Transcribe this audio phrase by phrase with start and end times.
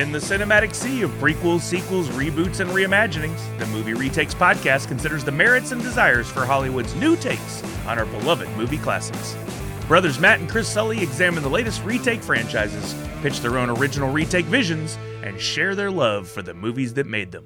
[0.00, 5.24] In the cinematic sea of prequels, sequels, reboots, and reimaginings, the Movie Retakes podcast considers
[5.24, 9.36] the merits and desires for Hollywood's new takes on our beloved movie classics.
[9.88, 14.46] Brothers Matt and Chris Sully examine the latest retake franchises, pitch their own original retake
[14.46, 17.44] visions, and share their love for the movies that made them.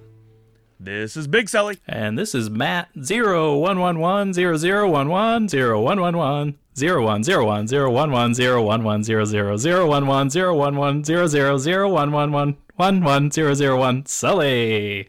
[0.79, 1.81] This is Big Sully.
[1.89, 6.17] And this is Matt zero one one one zero zero one one zero one one
[6.17, 10.07] one zero one zero one zero one one zero one one zero zero zero one
[10.07, 14.05] one zero one one zero zero zero one one one one one zero zero one
[14.07, 15.09] Sully.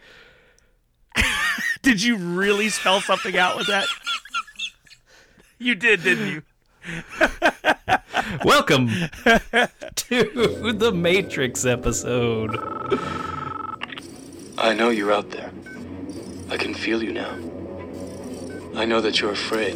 [1.81, 3.85] Did you really spell something out with that?
[5.57, 6.41] You did, didn't you?
[8.43, 12.55] Welcome to the Matrix episode.
[14.57, 15.51] I know you're out there.
[16.49, 17.37] I can feel you now.
[18.75, 19.75] I know that you're afraid.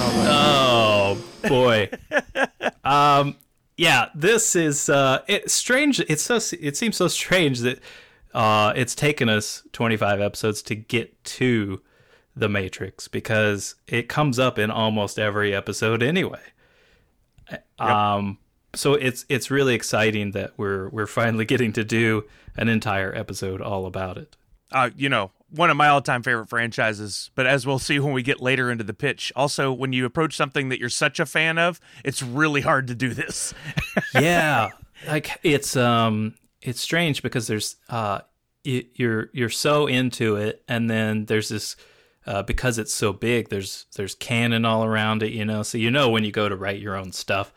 [0.00, 1.90] Oh boy.
[2.84, 3.36] um
[3.76, 7.80] yeah, this is uh it's strange it's so it seems so strange that
[8.34, 11.80] uh it's taken us 25 episodes to get to
[12.36, 16.42] the Matrix because it comes up in almost every episode anyway.
[17.78, 18.38] Um
[18.74, 22.24] so it's it's really exciting that we're we're finally getting to do
[22.56, 24.36] an entire episode all about it.
[24.72, 27.30] uh, you know, one of my all-time favorite franchises.
[27.34, 30.36] But as we'll see when we get later into the pitch, also when you approach
[30.36, 33.54] something that you're such a fan of, it's really hard to do this.
[34.14, 34.70] yeah
[35.06, 38.20] like it's um it's strange because there's uh
[38.64, 41.76] y you're you're so into it and then there's this
[42.26, 45.90] uh, because it's so big there's there's canon all around it you know so you
[45.90, 47.52] know when you go to write your own stuff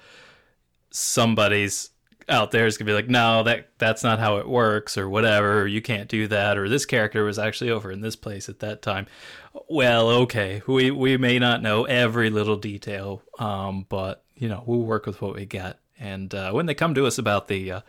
[0.92, 1.90] somebody's
[2.32, 5.68] out there is gonna be like no that that's not how it works or whatever
[5.68, 8.82] you can't do that or this character was actually over in this place at that
[8.82, 9.06] time.
[9.70, 14.80] Well okay we we may not know every little detail um but you know we'll
[14.80, 17.82] work with what we got and uh, when they come to us about the uh,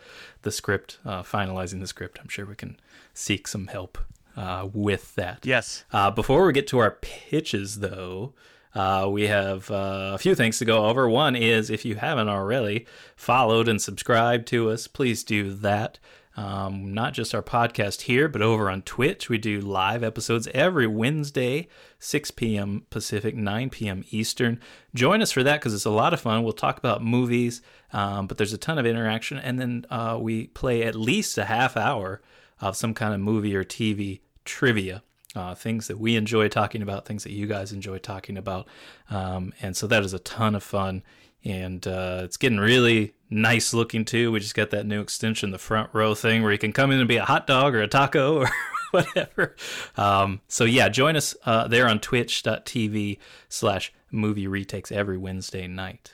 [0.43, 2.77] the script uh, finalizing the script i'm sure we can
[3.13, 3.97] seek some help
[4.35, 5.45] uh, with that.
[5.45, 5.83] Yes.
[5.91, 8.33] uh, before we get to our pitches, though,
[8.75, 11.07] uh, we have uh, a few things to go over.
[11.07, 12.85] One is if you haven't already
[13.15, 15.99] followed and subscribed to us, please do that.
[16.35, 19.29] Um, not just our podcast here, but over on Twitch.
[19.29, 21.67] We do live episodes every Wednesday,
[21.99, 22.87] 6 p.m.
[22.89, 24.03] Pacific, 9 p.m.
[24.09, 24.59] Eastern.
[24.95, 26.43] Join us for that because it's a lot of fun.
[26.43, 29.37] We'll talk about movies, um, but there's a ton of interaction.
[29.37, 32.19] And then uh, we play at least a half hour
[32.59, 35.03] of some kind of movie or TV trivia.
[35.35, 38.67] Uh, things that we enjoy talking about, things that you guys enjoy talking about.
[39.09, 41.01] Um, and so that is a ton of fun.
[41.43, 44.31] And uh, it's getting really nice looking too.
[44.31, 46.99] We just got that new extension, the front row thing, where you can come in
[46.99, 48.49] and be a hot dog or a taco or
[48.91, 49.55] whatever.
[49.97, 53.17] Um, so yeah, join us uh, there on twitch.tv
[53.49, 56.13] slash movie retakes every Wednesday night.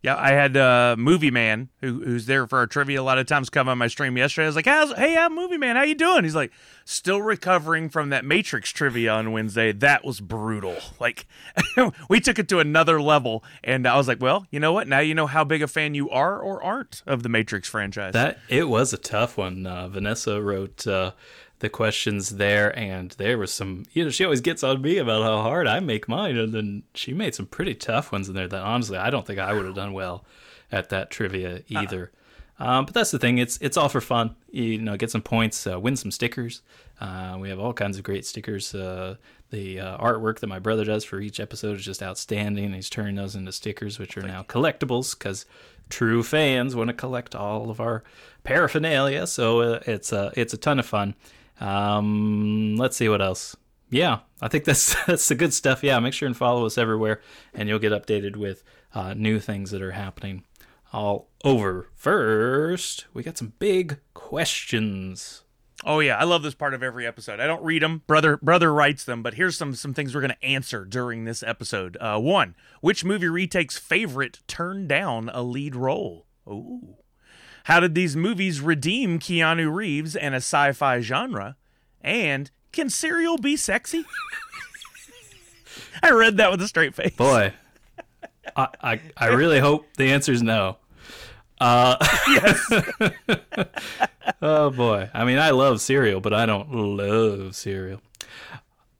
[0.00, 3.26] Yeah, I had uh, Movie Man who, who's there for our trivia a lot of
[3.26, 4.44] times come on my stream yesterday.
[4.44, 5.74] I was like, How's, "Hey, I'm Movie Man.
[5.74, 6.52] How you doing?" He's like,
[6.84, 9.72] "Still recovering from that Matrix trivia on Wednesday.
[9.72, 10.76] That was brutal.
[11.00, 11.26] Like,
[12.08, 14.86] we took it to another level." And I was like, "Well, you know what?
[14.86, 18.12] Now you know how big a fan you are or aren't of the Matrix franchise."
[18.12, 19.66] That it was a tough one.
[19.66, 21.12] Uh, Vanessa wrote uh,
[21.60, 23.84] the questions there, and there was some.
[23.92, 26.82] You know, she always gets on me about how hard I make mine, and then
[26.94, 28.48] she made some pretty tough ones in there.
[28.48, 30.24] That honestly, I don't think I would have done well
[30.70, 32.12] at that trivia either.
[32.60, 34.36] Um, but that's the thing; it's it's all for fun.
[34.50, 36.62] You know, get some points, uh, win some stickers.
[37.00, 38.74] Uh, we have all kinds of great stickers.
[38.74, 39.16] Uh,
[39.50, 42.72] the uh, artwork that my brother does for each episode is just outstanding.
[42.72, 45.46] He's turning those into stickers, which are now collectibles because
[45.88, 48.02] true fans want to collect all of our
[48.44, 49.26] paraphernalia.
[49.26, 51.14] So uh, it's a it's a ton of fun.
[51.60, 53.56] Um, let's see what else.
[53.90, 55.82] Yeah, I think that's that's the good stuff.
[55.82, 57.20] Yeah, make sure and follow us everywhere,
[57.54, 58.62] and you'll get updated with
[58.94, 60.44] uh, new things that are happening
[60.92, 61.88] all over.
[61.94, 65.42] First, we got some big questions.
[65.84, 67.38] Oh yeah, I love this part of every episode.
[67.38, 68.02] I don't read them.
[68.06, 71.42] Brother brother writes them, but here's some some things we're going to answer during this
[71.42, 71.96] episode.
[72.00, 76.26] Uh, one, which movie retake's favorite turned down a lead role?
[76.48, 76.96] Ooh.
[77.68, 81.54] How did these movies redeem Keanu Reeves and a sci-fi genre?
[82.00, 84.06] And can cereal be sexy?
[86.02, 87.14] I read that with a straight face.
[87.14, 87.52] Boy,
[88.56, 90.78] I, I I really hope the answer is no.
[91.60, 91.96] Uh,
[92.28, 92.72] Yes.
[94.42, 95.10] oh boy.
[95.12, 98.00] I mean, I love cereal, but I don't love cereal.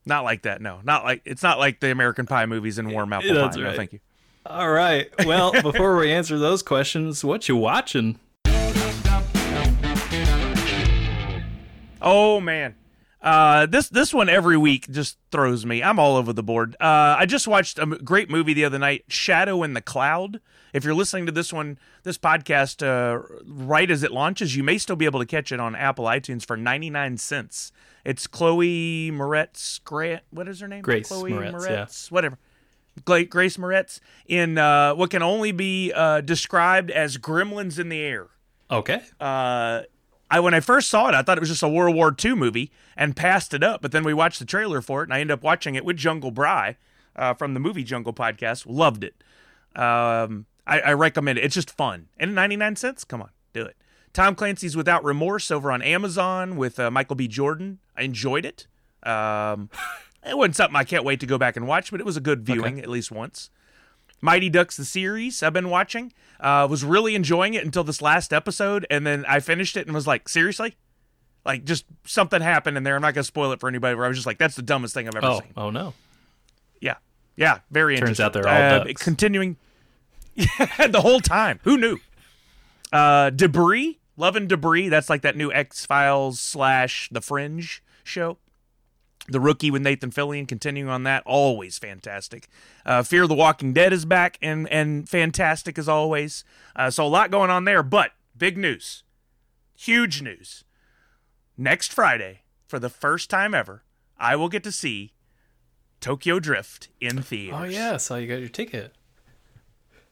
[0.04, 0.60] not like that.
[0.60, 3.62] No, not like it's not like the American Pie movies and warm apple That's pie.
[3.62, 4.00] No, thank you.
[4.44, 5.08] All right.
[5.24, 8.18] Well, before we answer those questions, what you watching?
[12.00, 12.74] Oh man.
[13.20, 15.82] Uh, this this one every week just throws me.
[15.82, 16.76] I'm all over the board.
[16.80, 20.40] Uh, I just watched a m- great movie the other night, Shadow in the Cloud.
[20.72, 24.78] If you're listening to this one, this podcast, uh, right as it launches, you may
[24.78, 27.72] still be able to catch it on Apple iTunes for 99 cents.
[28.04, 30.22] It's Chloe Moretz Grant.
[30.30, 30.82] What is her name?
[30.82, 31.86] Grace Chloe Moretz, yeah.
[32.14, 32.38] Whatever.
[33.04, 38.26] Grace Moretz in uh, what can only be uh, described as Gremlins in the Air
[38.70, 39.00] Okay.
[39.18, 39.82] uh,
[40.30, 42.34] I when I first saw it, I thought it was just a World War II
[42.34, 43.80] movie and passed it up.
[43.80, 45.96] But then we watched the trailer for it, and I ended up watching it with
[45.96, 46.76] Jungle Bry
[47.16, 48.64] uh, from the Movie Jungle podcast.
[48.68, 49.14] Loved it.
[49.74, 51.44] Um, I, I recommend it.
[51.44, 52.08] It's just fun.
[52.18, 53.04] And 99 cents?
[53.04, 53.76] Come on, do it.
[54.12, 57.28] Tom Clancy's Without Remorse over on Amazon with uh, Michael B.
[57.28, 57.78] Jordan.
[57.96, 58.66] I enjoyed it.
[59.02, 59.70] Um,
[60.26, 62.20] it wasn't something I can't wait to go back and watch, but it was a
[62.20, 63.50] good viewing at least once.
[64.20, 66.12] Mighty Ducks the series I've been watching.
[66.40, 69.94] Uh, was really enjoying it until this last episode, and then I finished it and
[69.94, 70.76] was like, seriously,
[71.44, 72.94] like just something happened in there.
[72.96, 73.94] I'm not gonna spoil it for anybody.
[73.96, 75.52] Where I was just like, that's the dumbest thing I've ever Oh, seen.
[75.56, 75.94] oh no.
[76.80, 76.94] Yeah,
[77.36, 78.24] yeah, very interesting.
[78.24, 78.50] Turns interesting.
[78.50, 79.02] out they're all Uh, ducks.
[79.02, 79.56] continuing.
[80.36, 81.58] The whole time.
[81.64, 81.98] Who knew?
[82.92, 84.88] Uh, Debris, Love and Debris.
[84.88, 88.38] That's like that new X Files slash The Fringe show.
[89.30, 92.48] The Rookie with Nathan Fillion, continuing on that, always fantastic.
[92.86, 96.44] Uh, Fear the Walking Dead is back and and fantastic as always.
[96.74, 99.02] Uh, so a lot going on there, but big news,
[99.76, 100.64] huge news.
[101.56, 103.82] Next Friday, for the first time ever,
[104.18, 105.12] I will get to see
[106.00, 107.60] Tokyo Drift in theaters.
[107.60, 108.94] Oh yeah, so you got your ticket.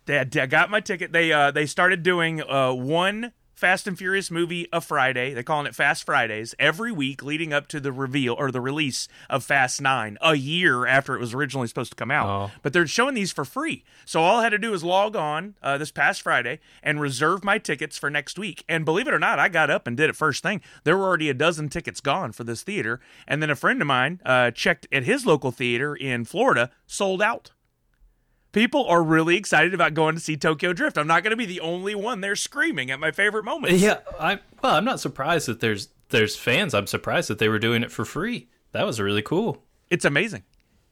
[0.05, 1.13] They I got my ticket.
[1.13, 5.33] They uh they started doing uh one Fast and Furious movie a Friday.
[5.33, 9.09] They're calling it Fast Fridays every week leading up to the reveal or the release
[9.31, 12.29] of Fast 9 a year after it was originally supposed to come out.
[12.29, 12.51] Oh.
[12.61, 13.83] But they're showing these for free.
[14.05, 17.45] So all I had to do was log on uh, this past Friday and reserve
[17.45, 18.63] my tickets for next week.
[18.69, 20.61] And believe it or not, I got up and did it first thing.
[20.85, 23.01] There were already a dozen tickets gone for this theater.
[23.27, 27.23] And then a friend of mine uh, checked at his local theater in Florida, sold
[27.23, 27.53] out.
[28.57, 30.97] People are really excited about going to see Tokyo Drift.
[30.97, 33.83] I'm not going to be the only one there screaming at my favorite moments.
[33.83, 36.73] Yeah, I well, I'm not surprised that there's there's fans.
[36.73, 38.49] I'm surprised that they were doing it for free.
[38.73, 39.63] That was really cool.
[39.91, 40.45] It's amazing.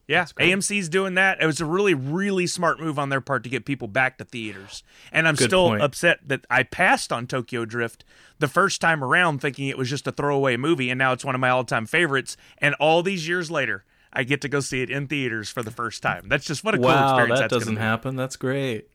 [0.06, 1.40] Yeah, AMC's doing that.
[1.40, 4.26] It was a really, really smart move on their part to get people back to
[4.26, 4.82] theaters.
[5.10, 5.81] And I'm Good still point.
[5.81, 8.05] upset that I passed on Tokyo Drift
[8.40, 11.34] the first time around thinking it was just a throwaway movie, and now it's one
[11.34, 12.37] of my all time favorites.
[12.58, 15.70] And all these years later, I get to go see it in theaters for the
[15.70, 16.28] first time.
[16.28, 17.81] That's just what a cool wow, experience that doesn't be.
[17.81, 18.16] happen.
[18.16, 18.88] That's great.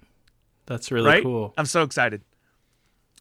[0.66, 1.24] That's really right?
[1.24, 1.54] cool.
[1.58, 2.22] I'm so excited.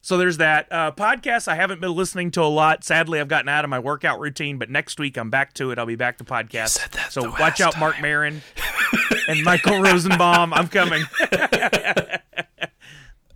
[0.00, 1.49] So there's that uh, podcast.
[1.49, 2.85] I haven't been listening to a lot.
[2.85, 5.79] Sadly, I've gotten out of my workout routine, but next week I'm back to it.
[5.79, 7.11] I'll be back to podcast.
[7.11, 8.43] so watch out, Marc Maron
[9.29, 10.55] and Michael Rosenbaum.
[10.55, 11.05] I'm coming.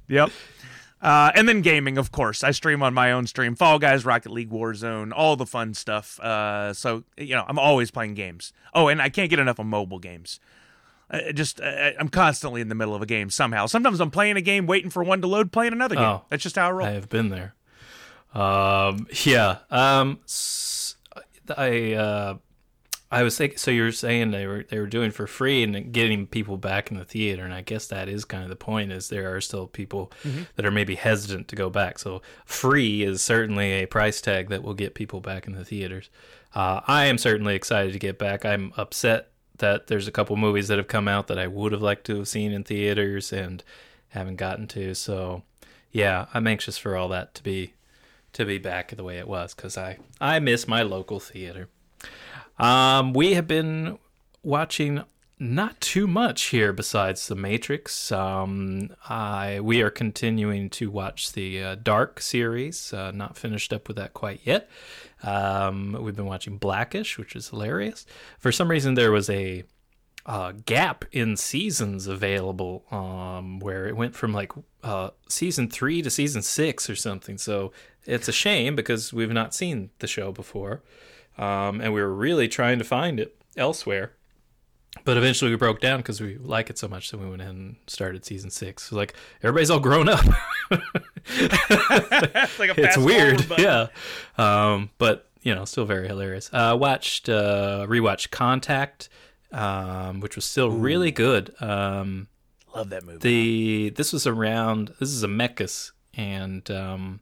[0.08, 0.30] yep.
[1.02, 2.44] Uh, and then gaming, of course.
[2.44, 3.56] I stream on my own stream.
[3.56, 6.20] Fall Guys, Rocket League, Warzone, all the fun stuff.
[6.20, 8.52] Uh, so you know, I'm always playing games.
[8.72, 10.38] Oh, and I can't get enough of mobile games.
[11.10, 13.66] Uh, just uh, I'm constantly in the middle of a game somehow.
[13.66, 16.04] Sometimes I'm playing a game, waiting for one to load, playing another game.
[16.04, 16.22] Oh.
[16.28, 16.86] That's just how I roll.
[16.86, 17.54] I have been there.
[18.32, 19.58] Um, yeah.
[19.70, 20.20] Um,
[21.56, 22.34] I uh,
[23.12, 23.58] I was thinking.
[23.58, 26.96] So you're saying they were they were doing for free and getting people back in
[26.96, 28.90] the theater, and I guess that is kind of the point.
[28.90, 30.10] Is there are still people
[30.56, 31.98] that are maybe hesitant to go back.
[31.98, 36.08] So free is certainly a price tag that will get people back in the theaters.
[36.54, 38.44] Uh, I am certainly excited to get back.
[38.46, 39.28] I'm upset
[39.58, 42.16] that there's a couple movies that have come out that I would have liked to
[42.16, 43.62] have seen in theaters and
[44.08, 44.94] haven't gotten to.
[44.94, 45.42] So
[45.90, 47.74] yeah, I'm anxious for all that to be
[48.32, 51.68] to be back the way it was because I I miss my local theater.
[52.62, 53.98] Um, we have been
[54.44, 55.02] watching
[55.36, 58.12] not too much here besides The Matrix.
[58.12, 62.92] Um, I we are continuing to watch the uh, Dark series.
[62.92, 64.70] Uh, not finished up with that quite yet.
[65.24, 68.06] Um, we've been watching Blackish, which is hilarious.
[68.38, 69.64] For some reason, there was a
[70.24, 74.52] uh, gap in seasons available um, where it went from like
[74.84, 77.38] uh, season three to season six or something.
[77.38, 77.72] So
[78.06, 80.80] it's a shame because we've not seen the show before.
[81.38, 84.12] Um, and we were really trying to find it elsewhere.
[85.04, 87.54] But eventually we broke down because we like it so much that we went ahead
[87.54, 88.90] and started season six.
[88.90, 90.24] So like everybody's all grown up.
[90.70, 93.86] it's like a it's weird, yeah.
[94.36, 96.50] Um, but you know, still very hilarious.
[96.52, 99.08] Uh, watched uh, rewatched Contact,
[99.50, 101.54] um, which was still really good.
[101.60, 102.28] Um,
[102.74, 103.18] Love that movie.
[103.18, 107.20] the this was around this is a Zemeckis and um,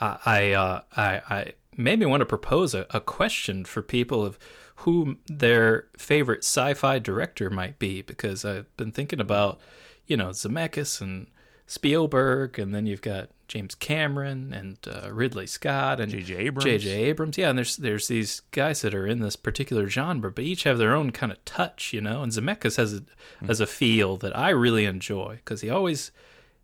[0.00, 4.24] I I, uh, I I made me want to propose a, a question for people
[4.24, 4.38] of
[4.82, 9.58] who their favorite sci-fi director might be because I've been thinking about
[10.06, 11.28] you know Zemeckis and
[11.66, 16.34] Spielberg and then you've got James Cameron and uh, Ridley Scott and J.J.
[16.36, 16.64] Abrams.
[16.64, 16.90] J.J.
[17.04, 20.64] Abrams, yeah, and there's there's these guys that are in this particular genre, but each
[20.64, 22.22] have their own kind of touch, you know.
[22.22, 23.02] And Zemeckis has a
[23.46, 26.10] has a feel that I really enjoy because he always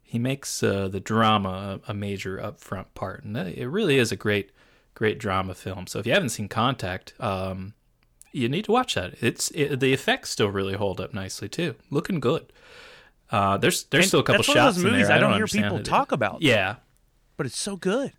[0.03, 4.13] he makes uh, the drama a, a major upfront part, and that- it really is
[4.13, 4.51] a great
[4.95, 5.87] great drama film.
[5.87, 7.75] So if you haven't seen Contact, um,
[8.33, 9.15] you need to watch that.
[9.21, 12.53] It's it, the effects still really hold up nicely too, looking good.
[13.31, 15.17] Uh, there's there's And still a couple that's one shots of those in movies there
[15.17, 15.85] I don't hear people it.
[15.85, 16.43] talk about.
[16.43, 16.77] Yeah,
[17.37, 18.13] but it's so good.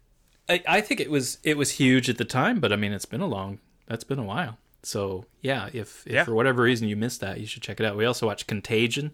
[0.50, 3.06] I, I think it was it was huge at the time, but I mean it's
[3.06, 4.58] been a long that's been a while.
[4.84, 6.24] So yeah, if, if Yeah.
[6.24, 7.96] for whatever reason you missed that, you should check it out.
[7.98, 9.12] We also watched Contagion,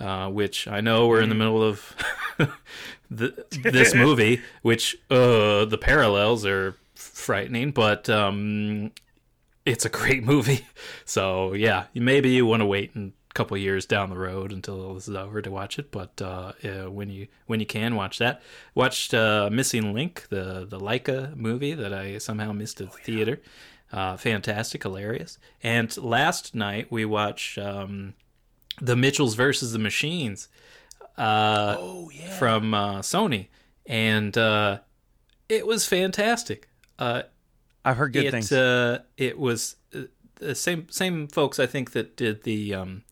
[0.00, 1.28] uh, which I know we're in Mm.
[1.30, 1.96] the middle of
[3.10, 6.74] the, this movie, which uh, the parallels are
[7.24, 8.92] frightening, but um,
[9.66, 10.66] it's a great movie.
[11.04, 15.08] So yeah, maybe you want to wait a couple years down the road until this
[15.08, 15.90] is over to watch it.
[15.90, 18.42] But uh, uh, when you when you can watch that,
[18.74, 23.40] watched uh, Missing Link, the the Laika movie that I somehow missed at the theater.
[23.92, 25.38] Uh, fantastic, hilarious.
[25.62, 28.14] And last night we watched um,
[28.80, 30.48] the Mitchells versus the Machines.
[31.16, 32.28] Uh, Oh yeah.
[32.38, 33.46] from uh, Sony,
[33.86, 34.78] and uh,
[35.48, 36.68] it was fantastic.
[36.98, 37.22] Uh,
[37.84, 38.50] I've heard good it, things.
[38.52, 40.02] Uh, it was uh,
[40.36, 43.02] the same same folks I think that did the um,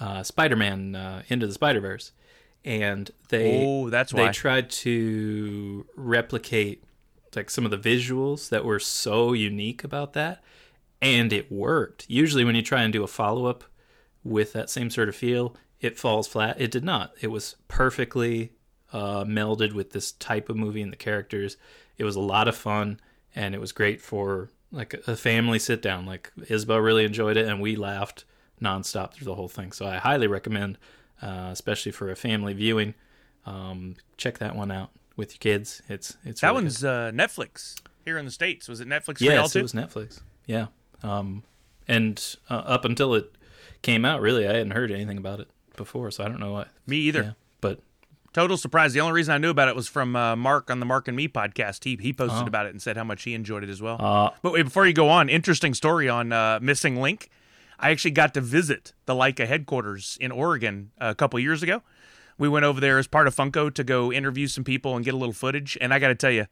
[0.00, 2.12] uh, Spider-Man uh, Into the Spider-Verse,
[2.64, 6.84] and they Oh, that's they tried to replicate
[7.34, 10.42] like some of the visuals that were so unique about that,
[11.02, 12.06] and it worked.
[12.08, 13.64] Usually, when you try and do a follow up
[14.22, 16.60] with that same sort of feel, it falls flat.
[16.60, 17.12] It did not.
[17.20, 18.52] It was perfectly
[18.92, 21.56] uh, melded with this type of movie and the characters.
[21.98, 23.00] It was a lot of fun,
[23.34, 26.06] and it was great for like a family sit down.
[26.06, 28.24] Like Isabel really enjoyed it, and we laughed
[28.60, 29.72] nonstop through the whole thing.
[29.72, 30.78] So I highly recommend,
[31.22, 32.94] uh, especially for a family viewing,
[33.46, 35.82] um, check that one out with your kids.
[35.88, 38.68] It's it's that really one's uh, Netflix here in the states.
[38.68, 40.20] Was it Netflix Yes, it was Netflix.
[40.46, 40.66] Yeah.
[41.02, 41.44] Um,
[41.86, 43.32] and uh, up until it
[43.82, 46.68] came out, really, I hadn't heard anything about it before, so I don't know what.
[46.86, 47.22] Me either.
[47.22, 47.32] Yeah,
[48.34, 48.92] Total surprise.
[48.92, 51.16] The only reason I knew about it was from uh, Mark on the Mark and
[51.16, 51.84] Me podcast.
[51.84, 53.96] He he posted about it and said how much he enjoyed it as well.
[54.04, 57.30] uh, But wait, before you go on, interesting story on uh, Missing Link.
[57.78, 61.82] I actually got to visit the Laika headquarters in Oregon a couple years ago.
[62.36, 65.14] We went over there as part of Funko to go interview some people and get
[65.14, 65.78] a little footage.
[65.80, 66.46] And I got to tell you,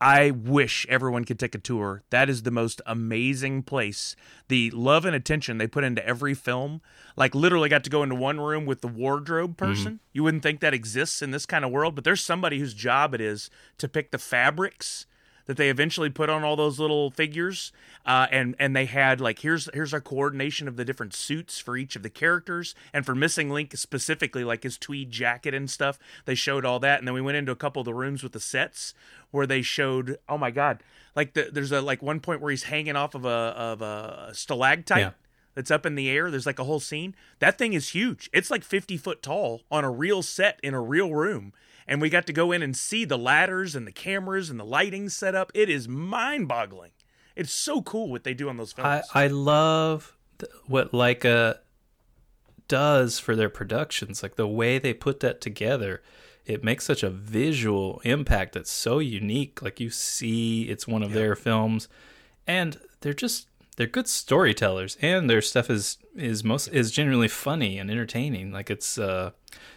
[0.00, 2.02] I wish everyone could take a tour.
[2.10, 4.14] That is the most amazing place.
[4.48, 6.80] The love and attention they put into every film.
[7.16, 9.66] Like literally got to go into one room with the wardrobe mm-hmm.
[9.66, 10.00] person.
[10.12, 13.14] You wouldn't think that exists in this kind of world, but there's somebody whose job
[13.14, 15.06] it is to pick the fabrics
[15.48, 17.72] that they eventually put on all those little figures
[18.06, 21.76] uh, and and they had like here's here's our coordination of the different suits for
[21.76, 25.98] each of the characters and for missing link specifically like his tweed jacket and stuff
[26.26, 28.32] they showed all that and then we went into a couple of the rooms with
[28.32, 28.94] the sets
[29.32, 30.80] where they showed oh my god
[31.16, 34.30] like the, there's a like one point where he's hanging off of a of a
[34.34, 35.10] stalactite Yeah.
[35.54, 36.30] that's up in the air.
[36.30, 37.16] There's like a whole scene.
[37.40, 38.30] That thing is huge.
[38.32, 41.52] It's like 50 foot tall on a real set in a real room.
[41.88, 44.64] And we got to go in and see the ladders and the cameras and the
[44.64, 45.50] lighting set up.
[45.54, 46.90] It is mind boggling.
[47.34, 49.04] It's so cool what they do on those films.
[49.14, 51.58] I I love th- what Laika
[52.68, 56.02] does for their productions, like the way they put that together.
[56.44, 59.62] It makes such a visual impact that's so unique.
[59.62, 61.88] Like you see, it's one of their films,
[62.46, 67.78] and they're just they're good storytellers, and their stuff is is most is generally funny
[67.78, 68.50] and entertaining.
[68.50, 69.30] Like it's uh,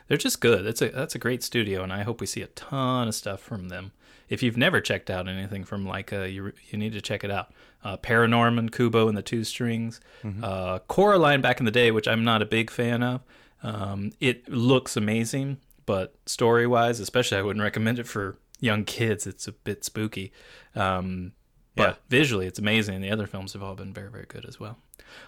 [0.08, 0.65] they're just good.
[0.65, 3.39] It's a that's a great studio, and I hope we see a ton of stuff
[3.41, 3.91] from them.
[4.27, 7.53] If you've never checked out anything from Laika, you you need to check it out.
[7.84, 10.01] Uh, Paranorman, Kubo, and the Two Strings,
[10.41, 13.22] uh, Coraline back in the day, which I'm not a big fan of.
[13.62, 19.27] Um, it looks amazing, but story wise, especially, I wouldn't recommend it for young kids.
[19.27, 20.31] It's a bit spooky.
[20.75, 21.34] Um,
[21.75, 21.95] but Yeah.
[22.09, 23.01] visually, it's amazing.
[23.01, 24.77] The other films have all been very, very good as well.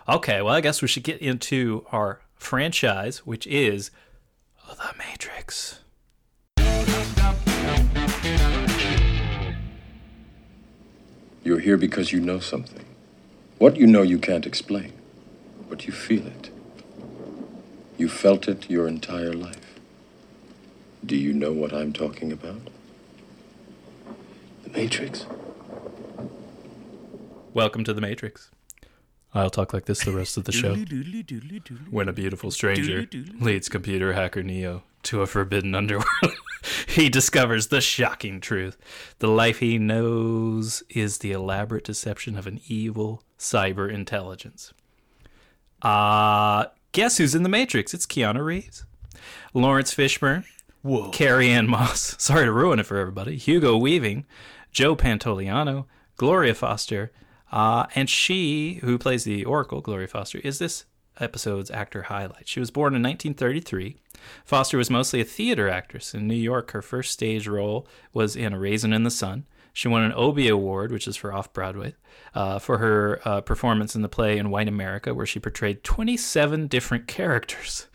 [0.08, 3.92] Okay, well, I guess we should get into our franchise, which is
[4.68, 5.80] The Matrix.
[11.44, 12.86] You're here because you know something.
[13.58, 14.94] What you know you can't explain,
[15.70, 16.50] but you feel it.
[17.98, 19.80] You felt it your entire life.
[21.06, 22.70] Do you know what I'm talking about?
[24.64, 25.26] The Matrix.
[27.54, 28.50] Welcome to The Matrix.
[29.34, 30.76] I'll talk like this the rest of the show.
[31.92, 33.42] When a beautiful stranger Doodly, doodly.
[33.42, 36.08] leads computer hacker Neo to a forbidden underworld,
[36.88, 38.78] he discovers the shocking truth.
[39.20, 44.74] The life he knows is the elaborate deception of an evil cyber intelligence.
[45.82, 47.94] Uh, guess who's in the Matrix?
[47.94, 48.86] It's Keanu Reeves.
[49.54, 50.46] Laurence Fishburne,
[50.82, 51.10] Whoa.
[51.12, 52.16] Carrie Ann Moss.
[52.22, 53.36] Sorry to ruin it for everybody.
[53.38, 54.26] Hugo Weaving,
[54.72, 55.86] Joe Pantoliano,
[56.18, 57.12] Gloria Foster,
[57.54, 60.86] uh, and she, who plays the Oracle, Gloria Foster, is this
[61.20, 62.48] episode's actor highlight.
[62.48, 63.98] She was born in 1933.
[64.44, 66.16] Foster was mostly a theater actress.
[66.16, 69.46] In New York, her first stage role was in A Raisin in the Sun.
[69.72, 71.94] She won an Obie Award, which is for off Broadway,
[72.34, 76.66] uh, for her uh, performance in the play in White America, where she portrayed 27
[76.66, 77.86] different characters.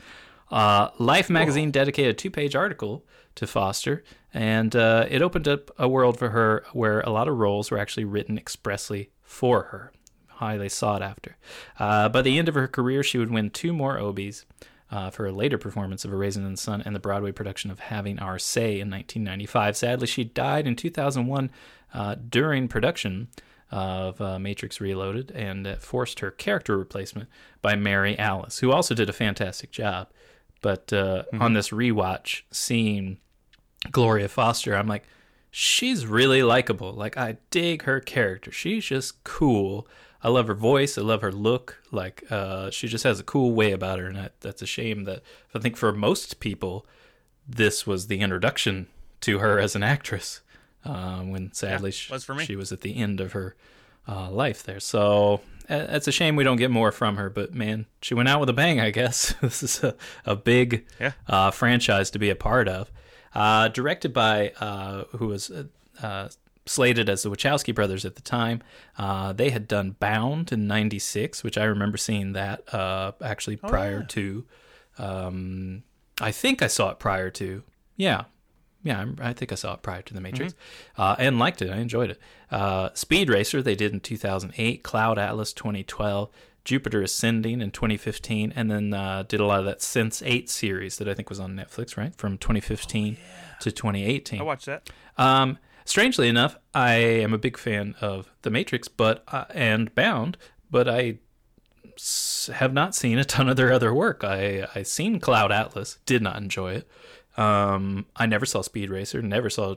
[0.52, 5.72] Uh, Life magazine dedicated a two page article to Foster, and uh, it opened up
[5.78, 9.92] a world for her where a lot of roles were actually written expressly for her.
[10.26, 11.36] Highly sought after.
[11.78, 14.44] Uh, by the end of her career, she would win two more Obies
[14.90, 17.70] uh, for a later performance of A Raisin in the Sun and the Broadway production
[17.70, 19.76] of Having Our Say in 1995.
[19.76, 21.50] Sadly, she died in 2001
[21.92, 23.28] uh, during production
[23.70, 27.28] of uh, Matrix Reloaded and uh, forced her character replacement
[27.60, 30.08] by Mary Alice, who also did a fantastic job.
[30.62, 33.18] But uh, on this rewatch, seeing
[33.90, 35.04] Gloria Foster, I'm like,
[35.50, 36.92] she's really likable.
[36.92, 38.50] Like, I dig her character.
[38.52, 39.86] She's just cool.
[40.22, 40.98] I love her voice.
[40.98, 41.80] I love her look.
[41.92, 45.04] Like, uh, she just has a cool way about her, and that, that's a shame
[45.04, 45.22] that
[45.54, 46.84] I think for most people,
[47.48, 48.88] this was the introduction
[49.22, 50.40] to her as an actress.
[50.84, 52.44] Uh, when sadly sh- was for me.
[52.44, 53.54] she was at the end of her
[54.06, 54.80] uh, life there.
[54.80, 57.28] So it's a shame we don't get more from her.
[57.28, 58.80] But man, she went out with a bang.
[58.80, 61.12] I guess this is a, a big Yeah.
[61.26, 62.90] uh, franchise to be a part of.
[63.38, 65.64] Uh, directed by uh, who was uh,
[66.02, 66.28] uh,
[66.66, 68.62] slated as the Wachowski brothers at the time.
[68.96, 74.00] Uh, they had done Bound in '96, which I remember seeing that uh, actually prior
[74.00, 74.06] yeah.
[74.08, 74.44] to.
[74.98, 75.82] Um,
[76.20, 77.62] I think I saw it prior to.
[77.96, 78.24] Yeah.
[78.84, 80.54] Yeah, I'm- think I saw it prior to The Matrix,
[80.96, 81.70] uh, and liked it.
[81.70, 82.20] I enjoyed it.
[82.50, 86.30] Uh, Speed Racer they did in 2008, Cloud Atlas 2012,
[86.68, 90.98] Jupiter Ascending in 2015, and then uh, did a lot of that Sense 8 series
[90.98, 93.16] that I think was on Netflix, right, from 2015
[93.60, 94.38] to 2018.
[94.38, 94.90] I watched that.
[95.16, 100.36] Um, strangely enough, I am a big fan of The Matrix, but uh, and Bound,
[100.70, 101.20] but I
[101.96, 104.22] s- have not seen a ton of their other work.
[104.22, 106.88] I I seen Cloud Atlas, did not enjoy it.
[107.40, 109.76] Um, I never saw Speed Racer, never saw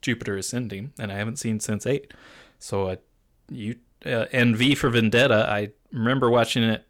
[0.00, 2.14] Jupiter Ascending, and I haven't seen Sense 8.
[2.58, 2.98] So I,
[3.50, 6.84] you uh, and V for Vendetta, I remember watching it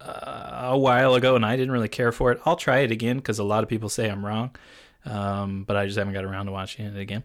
[0.00, 2.40] uh, a while ago, and I didn't really care for it.
[2.44, 4.54] I'll try it again because a lot of people say I'm wrong,
[5.04, 7.24] um, but I just haven't got around to watching it again.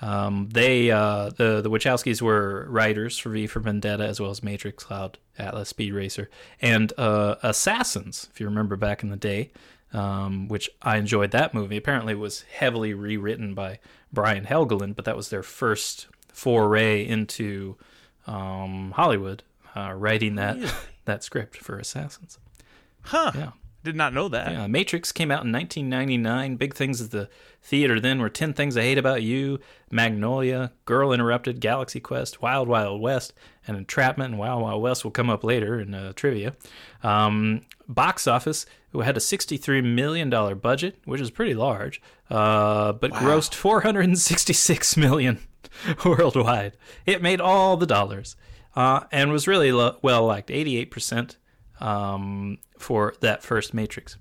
[0.00, 4.44] Um, they uh, the the Wachowskis were writers for V for Vendetta as well as
[4.44, 6.30] Matrix, Cloud, Atlas, Speed Racer,
[6.62, 8.28] and uh, Assassins.
[8.30, 9.50] If you remember back in the day,
[9.92, 11.76] um, which I enjoyed that movie.
[11.76, 13.80] Apparently, it was heavily rewritten by
[14.12, 17.76] Brian Helgeland, but that was their first foray into
[18.26, 19.42] um, Hollywood,
[19.78, 20.56] uh, writing that
[21.04, 22.38] that script for Assassins.
[23.02, 23.32] Huh.
[23.34, 23.50] Yeah.
[23.84, 24.50] Did not know that.
[24.50, 26.56] Yeah, Matrix came out in 1999.
[26.56, 27.28] Big things at the
[27.62, 29.60] theater then were 10 Things I Hate About You,
[29.90, 33.32] Magnolia, Girl Interrupted, Galaxy Quest, Wild Wild West,
[33.66, 36.54] and Entrapment and Wild Wild West will come up later in uh, trivia.
[37.04, 43.12] Um, box office who had a $63 million budget, which is pretty large, uh, but
[43.12, 45.38] grossed 466 million
[46.04, 46.76] worldwide.
[47.06, 48.34] It made all the dollars
[48.78, 51.34] uh, and was really lo- well liked, 88%
[51.80, 54.16] um, for that first Matrix.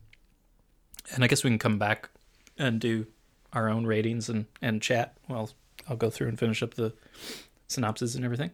[1.13, 2.09] And I guess we can come back
[2.57, 3.05] and do
[3.53, 5.15] our own ratings and, and chat.
[5.29, 5.51] Well,
[5.87, 6.93] I'll go through and finish up the
[7.67, 8.49] synopsis and everything.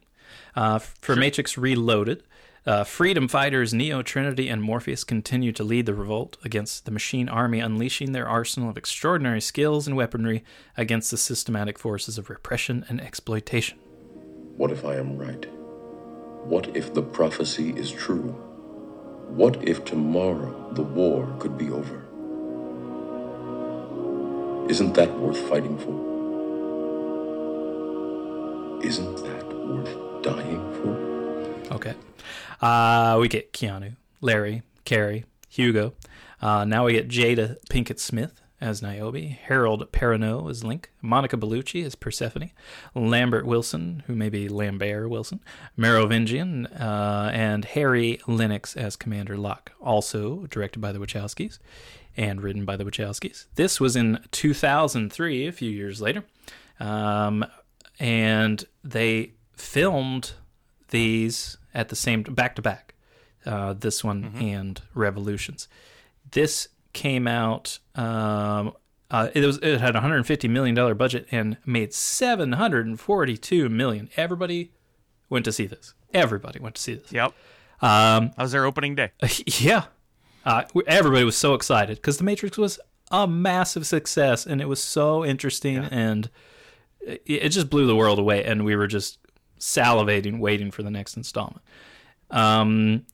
[0.58, 2.24] Uh, for Matrix Reloaded,
[2.66, 7.30] uh, freedom fighters Neo, Trinity, and Morpheus continue to lead the revolt against the machine
[7.30, 10.44] army, unleashing their arsenal of extraordinary skills and weaponry
[10.76, 13.80] against the systematic forces of repression and exploitation.
[14.58, 15.48] What if I am right?
[16.45, 18.36] What if the prophecy is true?
[19.29, 22.03] What if tomorrow the war could be over?
[24.69, 26.12] Isn't that worth fighting for?
[28.86, 31.75] Isn't that worth dying for?
[31.75, 31.95] Okay.
[32.62, 35.93] Uh, we get Keanu, Larry, Carrie, Hugo.
[36.41, 41.86] Uh, now we get Jada Pinkett Smith as Niobe, Harold Perrineau as Link, Monica Bellucci
[41.86, 42.52] as Persephone,
[42.95, 45.41] Lambert Wilson, who may be Lambert Wilson,
[45.76, 49.73] Merovingian, uh, and Harry Lennix as Commander Locke.
[49.82, 51.60] Also directed by the Wachowskis
[52.15, 53.47] and written by the Wachowskis.
[53.56, 56.23] This was in 2003, a few years later.
[56.80, 57.45] Um,
[57.99, 60.34] and they filmed
[60.88, 62.93] these at the same back to back.
[63.45, 65.67] Uh, this one and Revolutions.
[66.32, 67.79] This came out.
[67.95, 68.73] Um,
[69.12, 74.10] uh, it was it had a 150 million dollar budget and made 742 million.
[74.17, 74.71] Everybody
[75.29, 75.93] went to see this.
[76.13, 77.12] Everybody went to see this.
[77.12, 77.34] Yep.
[77.82, 79.12] Um, That was their opening day.
[79.45, 79.86] yeah.
[80.45, 82.79] Uh, everybody was so excited because The Matrix was
[83.12, 86.29] a massive success and it was so interesting and
[87.01, 88.43] it, it just blew the world away.
[88.43, 89.19] And we were just
[89.60, 91.62] salivating, waiting for the next installment.
[92.32, 93.06] Um,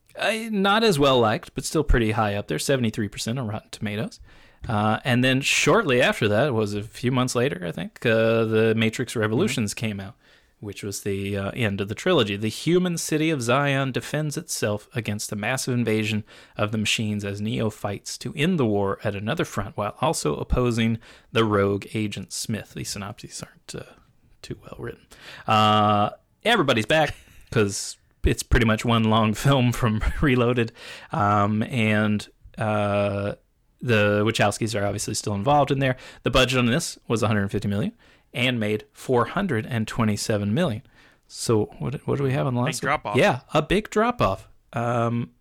[0.51, 4.19] not as well liked, but still pretty high up there 73% on Rotten Tomatoes.
[4.67, 8.43] Uh, and then shortly after that, it was a few months later, I think, uh,
[8.43, 10.15] The Matrix Revolutions came out
[10.59, 12.35] which was the uh, end of the trilogy.
[12.35, 16.23] The human city of Zion defends itself against a massive invasion
[16.57, 20.35] of the machines as Neo fights to end the war at another front while also
[20.35, 20.99] opposing
[21.31, 22.73] the rogue agent Smith.
[22.73, 23.93] These synopses aren't uh,
[24.41, 25.05] too well written.
[25.47, 26.11] Uh,
[26.43, 27.15] everybody's back
[27.49, 27.97] because
[28.29, 30.71] it's pretty much one long film from Reloaded.
[31.11, 33.33] Um, and uh,
[33.81, 35.97] the Wachowskis are obviously still involved in there.
[36.23, 37.93] The budget on this was 150 million
[38.33, 40.83] and made 427 million.
[41.27, 42.87] So what what do we have on the last one?
[42.87, 43.15] drop-off.
[43.15, 44.47] Yeah, a big drop off.
[44.73, 45.31] Um,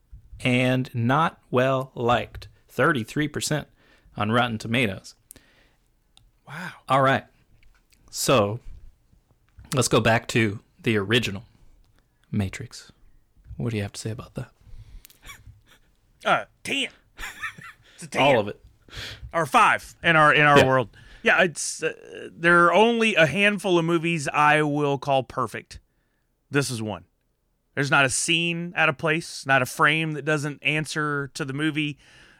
[0.40, 2.48] and not well liked.
[2.74, 3.66] 33%
[4.16, 5.14] on Rotten Tomatoes.
[6.46, 6.70] Wow.
[6.88, 7.24] All right.
[8.10, 8.60] So
[9.74, 11.44] let's go back to the original
[12.30, 12.92] Matrix.
[13.56, 14.50] What do you have to say about that?
[16.24, 16.88] Uh, ten.
[17.94, 18.22] It's a ten.
[18.22, 18.60] All of it.
[19.32, 20.66] or five in our in our Yeah.
[20.66, 20.96] world.
[21.22, 21.92] Yeah, it's uh,
[22.32, 25.80] there are only a handful of movies I will call perfect.
[26.50, 27.04] This is one.
[27.74, 31.52] There's not a scene out of place, not a frame that doesn't answer to the
[31.52, 31.98] movie,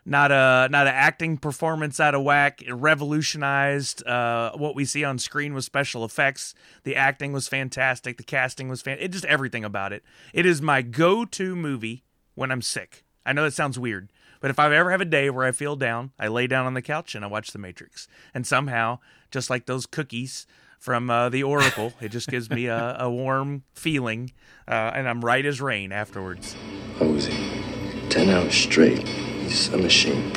[0.09, 2.62] not a not an acting performance out of whack.
[2.62, 6.55] It revolutionized uh, what we see on screen with special effects.
[6.85, 8.16] The acting was fantastic.
[8.16, 8.99] The casting was fan.
[9.01, 10.03] It just everything about it.
[10.33, 13.05] It is my go-to movie when I'm sick.
[13.27, 15.77] I know that sounds weird, but if I ever have a day where I feel
[15.77, 18.09] down, I lay down on the couch and I watch The Matrix.
[18.33, 20.47] And somehow, just like those cookies
[20.79, 24.33] from uh, the Oracle, it just gives me a, a warm feeling,
[24.66, 26.57] uh, and I'm right as rain afterwards.
[26.99, 28.09] He?
[28.09, 29.07] Ten hours straight.
[29.48, 30.30] He's a machine.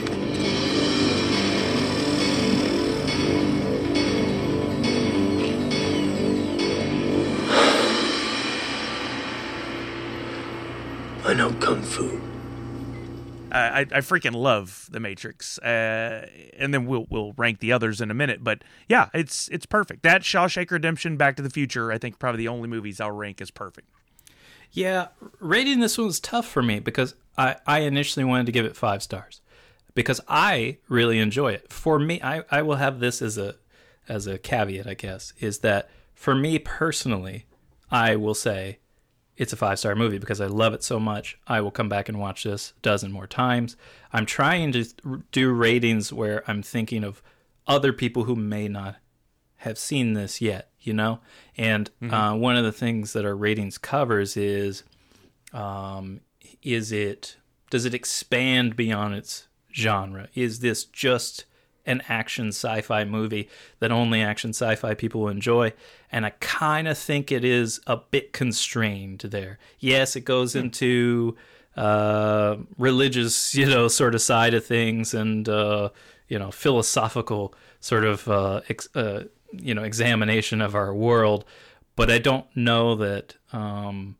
[11.26, 12.22] I know kung fu.
[13.52, 18.10] I, I freaking love The Matrix, uh, and then we'll we'll rank the others in
[18.10, 18.46] a minute.
[18.46, 20.04] But yeah, it's it's perfect.
[20.04, 23.42] That Shawshank Redemption, Back to the Future, I think probably the only movies I'll rank
[23.42, 23.90] as perfect.
[24.72, 25.08] Yeah,
[25.40, 28.76] rating this one was tough for me because I, I initially wanted to give it
[28.76, 29.42] five stars
[29.94, 31.72] because I really enjoy it.
[31.72, 33.56] For me, I, I will have this as a
[34.08, 37.46] as a caveat, I guess, is that for me personally,
[37.92, 38.80] I will say
[39.38, 41.38] it's a five star movie because I love it so much.
[41.48, 43.76] I will come back and watch this a dozen more times.
[44.14, 44.86] I'm trying to
[45.32, 47.22] do ratings where I'm thinking of
[47.68, 48.98] other people who may not
[49.62, 51.20] have seen this yet, you know?
[51.56, 54.84] And uh, one of the things that our ratings covers is
[55.54, 56.22] um,
[56.64, 57.38] is it
[57.70, 60.28] does it expand beyond its genre?
[60.34, 61.46] Is this just
[61.86, 65.74] an action sci-fi movie that only action sci-fi people enjoy?
[66.12, 69.60] And I kind of think it is a bit constrained there.
[69.80, 71.38] Yes, it goes into
[71.78, 75.90] uh, religious, you know, sort of side of things and uh,
[76.28, 81.46] you know philosophical sort of uh, ex- uh, you know examination of our world.
[81.96, 84.16] But I don't know that um,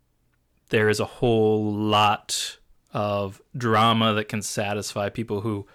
[0.70, 2.58] there is a whole lot
[2.94, 5.66] of drama that can satisfy people who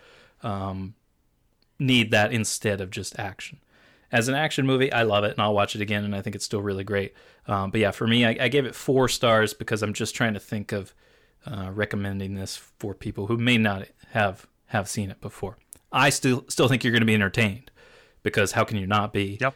[0.42, 0.94] um,
[1.78, 3.58] need that instead of just action.
[4.12, 6.36] As an action movie, I love it and I'll watch it again, and I think
[6.36, 7.14] it's still really great.
[7.48, 10.34] Um, but yeah, for me, I, I gave it four stars because I'm just trying
[10.34, 10.94] to think of
[11.46, 15.58] uh, recommending this for people who may not have have seen it before.
[15.92, 17.70] I still still think you're going to be entertained
[18.26, 19.38] because how can you not be?
[19.40, 19.54] Yep.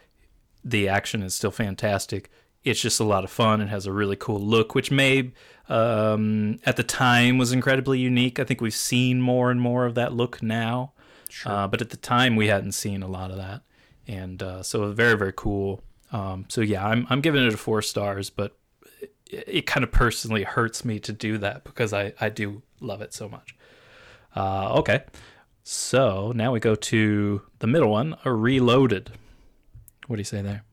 [0.62, 2.30] the action is still fantastic.
[2.62, 3.60] It's just a lot of fun.
[3.60, 5.32] It has a really cool look, which may,
[5.68, 8.38] um, at the time, was incredibly unique.
[8.38, 10.92] I think we've seen more and more of that look now,
[11.44, 13.62] uh, but at the time we hadn't seen a lot of that,
[14.06, 15.82] and uh, so very very cool.
[16.12, 18.56] Um, so yeah, I'm I'm giving it a four stars, but
[19.00, 23.02] it, it kind of personally hurts me to do that because I I do love
[23.02, 23.56] it so much.
[24.36, 25.02] Uh, okay,
[25.70, 29.12] so now we go to the middle one, a Reloaded.
[30.08, 30.64] What do you say there?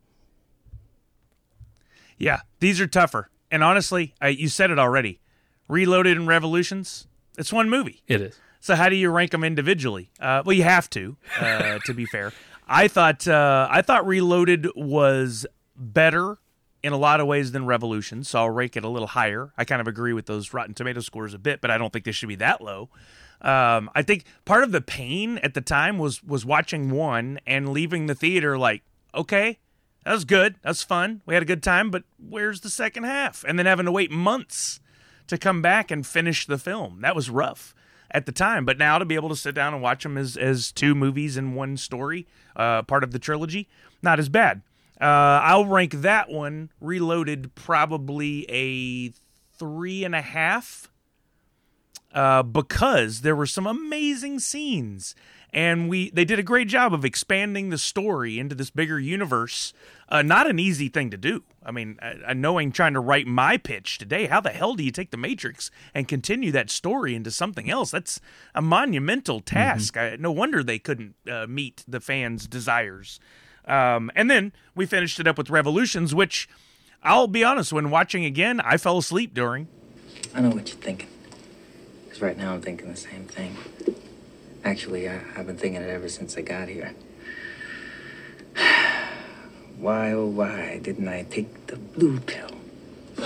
[2.18, 3.30] Yeah, these are tougher.
[3.52, 5.20] And honestly, I, you said it already.
[5.68, 7.06] Reloaded and Revolutions,
[7.38, 8.02] it's one movie.
[8.08, 8.40] It is.
[8.60, 10.10] So how do you rank them individually?
[10.20, 12.34] Uh, well, you have to, uh, to be fair.
[12.68, 16.40] I thought uh, I thought Reloaded was better
[16.82, 19.54] in a lot of ways than Revolution, so I'll rank it a little higher.
[19.60, 22.04] I kind of agree with those Rotten Tomato scores a bit, but I don't think
[22.04, 22.90] they should be that low.
[23.42, 27.70] Um, I think part of the pain at the time was was watching one and
[27.70, 29.60] leaving the theater like, okay,
[30.04, 33.44] that was good, that's fun, we had a good time, but where's the second half?
[33.48, 34.80] And then having to wait months
[35.28, 37.02] to come back and finish the film.
[37.02, 37.76] That was rough
[38.10, 40.38] at the time, but now to be able to sit down and watch them as
[40.38, 43.68] as two movies in one story, uh, part of the trilogy,
[44.02, 44.62] not as bad.
[45.00, 49.14] Uh, I'll rank that one Reloaded probably a
[49.58, 50.90] three and a half
[52.14, 55.16] uh, because there were some amazing scenes
[55.54, 59.74] and we they did a great job of expanding the story into this bigger universe.
[60.10, 61.44] Uh, not an easy thing to do.
[61.66, 64.92] I mean, uh, knowing trying to write my pitch today, how the hell do you
[64.92, 67.92] take the Matrix and continue that story into something else?
[67.92, 68.22] That's
[68.56, 69.96] a monumental task.
[69.96, 70.14] Mm-hmm.
[70.14, 73.20] I, no wonder they couldn't uh, meet the fans' desires.
[73.66, 76.48] Um, and then we finished it up with Revolutions, which
[77.04, 79.68] I'll be honest, when watching again, I fell asleep during.
[80.34, 81.10] I know what you're thinking.
[82.18, 83.56] Because right now I'm thinking the same thing.
[84.64, 86.96] Actually, I, have been thinking it ever since I got here.
[89.78, 92.50] why, oh, why didn't I take the blue pill?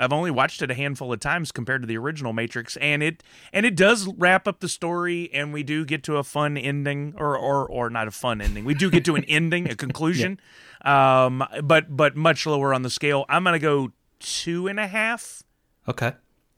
[0.00, 3.22] I've only watched it a handful of times compared to the original Matrix, and it
[3.52, 7.14] and it does wrap up the story, and we do get to a fun ending,
[7.16, 8.64] or or or not a fun ending.
[8.64, 10.40] We do get to an ending, a conclusion,
[10.84, 11.26] yeah.
[11.26, 13.24] um, but but much lower on the scale.
[13.28, 15.44] I'm gonna go two and a half.
[15.88, 16.12] Okay.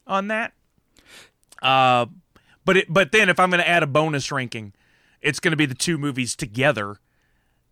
[0.06, 0.54] On that.
[1.62, 2.06] Uh,
[2.64, 4.72] but it but then if I'm gonna add a bonus ranking,
[5.20, 6.96] it's gonna be the two movies together,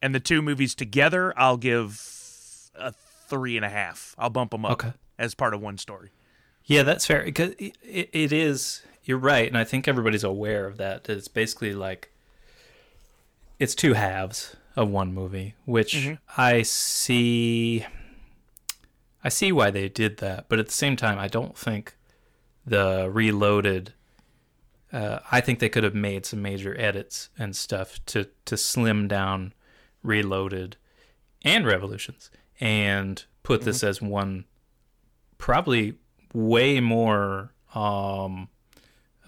[0.02, 4.14] and the two movies together, I'll give a three and a half.
[4.18, 4.72] I'll bump them up.
[4.72, 6.10] Okay as part of one story.
[6.64, 8.82] Yeah, that's fair because it, it is.
[9.04, 11.08] You're right, and I think everybody's aware of that.
[11.08, 12.12] It's basically like
[13.58, 16.14] it's two halves of one movie, which mm-hmm.
[16.40, 17.86] I see.
[19.22, 21.95] I see why they did that, but at the same time, I don't think
[22.66, 23.92] the reloaded.
[24.92, 29.08] Uh, I think they could have made some major edits and stuff to to slim
[29.08, 29.52] down
[30.02, 30.76] reloaded
[31.42, 33.66] and revolutions and put mm-hmm.
[33.66, 34.44] this as one
[35.38, 35.94] probably
[36.32, 38.48] way more um,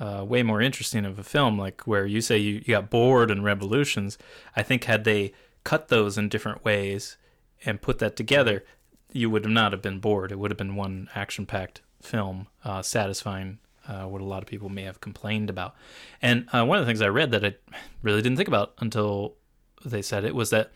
[0.01, 1.59] uh, way more interesting of a film.
[1.59, 4.19] Like where you say you, you got bored in Revolutions,
[4.57, 5.33] I think had they
[5.65, 7.17] cut those in different ways
[7.65, 8.65] and put that together,
[9.13, 10.31] you would not have been bored.
[10.31, 13.59] It would have been one action packed film, uh, satisfying.
[13.87, 15.75] Uh, what a lot of people may have complained about.
[16.21, 17.55] And uh, one of the things I read that I
[18.03, 19.37] really didn't think about until
[19.83, 20.73] they said it was that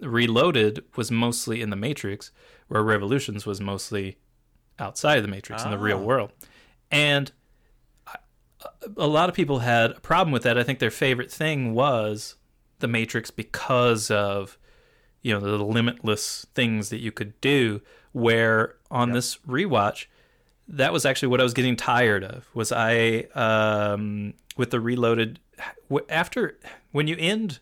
[0.00, 2.32] Reloaded was mostly in the Matrix,
[2.66, 4.18] where Revolutions was mostly
[4.78, 6.02] outside of the Matrix in the real ah.
[6.02, 6.32] world.
[6.90, 7.32] And
[8.96, 10.58] a lot of people had a problem with that.
[10.58, 12.36] I think their favorite thing was
[12.78, 14.58] the Matrix because of
[15.22, 17.80] you know the limitless things that you could do.
[18.12, 19.14] Where on yep.
[19.16, 20.06] this rewatch,
[20.68, 22.48] that was actually what I was getting tired of.
[22.54, 25.40] Was I um, with the reloaded
[26.08, 26.58] after
[26.92, 27.60] when you end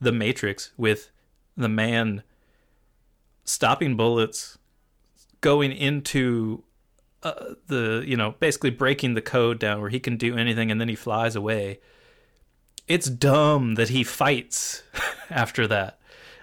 [0.00, 1.10] the Matrix with
[1.56, 2.22] the man
[3.44, 4.58] stopping bullets
[5.40, 6.64] going into
[7.22, 10.80] uh, the you know basically breaking the code down where he can do anything and
[10.80, 11.78] then he flies away
[12.88, 14.82] it's dumb that he fights
[15.30, 16.00] after that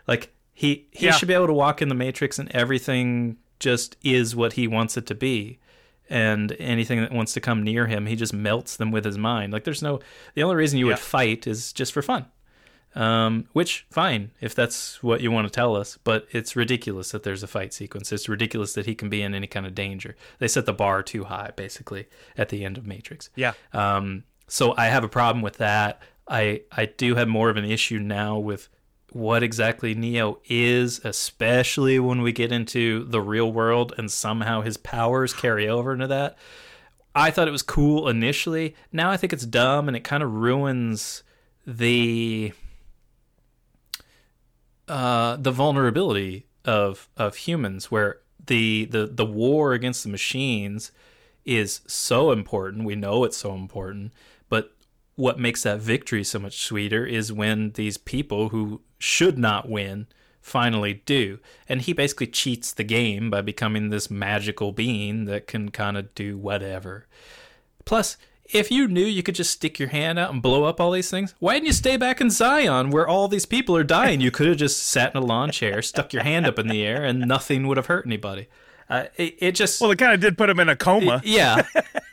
[0.07, 1.11] like he he yeah.
[1.11, 4.95] should be able to walk in the matrix and everything just is what he wants
[4.95, 5.59] it to be
[6.09, 9.53] and anything that wants to come near him he just melts them with his mind
[9.53, 9.99] like there's no
[10.33, 10.93] the only reason you yeah.
[10.93, 12.25] would fight is just for fun
[12.95, 17.23] um, which, fine, if that's what you want to tell us, but it's ridiculous that
[17.23, 18.11] there's a fight sequence.
[18.11, 20.15] It's ridiculous that he can be in any kind of danger.
[20.39, 23.29] They set the bar too high, basically, at the end of Matrix.
[23.35, 23.53] Yeah.
[23.73, 26.01] Um, so I have a problem with that.
[26.27, 28.69] I I do have more of an issue now with
[29.11, 34.77] what exactly Neo is, especially when we get into the real world and somehow his
[34.77, 36.37] powers carry over into that.
[37.15, 38.75] I thought it was cool initially.
[38.91, 41.23] Now I think it's dumb and it kind of ruins
[41.65, 42.53] the
[44.87, 50.91] uh, the vulnerability of of humans, where the the the war against the machines
[51.45, 52.85] is so important.
[52.85, 54.13] We know it's so important,
[54.49, 54.75] but
[55.15, 60.07] what makes that victory so much sweeter is when these people who should not win
[60.41, 61.39] finally do.
[61.67, 66.13] And he basically cheats the game by becoming this magical being that can kind of
[66.15, 67.07] do whatever.
[67.85, 68.17] Plus,
[68.51, 71.11] if you knew you could just stick your hand out and blow up all these
[71.11, 74.21] things, why didn't you stay back in Zion where all these people are dying?
[74.21, 76.83] You could have just sat in a lawn chair, stuck your hand up in the
[76.83, 78.47] air, and nothing would have hurt anybody.
[78.89, 81.21] Uh, it, it, just well, it kind of did put him in a coma.
[81.23, 81.61] It, yeah,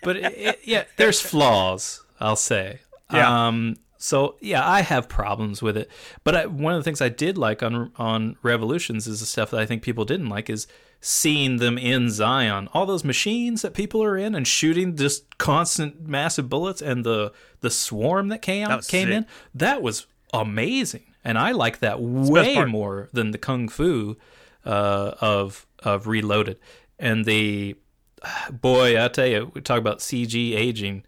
[0.02, 2.02] but it, yeah, there's flaws.
[2.20, 2.80] I'll say.
[3.10, 3.46] Yeah.
[3.46, 5.90] Um, so yeah, I have problems with it.
[6.24, 9.50] But I, one of the things I did like on on Revolutions is the stuff
[9.50, 10.66] that I think people didn't like is
[11.00, 12.68] seeing them in Zion.
[12.72, 17.32] All those machines that people are in and shooting just constant massive bullets and the
[17.60, 19.14] the swarm that came That came sick.
[19.16, 19.26] in.
[19.54, 21.04] That was amazing.
[21.24, 24.16] And I like that best way more than the kung fu
[24.64, 26.58] uh, of of Reloaded.
[26.98, 27.76] And the
[28.50, 31.04] boy, I tell you, we talk about CG aging.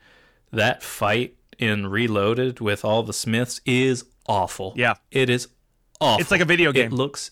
[0.53, 4.73] That fight in Reloaded with all the Smiths is awful.
[4.77, 4.95] Yeah.
[5.11, 5.49] it is
[6.01, 6.21] awful.
[6.21, 6.87] It's like a video game.
[6.87, 7.31] It looks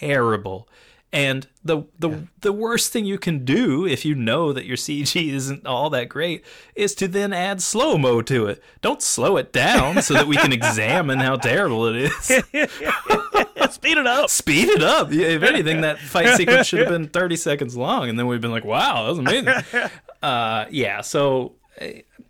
[0.00, 0.68] terrible.
[1.12, 5.32] And the the the worst thing you can do if you know that your CG
[5.32, 8.62] isn't all that great is to then add slow mo to it.
[8.82, 12.12] Don't slow it down so that we can examine how terrible it is.
[13.70, 14.30] Speed it up.
[14.30, 15.12] Speed it up.
[15.12, 18.50] If anything, that fight sequence should have been 30 seconds long, and then we've been
[18.50, 19.90] like, "Wow, that was amazing."
[20.22, 21.00] uh, yeah.
[21.00, 21.86] So, uh,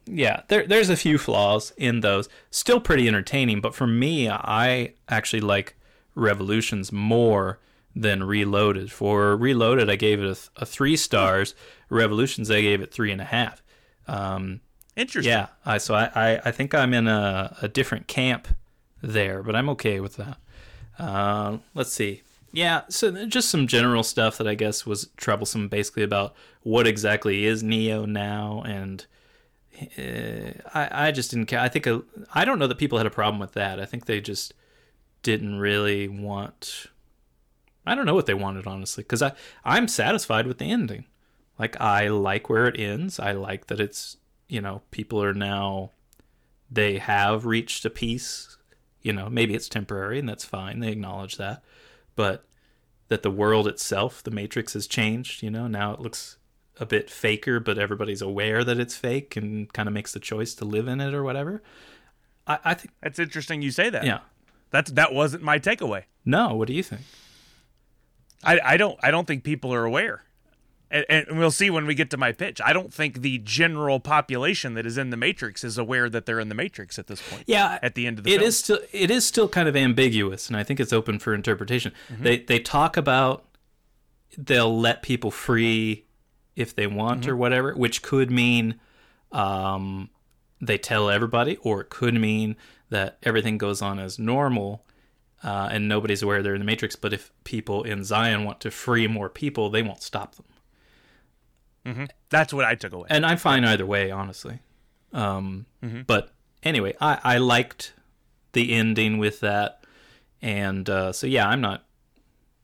[0.07, 2.29] yeah, there, there's a few flaws in those.
[2.51, 5.77] Still pretty entertaining, but for me, I actually like
[6.15, 7.59] Revolutions more
[7.95, 8.93] than Reloaded.
[8.93, 11.55] For Reloaded, I gave it a, th- a three stars.
[11.89, 13.63] Revolutions, I gave it three and a half.
[14.07, 14.61] Um,
[14.97, 15.33] Interesting.
[15.33, 18.49] yeah, I, so I, I, I think I'm in a, a different camp
[19.03, 20.39] there, but I'm okay with that.
[20.99, 22.23] Uh, let's see.
[22.53, 27.45] Yeah, so just some general stuff that I guess was troublesome, basically about what exactly
[27.45, 29.05] is Neo now, and
[29.99, 31.61] Uh, I, I just didn't care.
[31.61, 32.03] I think a,
[32.35, 33.81] I don't know that people had a problem with that.
[33.81, 34.55] I think they just
[35.23, 36.87] didn't really want.
[37.87, 39.33] I don't know what they wanted honestly, because I
[39.65, 41.05] I'm satisfied with the ending.
[41.59, 43.19] Like I like where it ends.
[43.19, 44.17] I like that it's
[44.49, 45.91] you know people are now
[46.71, 48.57] they have reached a peace.
[49.03, 50.81] You know maybe it's temporary and that's fine.
[50.81, 51.63] They acknowledge that,
[52.15, 52.45] but
[53.09, 55.43] that the world itself, the Matrix has changed.
[55.43, 56.39] You know now it looks
[56.79, 60.55] a bit faker, but everybody's aware that it's fake and kind of makes the choice
[60.55, 61.63] to live in it or whatever.
[62.47, 64.05] I, I think That's interesting you say that.
[64.05, 64.21] yeah.
[64.71, 66.03] That's that wasn't my takeaway.
[66.25, 67.03] No, what do you think?
[68.45, 70.23] I, I don't I don't think people are aware.
[70.89, 72.61] And, and we'll see when we get to my pitch.
[72.65, 76.39] I don't think the general population that is in the Matrix is aware that they're
[76.39, 77.43] in the Matrix at this point.
[77.49, 78.49] Yeah, At the end of the it film.
[78.49, 81.93] is still it is still kind of ambiguous, and I think it's open for interpretation.
[82.13, 82.23] Mm-hmm.
[82.23, 83.45] They they talk about
[84.39, 86.05] they'll let people free
[86.57, 88.81] if they want or whatever, which could mean
[89.31, 90.11] um,
[90.61, 92.57] they tell everybody, or it could mean
[92.91, 94.83] that everything goes on as normal.
[95.45, 96.97] Uh, and nobody's aware they're in the matrix.
[96.97, 100.47] But if people in Zion want to free more people, they won't stop them.
[102.31, 103.07] That's what I took away.
[103.11, 104.59] and I'm fine either way, honestly.
[105.13, 105.67] Um,
[106.07, 106.33] But
[106.65, 107.93] anyway, I, I liked
[108.55, 109.85] the ending with that,
[110.43, 111.85] and uh, so yeah, I'm not.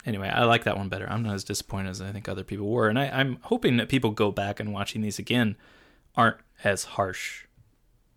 [0.04, 1.06] Anyway, I like that one better.
[1.08, 3.88] I'm not as disappointed as I think other people were, and I, I'm hoping that
[3.88, 5.56] people go back and watching these again
[6.16, 7.44] aren't as harsh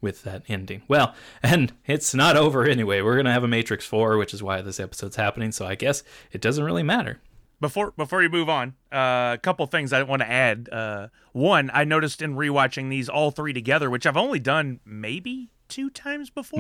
[0.02, 0.82] with that ending.
[0.88, 3.02] Well, and it's not over anyway.
[3.02, 5.52] We're gonna have a Matrix Four, which is why this episode's happening.
[5.52, 7.20] So I guess it doesn't really matter.
[7.62, 10.70] before before you move on, uh, a couple things I want to add.
[10.72, 15.50] Uh, one, I noticed in rewatching these all three together, which I've only done maybe
[15.68, 16.60] two times before.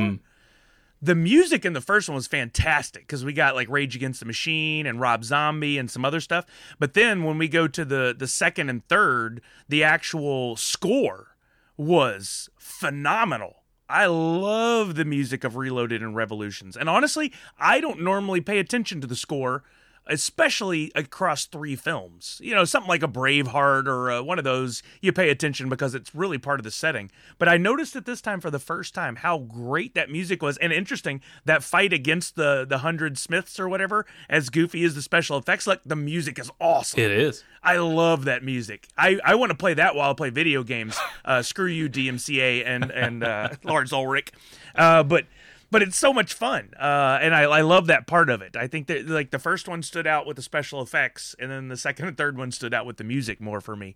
[1.05, 4.25] The music in the first one was fantastic because we got like Rage Against the
[4.25, 6.47] Machine and Rob Zombie and some other stuff.
[6.79, 11.37] But then when we go to the the second and third, the actual score
[11.77, 13.57] was phenomenal.
[13.87, 16.75] I love the music of Reloaded and Revolutions.
[16.75, 19.63] And honestly, I don't normally pay attention to the score,
[20.07, 22.39] especially across three films.
[22.43, 25.95] You know, something like a Braveheart or uh, one of those, you pay attention because
[25.95, 27.11] it's really part of the setting.
[27.37, 30.57] But I noticed it this time for the first time how great that music was.
[30.57, 35.01] And interesting, that fight against the, the Hundred Smiths or whatever, as goofy as the
[35.01, 36.99] special effects look, the music is awesome.
[36.99, 37.43] It is.
[37.63, 38.87] I love that music.
[38.97, 40.97] I, I want to play that while I play video games.
[41.23, 44.31] Uh, screw you, DMCA and and uh, Lars Ulrich.
[44.75, 45.25] Uh, but
[45.71, 48.55] but it's so much fun, uh, and I, I love that part of it.
[48.55, 51.67] I think that like the first one stood out with the special effects, and then
[51.67, 53.95] the second and third one stood out with the music more for me.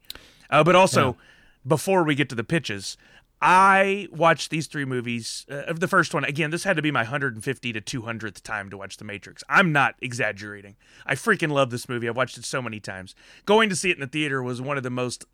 [0.50, 1.18] Uh, but also,
[1.66, 2.98] before we get to the pitches,
[3.42, 5.46] I watched these three movies.
[5.50, 8.70] Uh, of the first one, again, this had to be my 150 to 200th time
[8.70, 9.44] to watch The Matrix.
[9.48, 10.76] I'm not exaggerating.
[11.06, 12.10] I freaking love this movie.
[12.10, 13.15] I've watched it so many times.
[13.46, 15.26] Going to see it in the theater was one of the most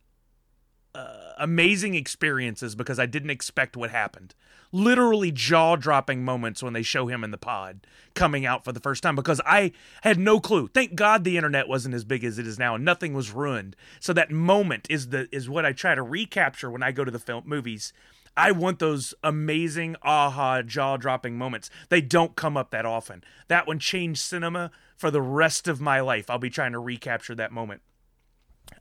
[0.96, 4.34] uh, amazing experiences because I didn't expect what happened.
[4.72, 8.80] Literally jaw dropping moments when they show him in the pod coming out for the
[8.80, 9.72] first time because I
[10.02, 10.68] had no clue.
[10.68, 13.76] Thank God the internet wasn't as big as it is now and nothing was ruined.
[14.00, 17.12] So that moment is the is what I try to recapture when I go to
[17.12, 17.94] the film movies.
[18.38, 21.70] I want those amazing aha jaw dropping moments.
[21.90, 23.24] They don't come up that often.
[23.48, 26.30] That one changed cinema for the rest of my life.
[26.30, 27.82] I'll be trying to recapture that moment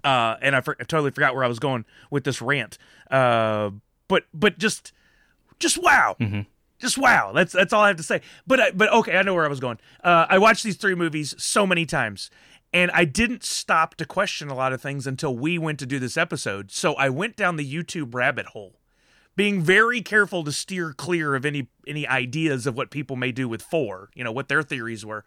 [0.02, 2.78] uh, and I, for- I totally forgot where I was going with this rant.
[3.10, 3.70] Uh,
[4.08, 4.92] but but just
[5.58, 6.16] just wow,
[6.78, 7.32] Just wow.
[7.32, 8.20] That's that's all I have to say.
[8.46, 9.78] But I, but okay, I know where I was going.
[10.02, 12.30] Uh, I watched these three movies so many times,
[12.72, 15.98] and I didn't stop to question a lot of things until we went to do
[15.98, 16.70] this episode.
[16.72, 18.80] So I went down the YouTube rabbit hole,
[19.36, 23.48] being very careful to steer clear of any any ideas of what people may do
[23.48, 24.10] with four.
[24.14, 25.24] You know what their theories were,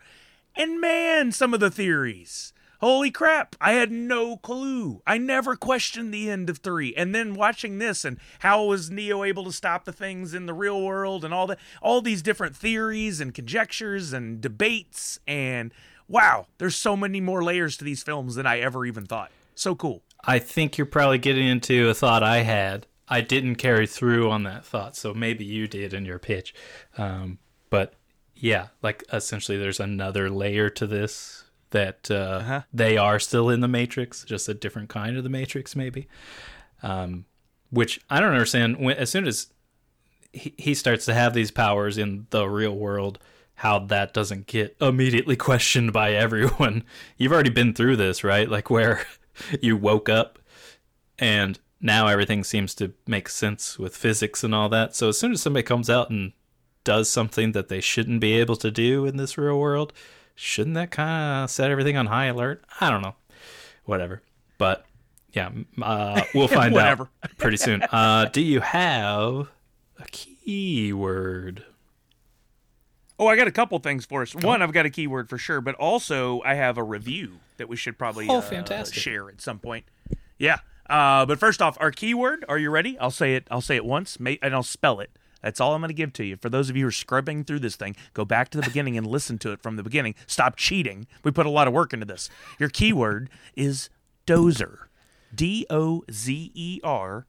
[0.56, 2.54] and man, some of the theories.
[2.80, 5.02] Holy crap, I had no clue.
[5.08, 6.94] I never questioned the end of three.
[6.96, 10.54] And then watching this and how was Neo able to stop the things in the
[10.54, 15.74] real world and all that all these different theories and conjectures and debates and
[16.08, 19.32] wow, there's so many more layers to these films than I ever even thought.
[19.56, 20.04] So cool.
[20.24, 22.88] I think you're probably getting into a thought I had.
[23.10, 26.54] I didn't carry through on that thought, so maybe you did in your pitch.
[26.98, 27.94] Um, but
[28.36, 32.62] yeah, like essentially, there's another layer to this that uh, Uh-huh.
[32.74, 36.08] they are still in the Matrix, just a different kind of the Matrix, maybe.
[36.84, 37.26] Um,
[37.70, 38.78] which I don't understand.
[38.78, 39.48] When, as soon as
[40.32, 43.20] he, he starts to have these powers in the real world,
[43.56, 46.84] how that doesn't get immediately questioned by everyone.
[47.18, 48.50] You've already been through this, right?
[48.50, 49.06] Like where
[49.62, 50.40] you woke up
[51.20, 54.96] and now everything seems to make sense with physics and all that.
[54.96, 56.34] So as soon as somebody comes out and
[56.84, 59.92] does something that they shouldn't be able to do in this real world,
[60.38, 62.64] shouldn't that kind of set everything on high alert?
[62.80, 63.16] I don't know.
[63.86, 64.22] Whatever.
[64.58, 64.86] But
[65.34, 65.50] yeah,
[65.82, 67.82] uh, we'll find out pretty soon.
[67.84, 69.50] Uh, do you have
[70.00, 71.66] a keyword?
[73.20, 74.36] Oh, I got a couple things for us.
[74.36, 77.76] One, I've got a keyword for sure, but also I have a review that we
[77.76, 78.94] should probably Oh, uh, fantastic.
[79.02, 79.86] share at some point.
[80.38, 80.58] Yeah.
[80.88, 82.46] Uh, but first off, our keyword.
[82.48, 82.98] Are you ready?
[83.00, 83.48] I'll say it.
[83.50, 85.10] I'll say it once, and I'll spell it.
[85.42, 86.38] That's all I'm going to give to you.
[86.38, 88.98] For those of you who are scrubbing through this thing, go back to the beginning
[88.98, 90.16] and listen to it from the beginning.
[90.26, 91.08] Stop cheating.
[91.24, 92.30] We put a lot of work into this.
[92.60, 93.90] Your keyword is
[94.26, 94.88] dozer.
[95.34, 97.28] D O Z E R.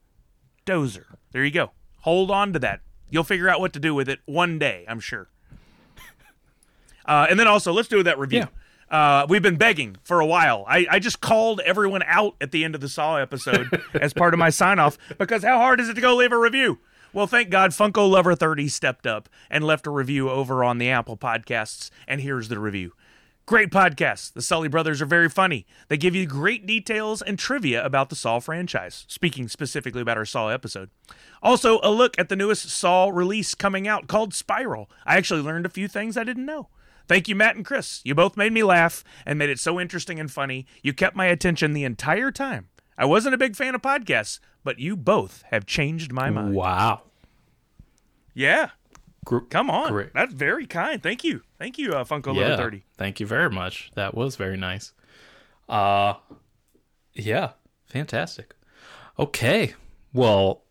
[0.64, 1.04] Dozer.
[1.32, 1.72] There you go.
[2.00, 2.80] Hold on to that.
[3.10, 5.28] You'll figure out what to do with it one day, I'm sure.
[7.04, 8.46] Uh, and then also, let's do that review.
[8.90, 10.64] Uh, we've been begging for a while.
[10.68, 14.34] I, I just called everyone out at the end of the Saw episode as part
[14.34, 16.78] of my sign off because how hard is it to go leave a review?
[17.12, 20.90] Well, thank God Funko Lover 30 stepped up and left a review over on the
[20.90, 21.90] Apple Podcasts.
[22.06, 22.92] And here's the review.
[23.46, 24.34] Great podcast.
[24.34, 25.64] The Sully brothers are very funny.
[25.88, 30.26] They give you great details and trivia about the Saw franchise, speaking specifically about our
[30.26, 30.90] Saw episode.
[31.42, 34.90] Also, a look at the newest Saw release coming out called Spiral.
[35.06, 36.68] I actually learned a few things I didn't know.
[37.06, 38.02] Thank you, Matt and Chris.
[38.04, 40.66] You both made me laugh and made it so interesting and funny.
[40.82, 42.68] You kept my attention the entire time.
[42.98, 46.52] I wasn't a big fan of podcasts, but you both have changed my mind.
[46.54, 47.00] Wow.
[48.34, 48.68] Yeah.
[49.24, 49.90] Gr- Come on.
[49.90, 50.12] Great.
[50.12, 51.02] That's very kind.
[51.02, 51.40] Thank you.
[51.58, 52.84] Thank you, uh, Funko Lover 30.
[52.98, 53.90] Thank you very much.
[53.94, 54.92] That was very nice.
[55.70, 56.14] Uh
[57.14, 57.52] yeah,
[57.86, 58.54] fantastic.
[59.18, 59.72] Okay.
[60.12, 60.64] Well,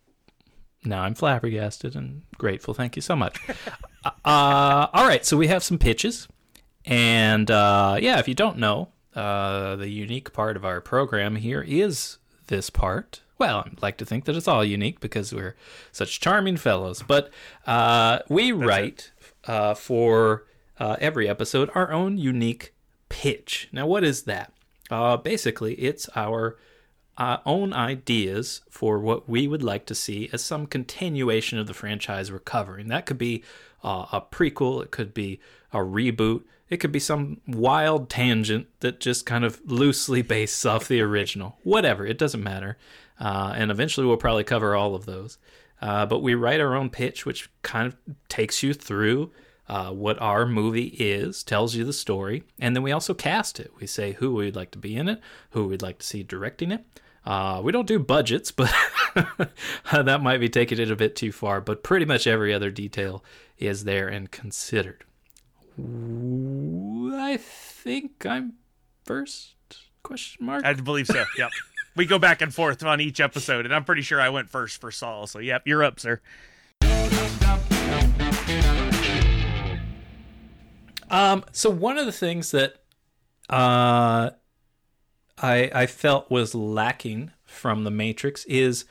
[0.85, 2.75] now I'm flabbergasted and grateful.
[2.75, 3.39] Thank you so much.
[4.05, 4.11] uh
[4.93, 6.27] all right, so we have some pitches.
[6.85, 11.63] And uh yeah, if you don't know, uh the unique part of our program here
[11.67, 13.21] is this part.
[13.38, 15.55] Well, I'd like to think that it's all unique because we're
[15.91, 17.03] such charming fellows.
[17.03, 17.31] But
[17.65, 19.11] uh, we write
[19.45, 20.45] uh, for
[20.79, 22.73] uh, every episode our own unique
[23.09, 23.69] pitch.
[23.71, 24.53] Now, what is that?
[24.89, 26.57] Uh, basically, it's our
[27.17, 31.73] uh, own ideas for what we would like to see as some continuation of the
[31.73, 32.88] franchise we're covering.
[32.88, 33.43] That could be
[33.83, 35.39] uh, a prequel, it could be
[35.73, 40.88] a reboot, it could be some wild tangent that just kind of loosely based off
[40.88, 41.57] the original.
[41.63, 42.77] Whatever, it doesn't matter.
[43.20, 45.38] Uh, and eventually we'll probably cover all of those.
[45.82, 47.95] Uh, but we write our own pitch, which kind of
[48.30, 49.32] takes you through
[49.70, 53.72] uh, what our movie is, tells you the story, and then we also cast it.
[53.80, 55.20] We say who we'd like to be in it,
[55.51, 56.86] who we'd like to see directing it.
[57.26, 58.74] Uh, we don't do budgets, but
[59.91, 61.59] that might be taking it a bit too far.
[61.59, 63.24] But pretty much every other detail
[63.57, 65.03] is there and considered.
[65.78, 68.53] I think I'm
[69.03, 69.55] first?
[70.01, 70.63] Question mark.
[70.63, 71.26] I believe so.
[71.38, 71.49] Yep.
[71.97, 74.79] We go back and forth on each episode, and I'm pretty sure I went first
[74.79, 75.25] for Saw.
[75.25, 76.21] So, yep, you're up, sir.
[81.09, 82.75] Um, so one of the things that
[83.49, 84.29] uh,
[85.41, 88.85] I I felt was lacking from the Matrix is,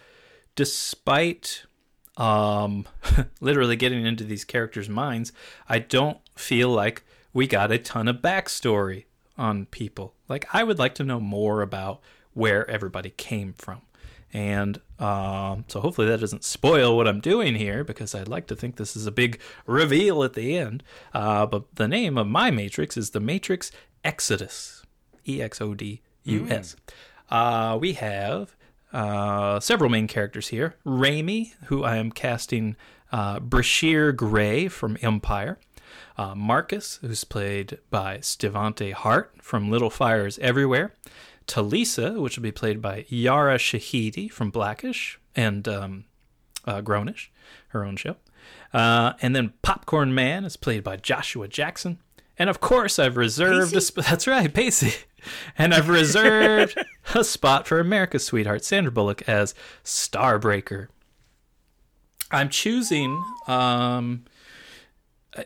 [0.56, 1.64] despite
[2.16, 2.86] um,
[3.40, 5.32] literally getting into these characters' minds,
[5.68, 9.04] I don't feel like we got a ton of backstory
[9.38, 10.14] on people.
[10.28, 12.00] Like I would like to know more about
[12.36, 13.80] where everybody came from.
[14.32, 18.56] And um, so hopefully that doesn't spoil what I'm doing here because I'd like to
[18.56, 20.82] think this is a big reveal at the end.
[21.14, 23.72] Uh, but the name of my Matrix is the Matrix
[24.04, 24.84] Exodus.
[25.26, 26.76] E X O D U S.
[27.30, 28.54] Uh, we have
[28.92, 30.76] uh, several main characters here.
[30.84, 32.76] Raimi, who I am casting
[33.10, 35.58] uh, Bryshere Gray from Empire.
[36.18, 40.94] Uh, Marcus, who's played by SteVonté Hart from Little Fires Everywhere.
[41.46, 46.04] Talisa, which will be played by Yara Shahidi from Blackish and um,
[46.64, 47.28] uh, Grownish,
[47.68, 48.16] her own show.
[48.72, 51.98] Uh, and then Popcorn Man is played by Joshua Jackson.
[52.38, 54.94] And of course, I've reserved a sp- that's right, Pacey.
[55.56, 56.76] And I've reserved
[57.14, 60.88] a spot for America's sweetheart Sandra Bullock as Starbreaker.
[62.30, 63.22] I'm choosing.
[63.46, 64.24] Um,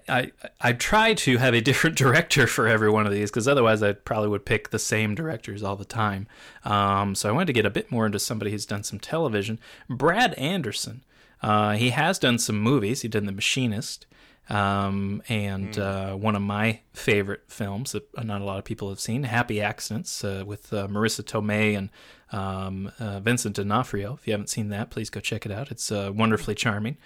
[0.09, 3.83] I, I try to have a different director for every one of these because otherwise
[3.83, 6.27] I probably would pick the same directors all the time.
[6.65, 9.59] Um, so I wanted to get a bit more into somebody who's done some television.
[9.89, 11.03] Brad Anderson.
[11.43, 13.03] Uh, he has done some movies.
[13.03, 14.07] He did The Machinist.
[14.51, 18.99] Um, and uh, one of my favorite films that not a lot of people have
[18.99, 21.89] seen, Happy Accidents, uh, with uh, Marisa Tomei and
[22.33, 24.15] um, uh, Vincent D'Onofrio.
[24.15, 25.71] If you haven't seen that, please go check it out.
[25.71, 26.97] It's uh, wonderfully charming.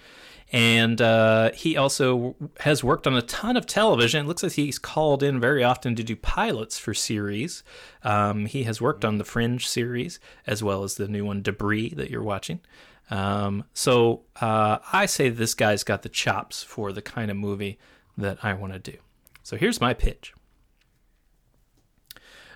[0.51, 4.25] And uh, he also has worked on a ton of television.
[4.25, 7.63] It looks like he's called in very often to do pilots for series.
[8.03, 11.95] Um, he has worked on the Fringe series as well as the new one, Debris,
[11.95, 12.61] that you're watching.
[13.09, 17.77] Um, so uh, I say this guy's got the chops for the kind of movie
[18.17, 18.97] that I want to do.
[19.43, 20.33] So here's my pitch.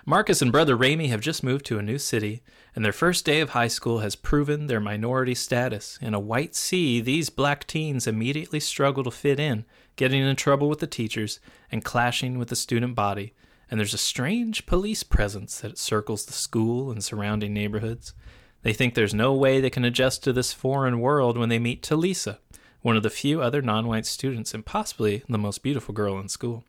[0.06, 2.42] Marcus and brother Raimi have just moved to a new city,
[2.74, 5.98] and their first day of high school has proven their minority status.
[6.00, 9.64] In a white sea, these black teens immediately struggle to fit in,
[9.96, 11.40] getting in trouble with the teachers
[11.70, 13.34] and clashing with the student body.
[13.70, 18.14] And there's a strange police presence that circles the school and surrounding neighborhoods.
[18.62, 21.82] They think there's no way they can adjust to this foreign world when they meet
[21.82, 22.38] Talisa,
[22.82, 26.28] one of the few other non white students and possibly the most beautiful girl in
[26.28, 26.64] school.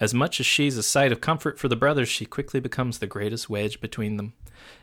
[0.00, 3.06] As much as she's a sight of comfort for the brothers, she quickly becomes the
[3.06, 4.32] greatest wedge between them.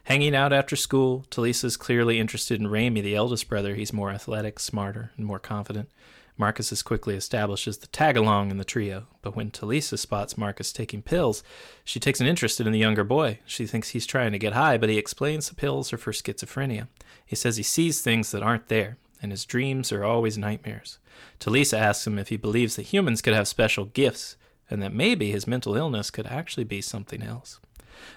[0.05, 3.75] Hanging out after school, Talisa's clearly interested in Raimi, the eldest brother.
[3.75, 5.89] He's more athletic, smarter, and more confident.
[6.37, 10.37] Marcus is quickly established as the tag along in the trio, but when Talisa spots
[10.37, 11.43] Marcus taking pills,
[11.85, 13.39] she takes an interest in the younger boy.
[13.45, 16.87] She thinks he's trying to get high, but he explains the pills are for schizophrenia.
[17.25, 20.99] He says he sees things that aren't there, and his dreams are always nightmares.
[21.39, 24.35] Talisa asks him if he believes that humans could have special gifts,
[24.69, 27.61] and that maybe his mental illness could actually be something else.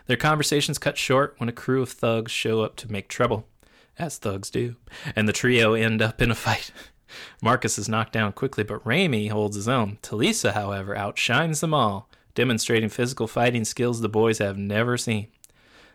[0.07, 3.47] Their conversations cut short when a crew of thugs show up to make trouble,
[3.99, 4.77] as thugs do,
[5.15, 6.71] and the trio end up in a fight.
[7.43, 9.99] Marcus is knocked down quickly, but Raimi holds his own.
[10.03, 15.29] Talisa, however, outshines them all, demonstrating physical fighting skills the boys have never seen.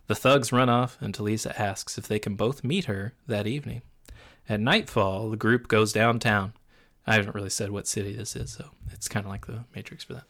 [0.07, 3.81] The thugs run off, and Talisa asks if they can both meet her that evening.
[4.49, 6.53] At nightfall, the group goes downtown.
[7.07, 10.03] I haven't really said what city this is, so it's kind of like the Matrix
[10.03, 10.23] for that.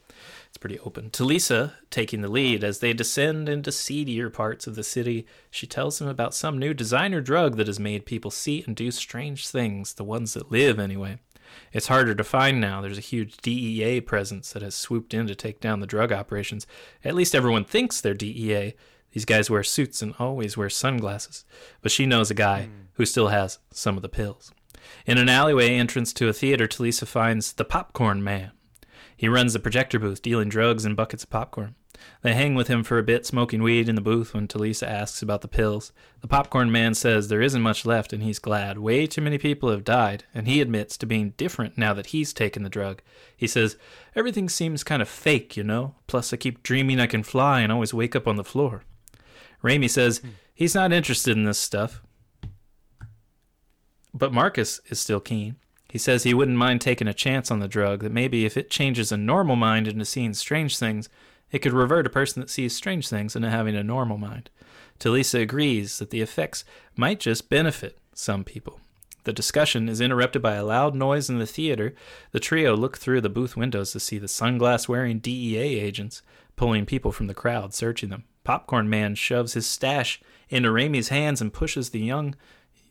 [0.53, 1.09] It's pretty open.
[1.09, 5.25] Talisa taking the lead as they descend into seedier parts of the city.
[5.49, 8.91] She tells them about some new designer drug that has made people see and do
[8.91, 11.17] strange things, the ones that live anyway.
[11.71, 12.81] It's harder to find now.
[12.81, 16.67] There's a huge DEA presence that has swooped in to take down the drug operations.
[17.03, 18.75] At least everyone thinks they're DEA.
[19.11, 21.45] These guys wear suits and always wear sunglasses.
[21.81, 22.73] But she knows a guy hmm.
[22.93, 24.51] who still has some of the pills.
[25.07, 28.51] In an alleyway entrance to a theater, Talisa finds the Popcorn Man.
[29.23, 31.75] He runs the projector booth, dealing drugs and buckets of popcorn.
[32.23, 35.21] They hang with him for a bit, smoking weed in the booth when Talisa asks
[35.21, 35.93] about the pills.
[36.19, 38.79] The popcorn man says there isn't much left and he's glad.
[38.79, 42.33] Way too many people have died, and he admits to being different now that he's
[42.33, 43.01] taken the drug.
[43.37, 43.77] He says,
[44.13, 45.95] Everything seems kind of fake, you know?
[46.07, 48.83] Plus, I keep dreaming I can fly and always wake up on the floor.
[49.63, 50.31] Raimi says hmm.
[50.53, 52.01] he's not interested in this stuff.
[54.13, 55.55] But Marcus is still keen.
[55.93, 58.71] He says he wouldn't mind taking a chance on the drug, that maybe if it
[58.71, 61.07] changes a normal mind into seeing strange things,
[61.51, 64.49] it could revert a person that sees strange things into having a normal mind.
[64.99, 66.65] Talisa agrees that the effects
[66.95, 68.79] might just benefit some people.
[69.25, 71.93] The discussion is interrupted by a loud noise in the theater.
[72.31, 76.23] The trio look through the booth windows to see the sunglass wearing DEA agents
[76.55, 78.23] pulling people from the crowd, searching them.
[78.43, 80.19] Popcorn Man shoves his stash
[80.49, 82.33] into Raimi's hands and pushes the young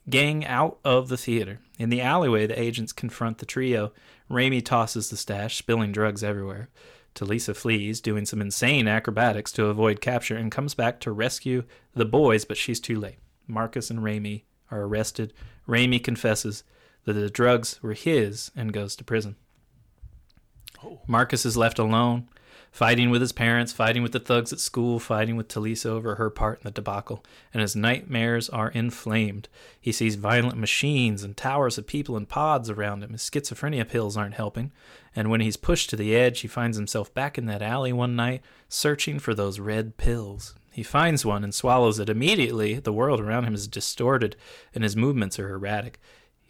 [0.08, 1.60] gang out of the theater.
[1.78, 3.92] In the alleyway, the agents confront the trio.
[4.30, 6.68] Raimi tosses the stash, spilling drugs everywhere.
[7.14, 12.04] Talisa flees, doing some insane acrobatics to avoid capture, and comes back to rescue the
[12.04, 13.18] boys, but she's too late.
[13.46, 15.32] Marcus and Raimi are arrested.
[15.68, 16.64] Raimi confesses
[17.04, 19.36] that the drugs were his and goes to prison.
[20.84, 21.00] Oh.
[21.06, 22.28] Marcus is left alone,
[22.72, 26.30] fighting with his parents, fighting with the thugs at school, fighting with Talisa over her
[26.30, 29.48] part in the debacle, and his nightmares are inflamed.
[29.78, 33.12] He sees violent machines and towers of people in pods around him.
[33.12, 34.72] His schizophrenia pills aren't helping,
[35.14, 38.16] and when he's pushed to the edge, he finds himself back in that alley one
[38.16, 40.54] night, searching for those red pills.
[40.72, 42.08] He finds one and swallows it.
[42.08, 44.36] Immediately, the world around him is distorted
[44.74, 46.00] and his movements are erratic.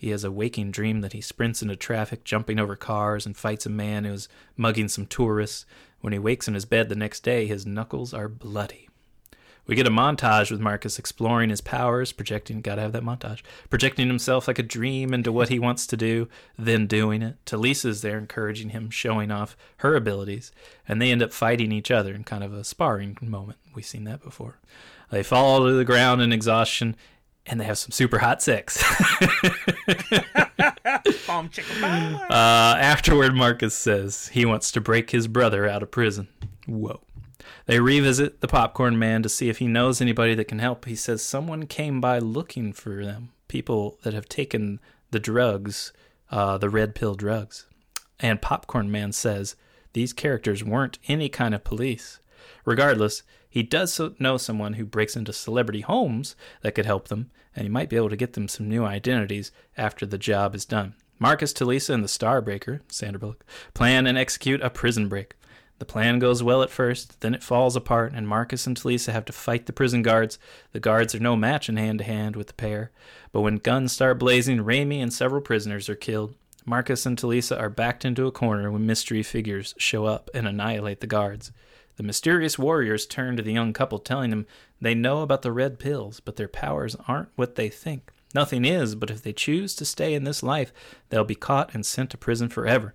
[0.02, 3.66] He has a waking dream that he sprints into traffic, jumping over cars, and fights
[3.66, 5.64] a man who is mugging some tourists.
[6.00, 8.88] When he wakes in his bed the next day, his knuckles are bloody.
[9.64, 14.08] We get a montage with Marcus exploring his powers, projecting, gotta have that montage, projecting
[14.08, 16.28] himself like a dream into what he wants to do,
[16.58, 17.36] then doing it.
[17.46, 20.50] Talisa's there encouraging him, showing off her abilities,
[20.88, 23.60] and they end up fighting each other in kind of a sparring moment.
[23.72, 24.58] We've seen that before.
[25.12, 26.96] They fall to the ground in exhaustion,
[27.46, 28.78] and they have some super hot sex.
[31.26, 32.14] Bomb chicka bomb.
[32.30, 36.28] Uh, afterward, Marcus says he wants to break his brother out of prison.
[36.66, 37.00] Whoa.
[37.66, 40.84] They revisit the popcorn man to see if he knows anybody that can help.
[40.84, 44.80] He says someone came by looking for them, people that have taken
[45.10, 45.92] the drugs,
[46.30, 47.66] uh, the red pill drugs.
[48.18, 49.56] And Popcorn Man says
[49.92, 52.20] these characters weren't any kind of police.
[52.64, 53.22] Regardless,
[53.52, 57.68] he does know someone who breaks into celebrity homes that could help them, and he
[57.68, 60.94] might be able to get them some new identities after the job is done.
[61.18, 63.44] Marcus, Talisa, and the Starbreaker, Sandra Bullock,
[63.74, 65.34] plan and execute a prison break.
[65.80, 69.26] The plan goes well at first, then it falls apart, and Marcus and Talisa have
[69.26, 70.38] to fight the prison guards.
[70.72, 72.90] The guards are no match in hand to hand with the pair,
[73.32, 76.34] but when guns start blazing, Raimi and several prisoners are killed.
[76.64, 81.00] Marcus and Talisa are backed into a corner when mystery figures show up and annihilate
[81.00, 81.52] the guards.
[81.96, 84.46] The mysterious warriors turn to the young couple, telling them
[84.80, 88.10] they know about the red pills, but their powers aren't what they think.
[88.34, 90.72] Nothing is, but if they choose to stay in this life,
[91.10, 92.94] they'll be caught and sent to prison forever.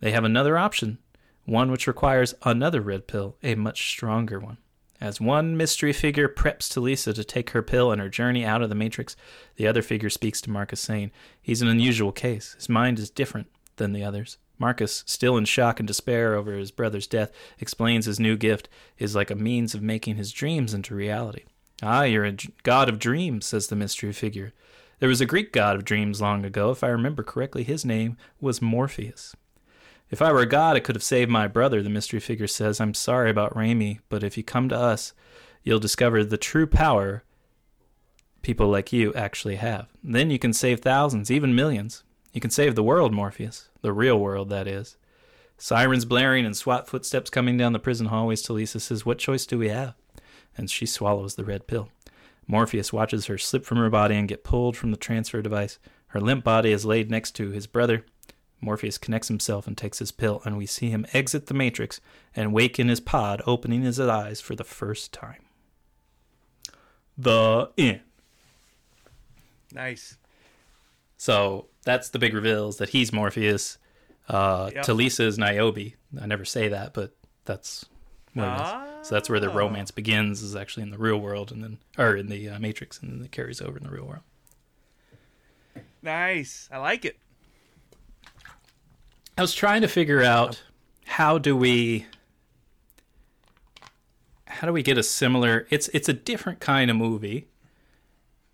[0.00, 0.98] They have another option,
[1.44, 4.58] one which requires another red pill, a much stronger one.
[5.00, 8.68] As one mystery figure preps Talisa to take her pill in her journey out of
[8.68, 9.14] the Matrix,
[9.56, 11.10] the other figure speaks to Marcus, saying
[11.42, 12.54] he's an unusual case.
[12.54, 14.38] His mind is different than the others.
[14.58, 19.14] Marcus, still in shock and despair over his brother's death, explains his new gift is
[19.14, 21.44] like a means of making his dreams into reality.
[21.82, 24.52] Ah, you're a god of dreams, says the mystery figure.
[24.98, 26.70] There was a Greek god of dreams long ago.
[26.70, 29.36] If I remember correctly, his name was Morpheus.
[30.08, 32.80] If I were a god, I could have saved my brother, the mystery figure says.
[32.80, 35.12] I'm sorry about Raimi, but if you come to us,
[35.64, 37.24] you'll discover the true power
[38.40, 39.88] people like you actually have.
[40.04, 42.04] Then you can save thousands, even millions.
[42.32, 43.68] You can save the world, Morpheus.
[43.86, 44.96] The real world, that is.
[45.58, 48.42] Sirens blaring and SWAT footsteps coming down the prison hallways.
[48.42, 49.94] Talisa says, What choice do we have?
[50.58, 51.90] And she swallows the red pill.
[52.48, 55.78] Morpheus watches her slip from her body and get pulled from the transfer device.
[56.08, 58.04] Her limp body is laid next to his brother.
[58.60, 62.00] Morpheus connects himself and takes his pill, and we see him exit the Matrix
[62.34, 65.44] and wake in his pod, opening his eyes for the first time.
[67.16, 68.00] The end.
[69.72, 70.16] Nice.
[71.16, 73.78] So that's the big reveal is that he's Morpheus.
[74.28, 74.84] Uh, Yep.
[74.84, 75.92] Talisa is Niobe.
[76.20, 77.14] I never say that, but
[77.44, 77.86] that's
[78.34, 78.60] what it
[79.00, 79.08] is.
[79.08, 79.54] So that's where the Ah.
[79.56, 80.42] romance begins.
[80.42, 83.24] Is actually in the real world, and then or in the uh, Matrix, and then
[83.24, 84.22] it carries over in the real world.
[86.02, 86.68] Nice.
[86.72, 87.18] I like it.
[89.38, 90.62] I was trying to figure out
[91.04, 92.06] how do we
[94.46, 97.46] how do we get a similar it's it's a different kind of movie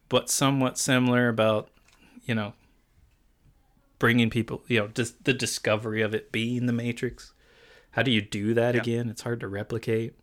[0.09, 1.69] but somewhat similar about
[2.25, 2.53] you know
[3.99, 7.33] bringing people you know just the discovery of it being the matrix
[7.93, 8.81] how do you do that Yeah.
[8.81, 10.15] again it's hard to replicate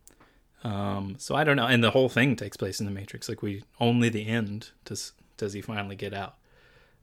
[0.63, 3.41] um so i don't know and the whole thing takes place in the matrix like
[3.41, 6.35] we only the end does does he finally get out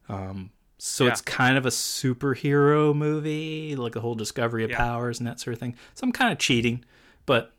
[0.08, 1.12] um so Yeah.
[1.12, 4.76] it's kind of a superhero movie like the whole discovery of Yeah.
[4.76, 6.84] powers and that sort of thing so i'm kind of cheating
[7.24, 7.52] but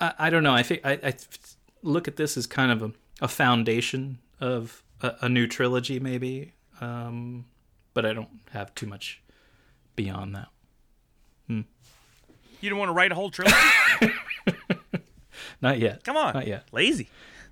[0.00, 0.52] I, I don't know.
[0.52, 1.14] I think I, I
[1.82, 2.92] look at this as kind of a,
[3.24, 6.52] a foundation of a, a new trilogy, maybe.
[6.80, 7.46] Um,
[7.94, 9.22] but I don't have too much
[9.94, 10.48] beyond that.
[11.46, 11.60] Hmm.
[12.60, 13.56] You don't want to write a whole trilogy?
[15.60, 16.04] Not yet.
[16.04, 16.34] Come on.
[16.34, 16.64] Not yet.
[16.72, 17.08] Lazy.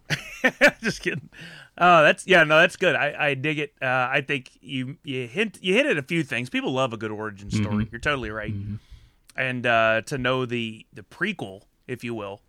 [0.82, 1.30] Just kidding.
[1.78, 2.94] Oh, that's yeah, no, that's good.
[2.94, 3.72] I, I dig it.
[3.80, 6.50] Uh, I think you you hint you hit at a few things.
[6.50, 7.88] People love a good origin story.
[7.90, 8.54] You're totally right.
[9.36, 12.42] And uh, to know the the prequel, if you will,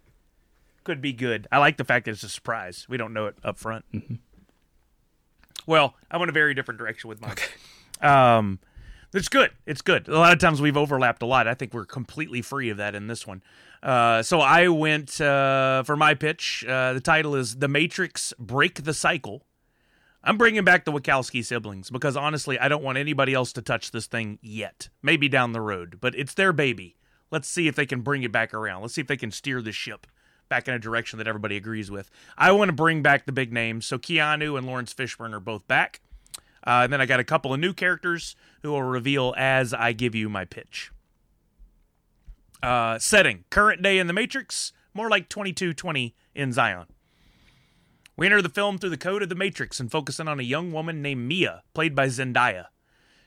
[0.84, 1.47] could be good.
[1.51, 2.86] I like the fact that it's a surprise.
[2.89, 3.86] We don't know it up front.
[5.66, 7.36] Well, I went a very different direction with mine.
[8.01, 8.59] Um,
[9.13, 9.51] it's good.
[9.66, 10.09] It's good.
[10.09, 11.47] A lot of times we've overlapped a lot.
[11.47, 13.41] I think we're completely free of that in this one.
[13.82, 16.66] Uh, so I went uh, for my pitch.
[16.68, 19.45] Uh, the title is "The Matrix: Break the Cycle."
[20.24, 23.91] I'm bringing back the Wachowski siblings because honestly, I don't want anybody else to touch
[23.91, 24.89] this thing yet.
[25.03, 26.97] Maybe down the road, but it's their baby.
[27.32, 28.82] Let's see if they can bring it back around.
[28.82, 30.07] Let's see if they can steer the ship
[30.50, 32.10] back in a direction that everybody agrees with.
[32.38, 33.86] I want to bring back the big names.
[33.86, 36.02] So Keanu and Laurence Fishburne are both back.
[36.66, 39.93] Uh, and then I got a couple of new characters who will reveal as I
[39.93, 40.91] give you my pitch.
[42.64, 46.88] Uh, setting current day in the Matrix, more like 2220 in Zion.
[48.18, 50.43] We enter the film through the code of the Matrix and focus in on a
[50.43, 52.68] young woman named Mia, played by Zendaya.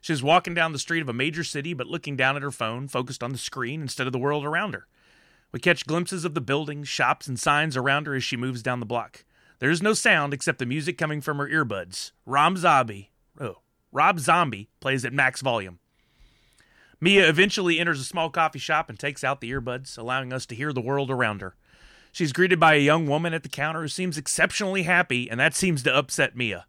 [0.00, 2.88] She's walking down the street of a major city, but looking down at her phone,
[2.88, 4.86] focused on the screen instead of the world around her.
[5.50, 8.80] We catch glimpses of the buildings, shops, and signs around her as she moves down
[8.80, 9.24] the block.
[9.60, 12.12] There is no sound except the music coming from her earbuds.
[12.26, 15.78] Rob Zombie, oh, Rob Zombie plays at max volume.
[17.00, 20.54] Mia eventually enters a small coffee shop and takes out the earbuds, allowing us to
[20.54, 21.54] hear the world around her.
[22.12, 25.54] She's greeted by a young woman at the counter who seems exceptionally happy, and that
[25.54, 26.66] seems to upset Mia.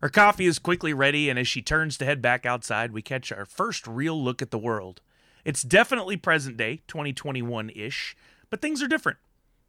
[0.00, 3.30] Her coffee is quickly ready, and as she turns to head back outside, we catch
[3.30, 5.02] our first real look at the world.
[5.44, 8.16] It's definitely present day, 2021 ish,
[8.50, 9.18] but things are different.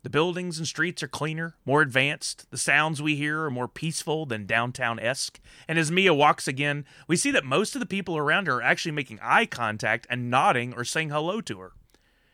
[0.03, 2.49] The buildings and streets are cleaner, more advanced.
[2.49, 5.39] The sounds we hear are more peaceful than downtown esque.
[5.67, 8.63] And as Mia walks again, we see that most of the people around her are
[8.63, 11.73] actually making eye contact and nodding or saying hello to her.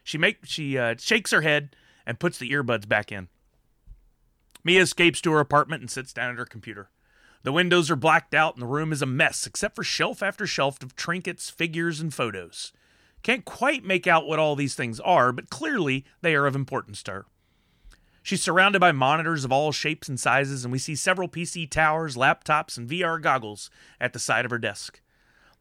[0.03, 1.75] She make she uh, shakes her head
[2.05, 3.27] and puts the earbuds back in.
[4.63, 6.89] Mia escapes to her apartment and sits down at her computer.
[7.43, 10.47] The windows are blacked out and the room is a mess, except for shelf after
[10.47, 12.71] shelf of trinkets, figures, and photos.
[13.23, 17.03] Can't quite make out what all these things are, but clearly they are of importance
[17.03, 17.25] to her.
[18.23, 22.17] She's surrounded by monitors of all shapes and sizes, and we see several PC towers,
[22.17, 23.69] laptops, and VR goggles
[24.01, 25.01] at the side of her desk.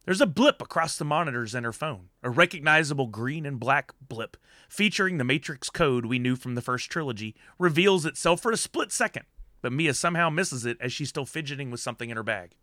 [0.05, 4.37] There's a blip across the monitors and her phone, a recognizable green and black blip
[4.69, 8.93] featuring the Matrix code we knew from the first trilogy, reveals itself for a split
[8.93, 9.25] second,
[9.63, 12.57] but Mia somehow misses it as she's still fidgeting with something in her bag.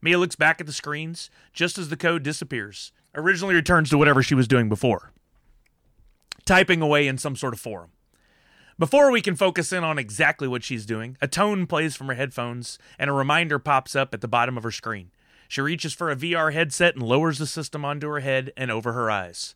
[0.00, 4.22] Mia looks back at the screens just as the code disappears, originally returns to whatever
[4.22, 5.12] she was doing before,
[6.44, 7.90] typing away in some sort of forum.
[8.78, 12.14] Before we can focus in on exactly what she's doing, a tone plays from her
[12.14, 15.12] headphones and a reminder pops up at the bottom of her screen.
[15.46, 18.92] She reaches for a VR headset and lowers the system onto her head and over
[18.92, 19.54] her eyes.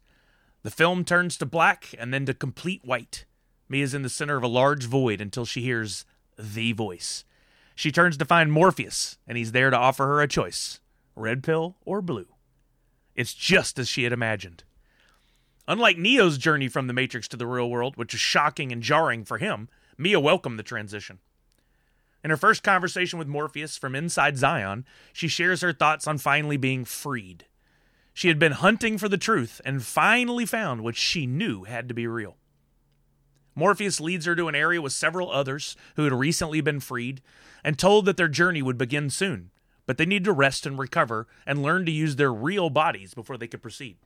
[0.62, 3.24] The film turns to black and then to complete white.
[3.68, 6.04] Mia's in the center of a large void until she hears
[6.38, 7.24] the voice.
[7.74, 10.80] She turns to find Morpheus, and he's there to offer her a choice
[11.16, 12.28] red pill or blue.
[13.18, 14.62] It's just as she had imagined.
[15.66, 19.24] Unlike Neo's journey from the Matrix to the real world, which was shocking and jarring
[19.24, 21.18] for him, Mia welcomed the transition.
[22.22, 26.56] In her first conversation with Morpheus from inside Zion, she shares her thoughts on finally
[26.56, 27.46] being freed.
[28.14, 31.94] She had been hunting for the truth and finally found what she knew had to
[31.94, 32.36] be real.
[33.56, 37.20] Morpheus leads her to an area with several others who had recently been freed
[37.64, 39.50] and told that their journey would begin soon,
[39.88, 43.38] but they need to rest and recover and learn to use their real bodies before
[43.38, 43.96] they could proceed.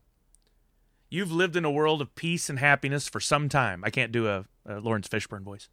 [1.10, 3.82] You've lived in a world of peace and happiness for some time.
[3.84, 5.68] I can't do a, a Laurence Fishburne voice.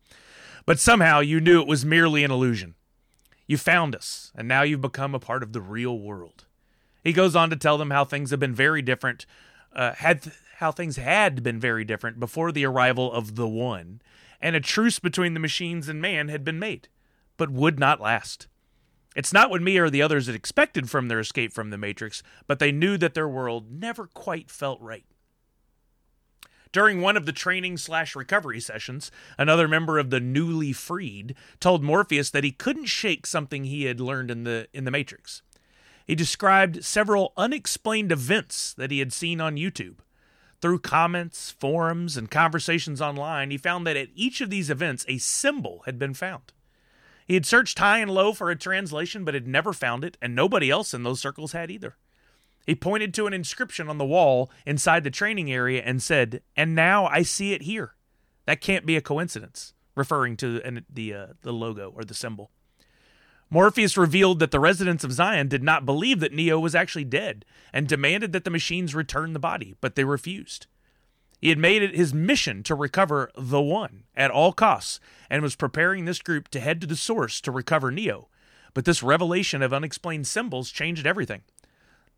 [0.66, 2.74] But somehow you knew it was merely an illusion.
[3.46, 6.46] You found us, and now you've become a part of the real world.
[7.04, 9.28] He goes on to tell them how things have been very different,
[9.74, 14.02] uh, had how things had been very different before the arrival of the One,
[14.42, 16.88] and a truce between the machines and man had been made,
[17.38, 18.48] but would not last.
[19.16, 22.22] It's not what me or the others had expected from their escape from the Matrix,
[22.48, 25.06] but they knew that their world never quite felt right.
[26.72, 31.84] During one of the training slash recovery sessions, another member of the newly freed told
[31.84, 35.42] Morpheus that he couldn't shake something he had learned in the in the Matrix.
[36.06, 39.98] He described several unexplained events that he had seen on YouTube.
[40.62, 45.18] Through comments, forums, and conversations online, he found that at each of these events a
[45.18, 46.52] symbol had been found.
[47.30, 50.34] He had searched high and low for a translation but had never found it, and
[50.34, 51.96] nobody else in those circles had either.
[52.66, 56.74] He pointed to an inscription on the wall inside the training area and said, "And
[56.74, 57.94] now I see it here.
[58.48, 62.50] That can't be a coincidence." Referring to the uh, the logo or the symbol.
[63.52, 67.46] Morpheus revealed that the residents of Zion did not believe that Neo was actually dead
[67.72, 70.66] and demanded that the machines return the body, but they refused.
[71.40, 75.56] He had made it his mission to recover the One at all costs and was
[75.56, 78.28] preparing this group to head to the source to recover Neo.
[78.74, 81.42] But this revelation of unexplained symbols changed everything.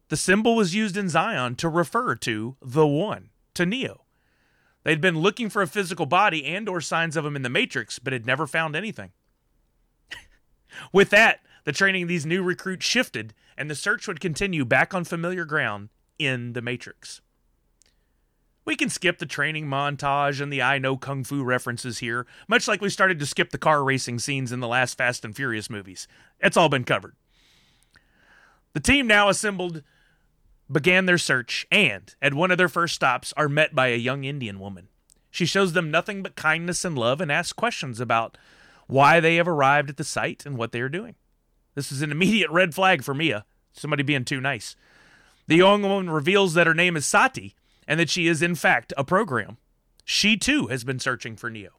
[0.10, 4.06] The symbol was used in Zion to refer to the One, to Neo.
[4.84, 8.00] They'd been looking for a physical body and or signs of him in the Matrix,
[8.00, 9.12] but had never found anything.
[10.92, 14.96] With that, the training of these new recruits shifted, and the search would continue back
[14.96, 17.22] on familiar ground in the Matrix.
[18.64, 22.68] We can skip the training montage and the I know kung fu references here, much
[22.68, 25.70] like we started to skip the car racing scenes in the last Fast and Furious
[25.70, 26.08] movies.
[26.40, 27.16] It's all been covered.
[28.74, 29.82] The team now assembled
[30.72, 34.24] began their search and, at one of their first stops, are met by a young
[34.24, 34.88] Indian woman.
[35.32, 38.38] She shows them nothing but kindness and love and asks questions about
[38.88, 41.16] why they have arrived at the site and what they are doing.
[41.74, 44.76] This is an immediate red flag for Mia, somebody being too nice.
[45.48, 47.56] The young woman reveals that her name is Sati
[47.92, 49.58] and that she is, in fact, a program.
[50.06, 51.72] She too has been searching for Neo.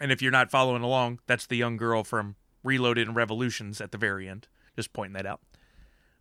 [0.00, 2.34] And if you're not following along, that's the young girl from
[2.64, 4.48] Reloaded and Revolutions at the very end.
[4.74, 5.42] Just pointing that out.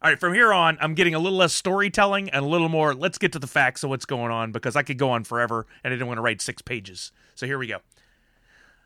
[0.04, 2.94] All right, from here on, I'm getting a little less storytelling and a little more
[2.94, 5.66] let's get to the facts of what's going on because I could go on forever
[5.84, 7.12] and I didn't want to write six pages.
[7.34, 7.80] So here we go.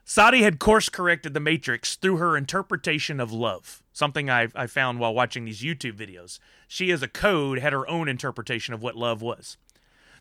[0.05, 4.99] Sati had course corrected the Matrix through her interpretation of love, something I, I found
[4.99, 6.39] while watching these YouTube videos.
[6.69, 9.57] She, as a code, had her own interpretation of what love was.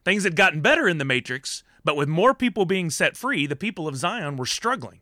[0.04, 3.56] Things had gotten better in the Matrix, but with more people being set free, the
[3.56, 5.00] people of Zion were struggling.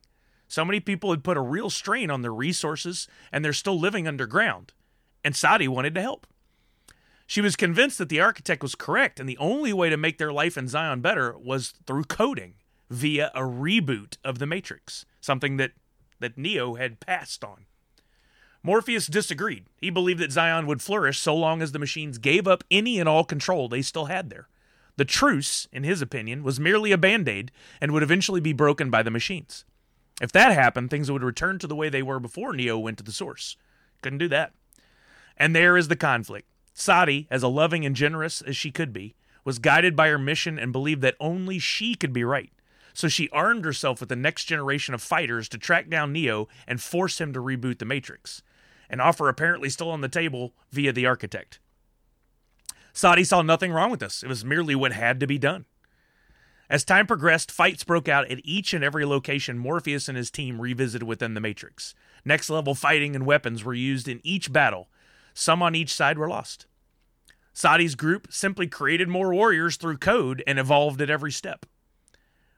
[0.49, 4.09] So many people had put a real strain on their resources, and they're still living
[4.09, 4.73] underground.
[5.25, 6.27] And Sati wanted to help.
[7.27, 10.33] She was convinced that the architect was correct, and the only way to make their
[10.33, 12.55] life in Zion better was through coding
[12.91, 15.73] via a reboot of the Matrix, something that,
[16.19, 17.67] that Neo had passed on.
[18.63, 19.67] Morpheus disagreed.
[19.77, 23.09] He believed that Zion would flourish so long as the machines gave up any and
[23.09, 24.49] all control they still had there.
[25.01, 28.91] The truce, in his opinion, was merely a band aid and would eventually be broken
[28.91, 29.65] by the machines.
[30.21, 33.03] If that happened, things would return to the way they were before Neo went to
[33.03, 33.57] the source.
[34.03, 34.53] Couldn't do that.
[35.39, 36.47] And there is the conflict.
[36.75, 40.71] Sati, as loving and generous as she could be, was guided by her mission and
[40.71, 42.53] believed that only she could be right.
[42.93, 46.79] So she armed herself with the next generation of fighters to track down Neo and
[46.79, 48.43] force him to reboot the Matrix.
[48.91, 51.59] An offer apparently still on the table via the architect.
[52.93, 54.23] Sati saw nothing wrong with this.
[54.23, 55.65] It was merely what had to be done.
[56.69, 60.61] As time progressed, fights broke out at each and every location Morpheus and his team
[60.61, 61.95] revisited within the Matrix.
[62.25, 64.89] Next level fighting and weapons were used in each battle.
[65.35, 66.67] Some on each side were lost.
[67.53, 71.67] Sati's group simply created more warriors through code and evolved at every step.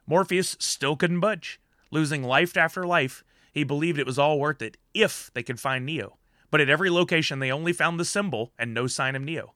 [0.07, 1.59] Morpheus still couldn't budge.
[1.91, 5.87] Losing life after life, he believed it was all worth it if they could find
[5.87, 6.19] Neo.
[6.51, 9.55] But at every location, they only found the symbol and no sign of Neo.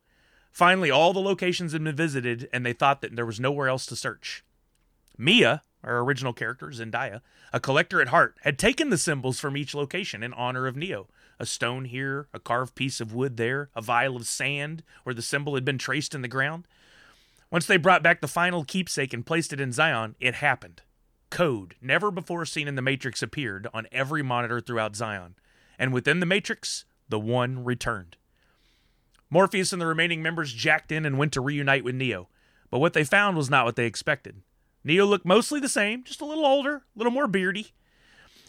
[0.57, 3.85] Finally, all the locations had been visited, and they thought that there was nowhere else
[3.85, 4.43] to search.
[5.19, 7.21] Mia, our original character, Zendaya,
[7.53, 11.09] a collector at heart, had taken the symbols from each location in honor of Neo.
[11.39, 15.21] A stone here, a carved piece of wood there, a vial of sand where the
[15.21, 16.67] symbol had been traced in the ground.
[17.51, 20.81] Once they brought back the final keepsake and placed it in Zion, it happened.
[21.29, 25.35] Code, never before seen in the Matrix, appeared on every monitor throughout Zion.
[25.79, 28.17] And within the Matrix, the One returned.
[29.31, 32.29] Morpheus and the remaining members jacked in and went to reunite with Neo,
[32.70, 34.43] but what they found was not what they expected.
[34.85, 37.72] Neo looked mostly the same, just a little older, a little more beardy,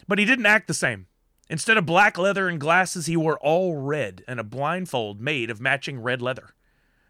[0.06, 1.06] but he didn't act the same.
[1.50, 5.60] Instead of black leather and glasses, he wore all red and a blindfold made of
[5.60, 6.54] matching red leather.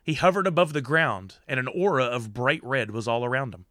[0.03, 3.67] He hovered above the ground, and an aura of bright red was all around him.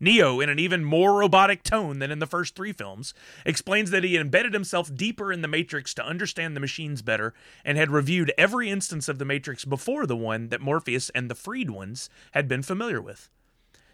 [0.00, 3.12] Neo, in an even more robotic tone than in the first three films,
[3.44, 7.34] explains that he embedded himself deeper in the Matrix to understand the machines better
[7.66, 11.34] and had reviewed every instance of the Matrix before the one that Morpheus and the
[11.34, 13.28] freed ones had been familiar with.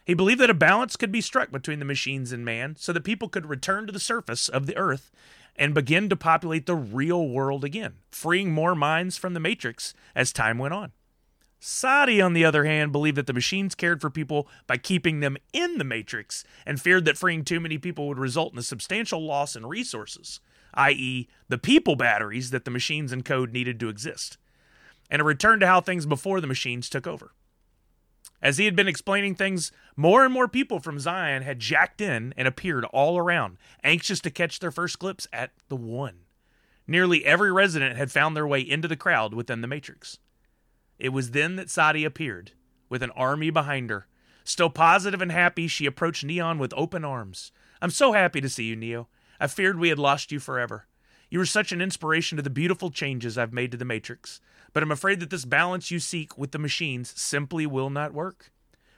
[0.05, 3.03] He believed that a balance could be struck between the machines and man so that
[3.03, 5.11] people could return to the surface of the earth
[5.57, 10.33] and begin to populate the real world again, freeing more minds from the Matrix as
[10.33, 10.93] time went on.
[11.59, 15.37] Sati, on the other hand, believed that the machines cared for people by keeping them
[15.53, 19.25] in the Matrix and feared that freeing too many people would result in a substantial
[19.25, 20.41] loss in resources,
[20.75, 24.37] i.e., the people batteries that the machines and code needed to exist,
[25.11, 27.33] and a return to how things before the machines took over.
[28.43, 32.35] As he had been explaining things, more and more people from Zion had jacked in
[32.37, 36.21] and appeared all around, anxious to catch their first glimpse at the One.
[36.87, 40.19] Nearly every resident had found their way into the crowd within the Matrix.
[40.99, 42.53] It was then that Sati appeared,
[42.89, 44.07] with an army behind her.
[44.45, 47.53] Still positive and happy, she approached Neon with open arms.
[47.83, 49.09] I'm so happy to see you, Neo.
[49.39, 50.87] I feared we had lost you forever.
[51.29, 54.41] You were such an inspiration to the beautiful changes I've made to the Matrix,
[54.73, 58.53] but I'm afraid that this balance you seek with the machines simply will not work.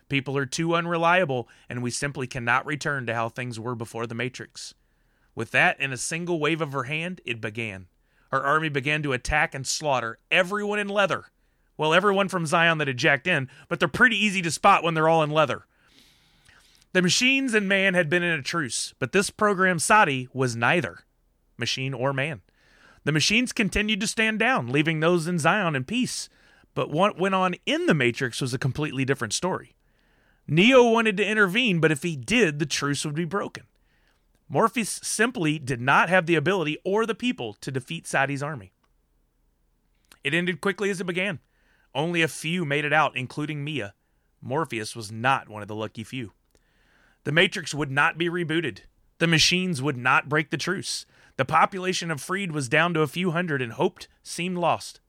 [0.09, 4.15] People are too unreliable, and we simply cannot return to how things were before the
[4.15, 4.75] Matrix.
[5.35, 7.87] With that, in a single wave of her hand, it began.
[8.31, 11.27] Her army began to attack and slaughter everyone in leather
[11.79, 14.93] well, everyone from Zion that had jacked in, but they're pretty easy to spot when
[14.93, 15.65] they're all in leather.
[16.93, 21.05] The machines and man had been in a truce, but this program Sati was neither
[21.57, 22.43] machine or man.
[23.05, 26.29] The machines continued to stand down, leaving those in Zion in peace.
[26.75, 29.75] But what went on in the Matrix was a completely different story.
[30.47, 33.65] Neo wanted to intervene, but if he did, the truce would be broken.
[34.49, 38.73] Morpheus simply did not have the ability or the people to defeat Sati's army.
[40.25, 41.41] It ended quickly as it began.
[41.99, 43.93] Only a few made it out, including Mia.
[44.41, 46.33] Morpheus was not one of the lucky few.
[47.25, 48.83] The Matrix would not be rebooted.
[49.19, 51.07] The machines would not break the truce.
[51.39, 55.01] The population of Freed was down to a few hundred, and hoped seemed lost.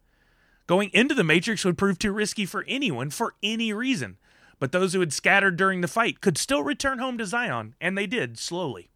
[0.65, 4.17] Going into the Matrix would prove too risky for anyone for any reason.
[4.59, 7.97] but those who had scattered during the fight could still return home to Zion, and
[7.97, 8.89] they did slowly.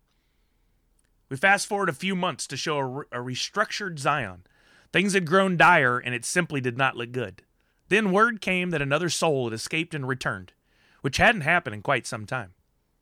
[1.30, 4.46] We fast forward a few months to show a, re- a restructured Zion.
[4.91, 7.44] Things had grown dire, and it simply did not look good.
[7.90, 10.54] Then word came that another soul had escaped and returned,
[11.02, 12.54] which hadn't happened in quite some time.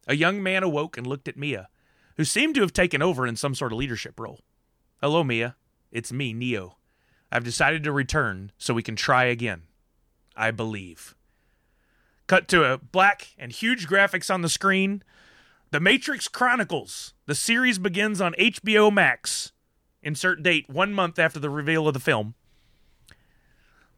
[0.08, 1.70] A young man awoke and looked at Mia,
[2.18, 4.42] who seemed to have taken over in some sort of leadership role.
[5.02, 5.56] Hello, Mia.
[5.92, 6.78] It's me, Neo.
[7.32, 9.64] I've decided to return so we can try again.
[10.36, 11.16] I believe.
[12.28, 15.04] Cut to a black and huge graphics on the screen.
[15.72, 17.14] The Matrix Chronicles.
[17.26, 19.52] The series begins on HBO Max.
[20.02, 22.36] Insert date one month after the reveal of the film.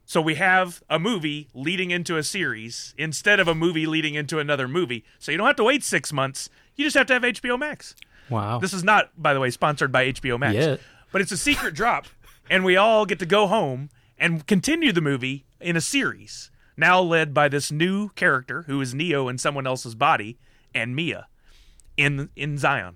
[0.06, 4.40] So we have a movie leading into a series instead of a movie leading into
[4.40, 5.04] another movie.
[5.20, 6.50] So you don't have to wait six months.
[6.76, 7.96] You just have to have HBO Max.
[8.30, 8.60] Wow.
[8.60, 10.56] This is not, by the way, sponsored by HBO Max.
[10.56, 10.80] Yet.
[11.12, 12.08] But it's a secret drop,
[12.50, 17.00] and we all get to go home and continue the movie in a series, now
[17.02, 20.38] led by this new character who is Neo in someone else's body
[20.74, 21.28] and Mia
[21.98, 22.96] in in Zion.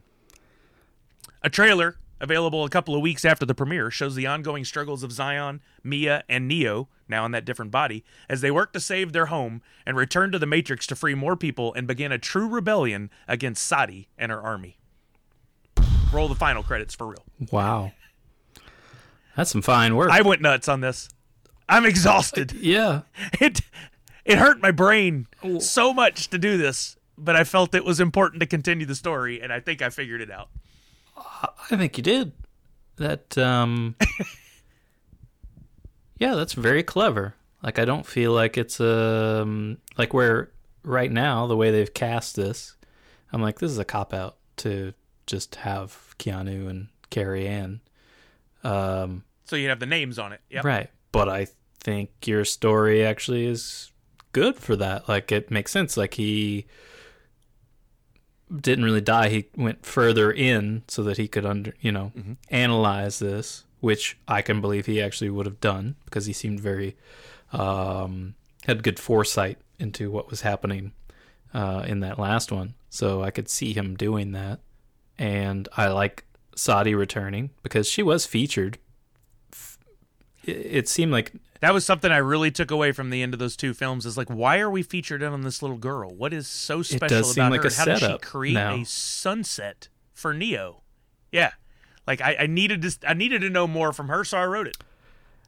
[1.43, 5.11] A trailer available a couple of weeks after the premiere shows the ongoing struggles of
[5.11, 9.27] Zion, Mia, and Neo, now in that different body, as they work to save their
[9.27, 13.09] home and return to the Matrix to free more people and begin a true rebellion
[13.27, 14.77] against Sati and her army.
[16.11, 17.23] Roll the final credits for real.
[17.51, 17.91] wow.
[19.35, 20.09] That's some fine work.
[20.09, 21.09] I went nuts on this.
[21.69, 22.53] I'm exhausted.
[22.59, 23.01] yeah.
[23.39, 23.61] It
[24.25, 25.27] it hurt my brain
[25.59, 29.39] so much to do this, but I felt it was important to continue the story,
[29.41, 30.49] and I think I figured it out.
[31.17, 32.31] I think you did.
[32.97, 33.95] That um
[36.19, 37.35] Yeah, that's very clever.
[37.61, 40.51] Like I don't feel like it's um like where
[40.83, 42.75] right now the way they've cast this,
[43.31, 44.93] I'm like this is a cop out to
[45.25, 47.81] just have Keanu and Carrie Ann.
[48.63, 50.41] Um So you have the names on it.
[50.49, 50.65] Yep.
[50.65, 50.89] right.
[51.11, 51.47] But I
[51.79, 53.91] think your story actually is
[54.31, 55.07] good for that.
[55.07, 55.97] Like it makes sense.
[55.97, 56.65] Like he
[58.55, 59.29] didn't really die.
[59.29, 62.11] He went further in so that he could under, you know,
[62.49, 66.95] analyze this, which I can believe he actually would have done because he seemed very
[67.51, 68.35] um,
[68.65, 70.93] had good foresight into what was happening
[71.53, 72.75] uh, in that last one.
[72.89, 74.59] So I could see him doing that,
[75.17, 76.25] and I like
[76.55, 78.77] Sati returning because she was featured.
[80.43, 83.55] It seemed like That was something I really took away from the end of those
[83.55, 84.05] two films.
[84.05, 86.13] Is like, why are we featured in on this little girl?
[86.13, 87.69] What is so special it does seem about like her?
[87.69, 88.75] a How does she create now.
[88.75, 90.81] a sunset for Neo?
[91.31, 91.51] Yeah,
[92.05, 94.67] like I, I needed to, I needed to know more from her, so I wrote
[94.67, 94.77] it.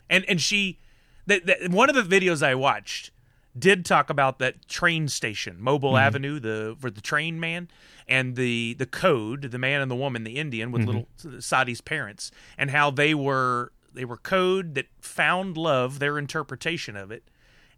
[0.10, 0.80] And and she,
[1.28, 3.12] that that one of the videos I watched
[3.58, 5.98] did talk about that train station, Mobil mm-hmm.
[5.98, 7.70] Avenue, the for the train man,
[8.08, 11.06] and the the code, the man and the woman, the Indian with mm-hmm.
[11.24, 16.96] little Sati's parents, and how they were they were code that found love, their interpretation
[16.96, 17.24] of it,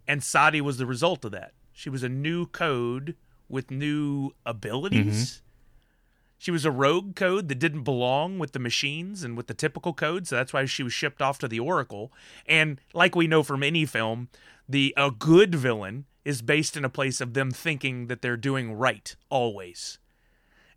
[0.07, 1.53] and Sati was the result of that.
[1.72, 3.16] She was a new code
[3.47, 5.05] with new abilities.
[5.05, 5.45] Mm-hmm.
[6.38, 9.93] She was a rogue code that didn't belong with the machines and with the typical
[9.93, 12.12] code, so that's why she was shipped off to the Oracle.
[12.47, 14.30] And like we know from any film,
[14.68, 18.74] the a good villain is based in a place of them thinking that they're doing
[18.74, 19.99] right always.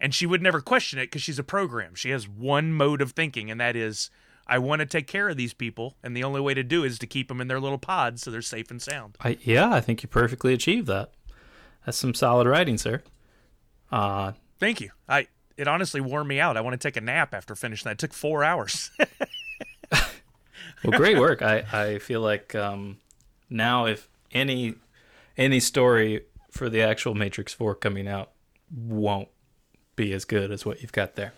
[0.01, 1.95] And she would never question it because she's a program.
[1.95, 4.11] She has one mode of thinking, and that is,
[4.47, 6.99] I want to take care of these people, and the only way to do is
[6.99, 9.17] to keep them in their little pods so they're safe and sound.
[9.21, 11.13] I yeah, I think you perfectly achieved that.
[11.87, 13.03] That's some solid writing, sir.
[13.91, 14.91] Uh Thank you.
[15.09, 15.27] I
[15.57, 16.57] it honestly wore me out.
[16.57, 17.93] I want to take a nap after finishing that.
[17.93, 18.91] It took four hours.
[19.93, 20.03] well,
[20.99, 21.43] great work.
[21.43, 22.99] I I feel like um,
[23.49, 24.75] now if any
[25.37, 28.31] any story for the actual Matrix Four coming out
[28.75, 29.29] won't
[29.97, 31.33] be as good as what you've got there.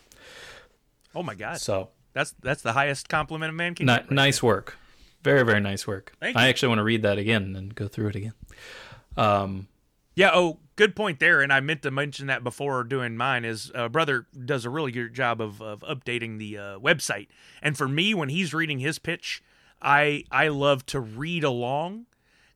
[1.14, 1.58] oh my god.
[1.60, 4.02] So That's that's the highest compliment a man can ni- get.
[4.04, 4.78] right nice work,
[5.22, 6.14] very very nice work.
[6.18, 6.48] Thank I you.
[6.48, 8.32] actually want to read that again and go through it again.
[9.18, 9.68] Um,
[10.14, 10.30] Yeah.
[10.32, 11.42] Oh, good point there.
[11.42, 13.44] And I meant to mention that before doing mine.
[13.44, 17.28] Is uh, brother does a really good job of of updating the uh, website.
[17.60, 19.42] And for me, when he's reading his pitch,
[19.82, 22.06] I I love to read along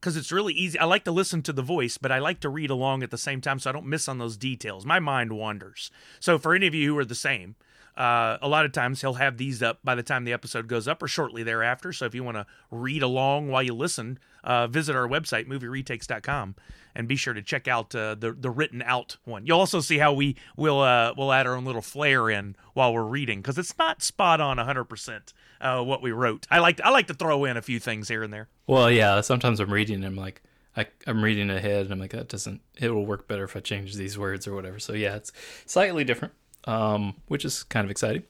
[0.00, 0.78] because it's really easy.
[0.78, 3.18] I like to listen to the voice, but I like to read along at the
[3.18, 4.86] same time so I don't miss on those details.
[4.86, 5.90] My mind wanders.
[6.18, 7.56] So for any of you who are the same.
[7.96, 10.88] Uh, a lot of times he'll have these up by the time the episode goes
[10.88, 11.92] up or shortly thereafter.
[11.92, 16.54] So if you want to read along while you listen, uh, visit our website, movieretakes.com,
[16.94, 19.46] and be sure to check out uh, the the written out one.
[19.46, 22.92] You'll also see how we will uh, we'll add our own little flair in while
[22.94, 26.46] we're reading because it's not spot on 100% uh, what we wrote.
[26.50, 28.48] I like I like to throw in a few things here and there.
[28.66, 29.20] well, yeah.
[29.20, 30.42] Sometimes I'm reading and I'm like.
[30.76, 33.60] I, I'm reading ahead and I'm like that doesn't it will work better if I
[33.60, 34.78] change these words or whatever.
[34.78, 35.32] So yeah, it's
[35.66, 36.32] slightly different,
[36.64, 38.22] um, which is kind of exciting.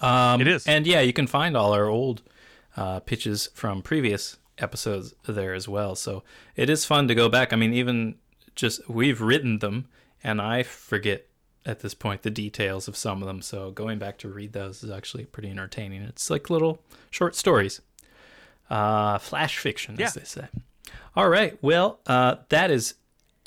[0.00, 0.66] Um, It is.
[0.66, 2.22] and yeah, you can find all our old
[2.76, 5.94] uh, pitches from previous episodes there as well.
[5.94, 6.22] So
[6.56, 7.52] it is fun to go back.
[7.52, 8.16] I mean, even
[8.54, 9.86] just we've written them,
[10.24, 11.26] and I forget
[11.64, 13.40] at this point the details of some of them.
[13.42, 16.02] So going back to read those is actually pretty entertaining.
[16.02, 16.80] It's like little
[17.10, 17.80] short stories,
[18.68, 20.06] uh, flash fiction, Yeah.
[20.06, 20.46] as they say.
[21.14, 22.94] All right, well, uh, that is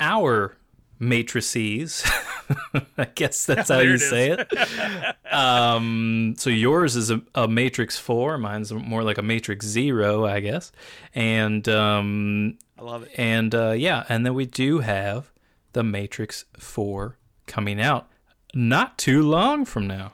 [0.00, 0.56] our
[0.98, 2.02] matrices.
[2.98, 4.08] I guess that's how you it is.
[4.08, 5.16] say it.
[5.32, 8.38] um, so yours is a, a Matrix Four.
[8.38, 10.72] Mine's more like a Matrix Zero, I guess.
[11.14, 13.12] And um, I love it.
[13.16, 15.32] and uh, yeah, and then we do have
[15.72, 18.08] the Matrix 4 coming out
[18.54, 20.12] not too long from now.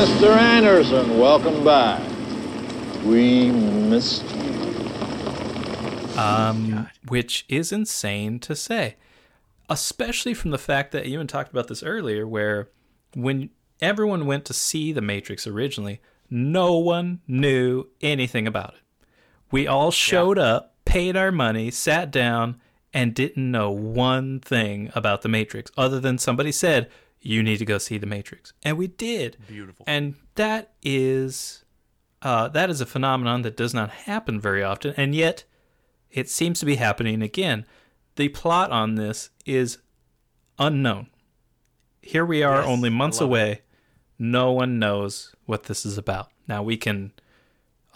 [0.00, 0.36] Mr.
[0.36, 2.00] Anderson, welcome back.
[3.04, 4.24] We missed
[6.20, 8.96] Um, which is insane to say,
[9.68, 12.68] especially from the fact that you even talked about this earlier, where
[13.14, 13.50] when
[13.80, 18.80] everyone went to see The Matrix originally, no one knew anything about it.
[19.50, 22.60] We all showed up, paid our money, sat down,
[22.92, 26.90] and didn't know one thing about The Matrix other than somebody said,
[27.20, 28.52] You need to go see The Matrix.
[28.62, 29.36] And we did.
[29.48, 29.84] Beautiful.
[29.88, 31.64] And that is
[32.22, 35.44] uh, that is a phenomenon that does not happen very often, and yet
[36.12, 37.64] it seems to be happening again.
[38.16, 39.78] The plot on this is
[40.58, 41.08] unknown.
[42.02, 43.32] Here we are, Yes, only months love it.
[43.32, 43.60] away.
[44.18, 46.30] No one knows what this is about.
[46.48, 47.12] Now we can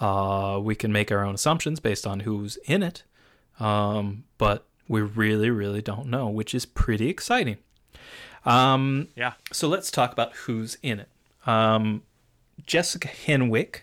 [0.00, 3.04] uh, we can make our own assumptions based on who's in it,
[3.60, 7.58] um, but we really, really don't know, which is pretty exciting.
[8.44, 9.34] Um, Yeah.
[9.52, 11.08] so let's talk about who's in it.
[11.46, 12.02] Um,
[12.66, 13.80] Jessica Henwick,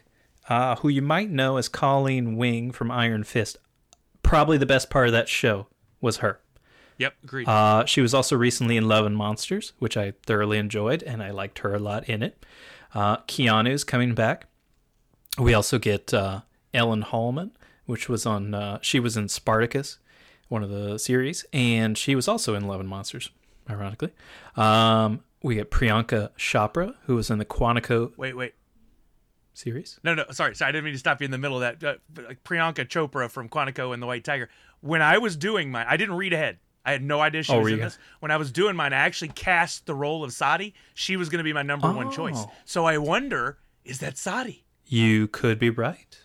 [0.50, 3.58] uh, who you might know as Colleen Wing from Iron Fist.
[4.32, 5.68] Probably the best part of that show
[6.00, 6.40] was her.
[6.98, 7.16] Yep.
[7.26, 7.48] Agreed.
[7.50, 11.32] Uh, she was also recently in Love and Monsters, which I thoroughly enjoyed, and I
[11.32, 12.46] liked her a lot in it.
[12.94, 14.46] Uh, Keanu's coming back.
[15.38, 16.42] We also get uh,
[16.74, 17.52] Ellen Hollman,
[17.86, 18.54] which was on.
[18.54, 19.98] Uh, she was in Spartacus,
[20.48, 23.32] one of the series, and she was also in Love and Monsters,
[23.70, 24.12] ironically.
[24.56, 28.54] Um, we get Priyanka Chopra, who was in the Quantico wait, wait.
[29.54, 30.00] Series.
[30.04, 30.70] No, no, sorry, sorry.
[30.70, 31.98] I didn't mean to stop you in the middle of that.
[32.18, 34.50] Uh, like Priyanka Chopra from Quantico and the White Tiger.
[34.80, 36.60] When I was doing mine, I didn't read ahead.
[36.84, 38.00] I had no idea she Oh, was in this.
[38.22, 40.74] When I was doing mine, I actually cast the role of Sati.
[40.96, 42.38] She was going to be my number one choice.
[42.38, 42.52] Oh.
[42.66, 44.64] So I wonder, is that Sati?
[44.86, 46.18] You could be right.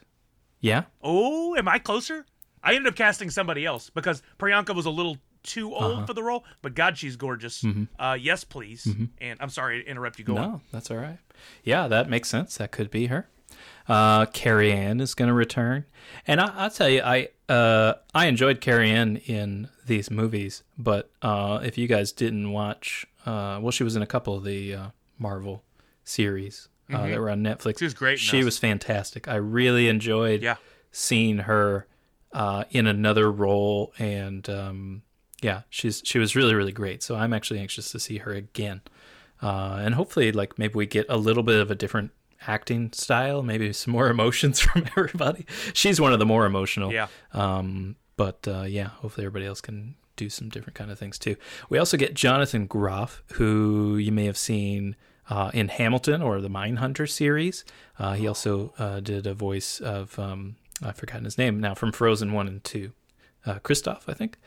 [0.61, 0.85] Yeah.
[1.03, 2.25] Oh, am I closer?
[2.63, 6.07] I ended up casting somebody else because Priyanka was a little too old Uh-huh.
[6.07, 7.65] for the role, but God, she's gorgeous.
[7.99, 8.87] Uh, yes, please.
[9.21, 10.25] And I'm sorry to interrupt you.
[10.25, 10.43] Go on.
[10.45, 10.53] Mm-hmm.
[10.55, 11.19] No, that's all right.
[11.65, 12.57] Yeah, that makes sense.
[12.57, 13.29] That could be her.
[13.89, 15.85] Uh, Carrie Ann is going to return,
[16.27, 20.65] and I, I'll tell you, I uh, I enjoyed Carrie Ann in these movies.
[20.77, 24.43] But uh, if you guys didn't watch, uh, well, she was in a couple of
[24.45, 24.87] the uh,
[25.19, 25.63] Marvel
[26.03, 27.75] series uh, that were on Netflix.
[27.75, 27.79] Mm-hmm.
[27.79, 29.29] She was great She was fantastic.
[29.29, 30.57] I really enjoyed Yeah.
[30.91, 31.87] seeing her
[32.33, 35.03] uh, in another role, and um,
[35.43, 37.03] yeah, she's she was really really great.
[37.03, 38.81] So I'm actually anxious to see her again,
[39.43, 42.11] uh, and hopefully, like maybe we get a little bit of a different
[42.47, 45.47] acting style, maybe some more emotions from everybody.
[45.73, 46.93] She's one of the more emotional.
[46.93, 47.09] Yeah.
[47.33, 51.37] Um, but uh, yeah, hopefully everybody else can do some different kind of things too.
[51.69, 54.97] We also get Jonathan Groff, who you may have seen
[55.29, 57.65] uh, in Hamilton or the Mindhunter series.
[57.99, 61.93] Uh, he also uh, did a voice of um, I've forgotten his name now from
[61.93, 62.93] Frozen one and two.
[63.47, 64.39] Uh, Kristoff, I think.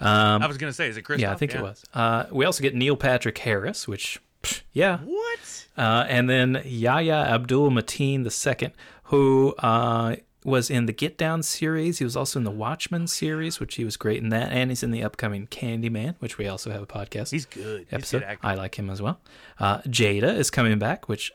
[0.00, 1.20] Um, I was going to say, is it Chris?
[1.20, 1.84] yeah, I think it was.
[1.94, 5.66] Uh, we also get Neil Patrick Harris, which, pff, yeah, What?
[5.76, 8.24] uh, and then Yahya Abdul Mateen
[8.62, 8.72] II,
[9.04, 11.98] who uh, was in the Get Down series.
[11.98, 14.50] He was also in the Watchmen series, which he was great in that.
[14.52, 17.80] And he's in the upcoming Candyman, which we also have a podcast He's good.
[17.82, 18.20] He's episode.
[18.26, 18.38] good.
[18.42, 19.20] I like him as well.
[19.58, 21.30] Uh, Jada is coming back, which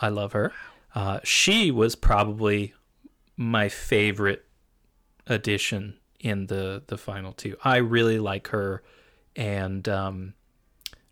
[0.00, 0.52] I love her.
[0.94, 2.74] Uh, she was probably
[3.36, 4.44] my favorite
[5.26, 7.56] addition in the the final two.
[7.62, 8.82] I really like her,
[9.36, 10.34] and um,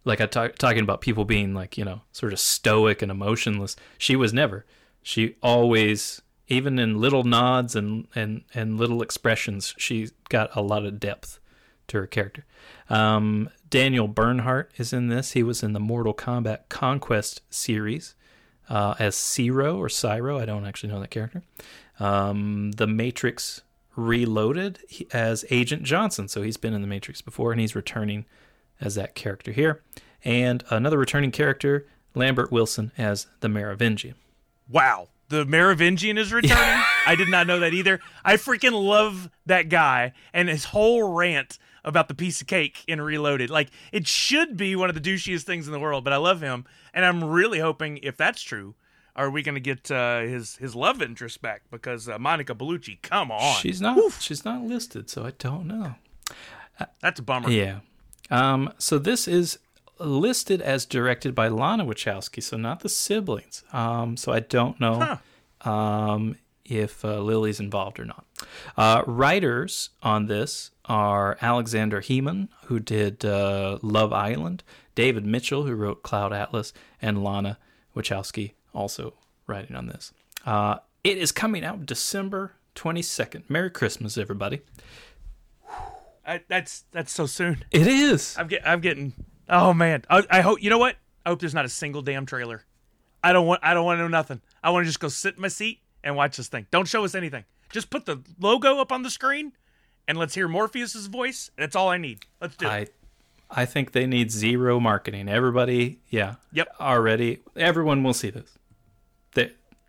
[0.04, 3.76] like I talk, talking about people being like you know sort of stoic and emotionless.
[3.98, 4.64] She was never.
[5.02, 10.86] She always, even in little nods and and and little expressions, she got a lot
[10.86, 11.40] of depth
[11.88, 12.46] to her character.
[12.88, 15.32] Um, Daniel Bernhardt is in this.
[15.32, 18.14] He was in the Mortal Kombat Conquest series
[18.68, 20.38] uh, as Ciro or Cyro.
[20.38, 21.42] I don't actually know that character.
[21.98, 23.62] Um, the Matrix
[24.06, 24.80] Reloaded
[25.12, 26.28] as Agent Johnson.
[26.28, 28.26] So he's been in the Matrix before, and he's returning
[28.80, 29.82] as that character here.
[30.24, 34.14] And another returning character, Lambert Wilson as the Merovingian.
[34.68, 35.08] Wow.
[35.28, 36.82] The Merovingian is returning.
[37.06, 38.00] I did not know that either.
[38.24, 43.00] I freaking love that guy and his whole rant about the piece of cake in
[43.00, 43.48] Reloaded.
[43.48, 46.40] Like, it should be one of the douchiest things in the world, but I love
[46.40, 46.64] him.
[46.92, 48.74] And I'm really hoping, if that's true,
[49.16, 51.62] are we going to get uh, his his love interest back?
[51.70, 54.12] Because uh, Monica Bellucci, come on, She's not.
[54.20, 55.94] She's not listed, so I don't know.
[57.00, 57.50] that's a bummer.
[57.50, 57.80] Yeah.
[58.30, 59.58] Um, so this is
[59.98, 63.64] listed as directed by Lana Wachowski, so not the siblings.
[63.72, 65.18] Um, so I don't know
[65.62, 68.24] um, if uh, Lily's involved or not.
[68.76, 74.62] Uh, writers on this are Alexander Hemon, who did uh, Love Island,
[74.94, 76.72] David Mitchell, who wrote Cloud Atlas,
[77.02, 77.58] and Lana
[77.94, 79.14] Wachowski, also
[79.46, 80.12] writing on this.
[80.44, 83.44] Uh, it is coming out December 22nd.
[83.48, 84.60] Merry Christmas, everybody.
[86.26, 87.64] I, that's that's so soon.
[87.70, 88.36] It is.
[88.38, 89.14] I'm get, I'm getting.
[89.48, 90.96] Oh man, I, I hope you know what.
[91.24, 92.64] I hope there's not a single damn trailer.
[93.22, 94.40] I don't want I don't want to know nothing.
[94.62, 96.66] I want to just go sit in my seat and watch this thing.
[96.70, 97.44] Don't show us anything.
[97.70, 99.52] Just put the logo up on the screen,
[100.08, 101.50] and let's hear Morpheus's voice.
[101.56, 102.20] That's all I need.
[102.40, 102.94] Let's do I it.
[103.50, 105.28] I think they need zero marketing.
[105.28, 106.36] Everybody, yeah.
[106.52, 106.68] Yep.
[106.80, 108.56] Already everyone will see this.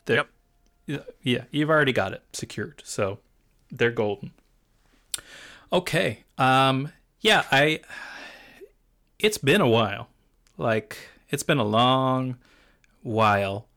[0.07, 0.27] Yep.
[1.21, 2.81] Yeah, you've already got it secured.
[2.85, 3.19] So
[3.71, 4.31] they're golden.
[5.71, 6.23] Okay.
[6.37, 6.91] Um
[7.21, 7.81] yeah, I
[9.19, 10.09] it's been a while.
[10.57, 10.97] Like
[11.29, 12.37] it's been a long
[13.01, 13.67] while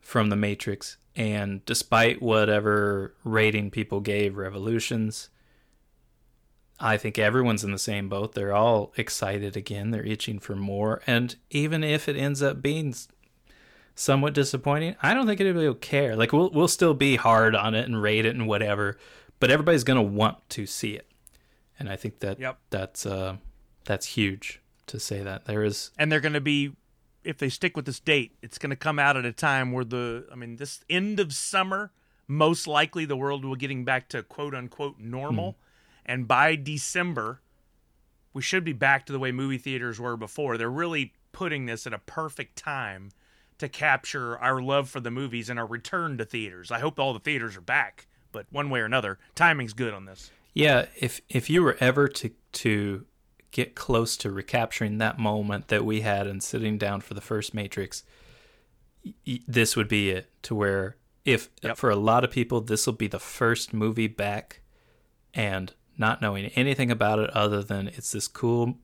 [0.00, 5.28] from the Matrix and despite whatever rating people gave Revolutions,
[6.80, 8.34] I think everyone's in the same boat.
[8.34, 9.90] They're all excited again.
[9.90, 11.02] They're itching for more.
[11.06, 12.94] And even if it ends up being
[13.94, 16.16] somewhat disappointing, I don't think anybody will care.
[16.16, 18.96] Like we'll we'll still be hard on it and rate it and whatever,
[19.40, 21.08] but everybody's gonna want to see it.
[21.78, 22.58] And I think that Yep.
[22.70, 23.36] that's uh
[23.84, 25.44] that's huge to say that.
[25.46, 26.72] There is and they're going to be
[27.24, 29.84] if they stick with this date it's going to come out at a time where
[29.84, 31.92] the i mean this end of summer
[32.26, 35.56] most likely the world will be getting back to quote unquote normal
[36.04, 37.40] and by december
[38.32, 41.86] we should be back to the way movie theaters were before they're really putting this
[41.86, 43.10] at a perfect time
[43.62, 47.12] to capture our love for the movies and our return to theaters i hope all
[47.12, 51.20] the theaters are back but one way or another timing's good on this Yeah, if
[51.30, 53.06] if you were ever to to
[53.50, 57.52] get close to recapturing that moment that we had in sitting down for the first
[57.54, 58.02] Matrix,
[59.26, 60.30] y- this would be it.
[60.42, 61.76] To where if Yep.
[61.76, 64.60] for a lot of people this will be the first movie back,
[65.34, 68.78] and not knowing anything about it other than it's this cool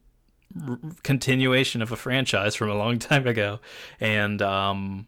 [0.67, 3.61] r- continuation of a franchise from a long time ago,
[4.01, 5.07] and um,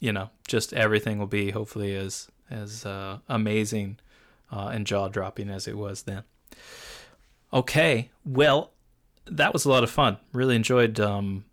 [0.00, 3.98] you know, just everything will be hopefully as as uh, amazing
[4.50, 6.22] uh, and jaw dropping as it was then.
[7.52, 8.72] Okay, well,
[9.26, 10.18] that was a lot of fun.
[10.32, 11.44] Really enjoyed um,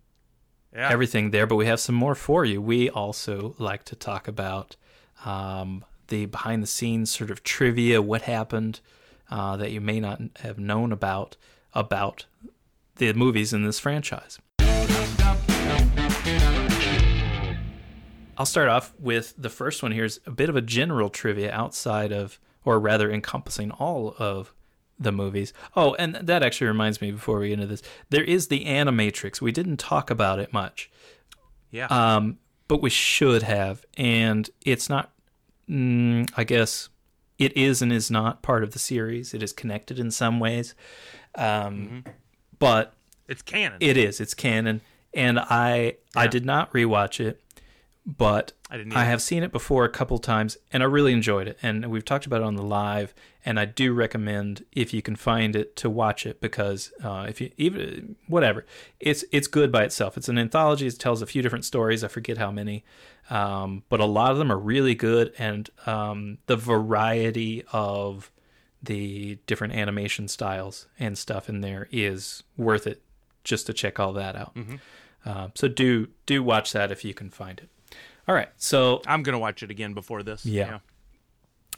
[0.74, 2.60] yeah everything there, but we have some more for you.
[2.60, 4.76] We also like to talk about
[5.24, 8.80] um, the behind the scenes sort of trivia, what happened
[9.30, 11.36] uh, that you may not have known about
[11.72, 12.26] about
[12.96, 14.38] the movies in this franchise.
[18.38, 19.92] I'll start off with the first one.
[19.92, 24.52] Here's a bit of a general trivia outside of, or rather encompassing all of
[24.98, 25.52] the movies.
[25.74, 29.40] Oh, and that actually reminds me before we get into this, there is the Animatrix.
[29.40, 30.90] We didn't talk about it much,
[31.70, 33.84] yeah um, but we should have.
[33.96, 35.12] And it's not,
[35.68, 36.88] mm, I guess,
[37.38, 39.34] it is and is not part of the series.
[39.34, 40.74] It is connected in some ways,
[41.34, 42.04] um,
[42.58, 42.94] but
[43.28, 44.20] it's canon it is.
[44.20, 44.80] It's canon,
[45.14, 47.42] and I I did not rewatch it,
[48.06, 51.48] but I didn't I have seen it before a couple times, and I really enjoyed
[51.48, 51.58] it.
[51.62, 53.14] And we've talked about it on the live,
[53.44, 57.40] and I do recommend if you can find it to watch it because uh, if
[57.40, 58.64] you even whatever,
[59.00, 60.16] it's it's good by itself.
[60.16, 60.86] It's an anthology.
[60.86, 62.04] It tells a few different stories.
[62.04, 62.84] I forget how many,
[63.28, 68.30] um, but a lot of them are really good, and um, the variety of
[68.86, 73.02] the different animation styles and stuff in there is worth it
[73.44, 74.56] just to check all that out.
[75.24, 77.68] Uh, so do do watch that if you can find it.
[78.28, 80.78] All right, so i'm gonna watch it again before this Yeah.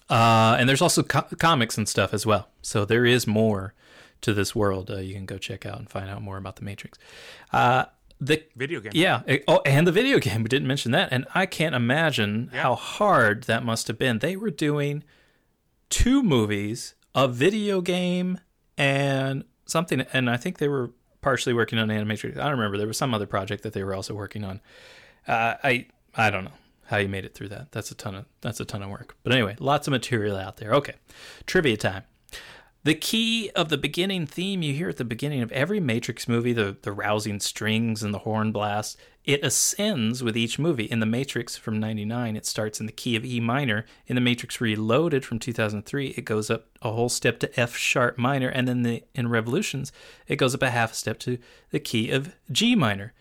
[0.08, 2.48] uh, and there's also co- comics and stuff as well.
[2.62, 3.74] So there is more
[4.22, 4.90] to this world.
[4.90, 6.98] Uh, you can go check out and find out more about the Matrix.
[7.52, 7.84] Uh,
[8.20, 9.22] the video game yeah.
[9.46, 10.42] oh, and the video game.
[10.42, 11.10] We didn't mention that.
[11.12, 12.62] And I can't imagine Yeah.
[12.62, 14.18] how hard that must have been.
[14.18, 15.04] They were doing
[15.90, 18.40] two movies, a video game,
[18.76, 20.02] and something.
[20.12, 22.38] And I think they were partially working on Animatrix.
[22.38, 22.78] I don't remember.
[22.78, 24.60] There was some other project that they were also working on.
[25.26, 26.52] Uh, I I don't know
[26.86, 27.72] how you made it through that.
[27.72, 29.16] That's a ton of that's a ton of work.
[29.22, 30.72] But anyway, lots of material out there.
[30.74, 30.94] Okay,
[31.46, 32.04] trivia time.
[32.84, 36.52] The key of the beginning theme you hear at the beginning of every Matrix movie,
[36.52, 40.84] the, the rousing strings and the horn blast, it ascends with each movie.
[40.84, 43.84] In The Matrix from 99, it starts in the key of E minor.
[44.06, 48.16] In The Matrix Reloaded from 2003, it goes up a whole step to F sharp
[48.16, 48.48] minor.
[48.48, 49.92] And then the, in Revolutions,
[50.28, 51.38] it goes up a half step to
[51.70, 53.12] the key of G minor.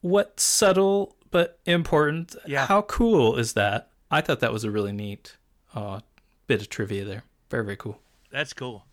[0.00, 2.36] What subtle but important.
[2.46, 2.66] Yeah.
[2.66, 3.90] How cool is that?
[4.10, 5.36] I thought that was a really neat
[5.74, 6.00] uh,
[6.46, 7.24] bit of trivia there.
[7.50, 8.00] Very, very cool.
[8.30, 8.84] That's cool.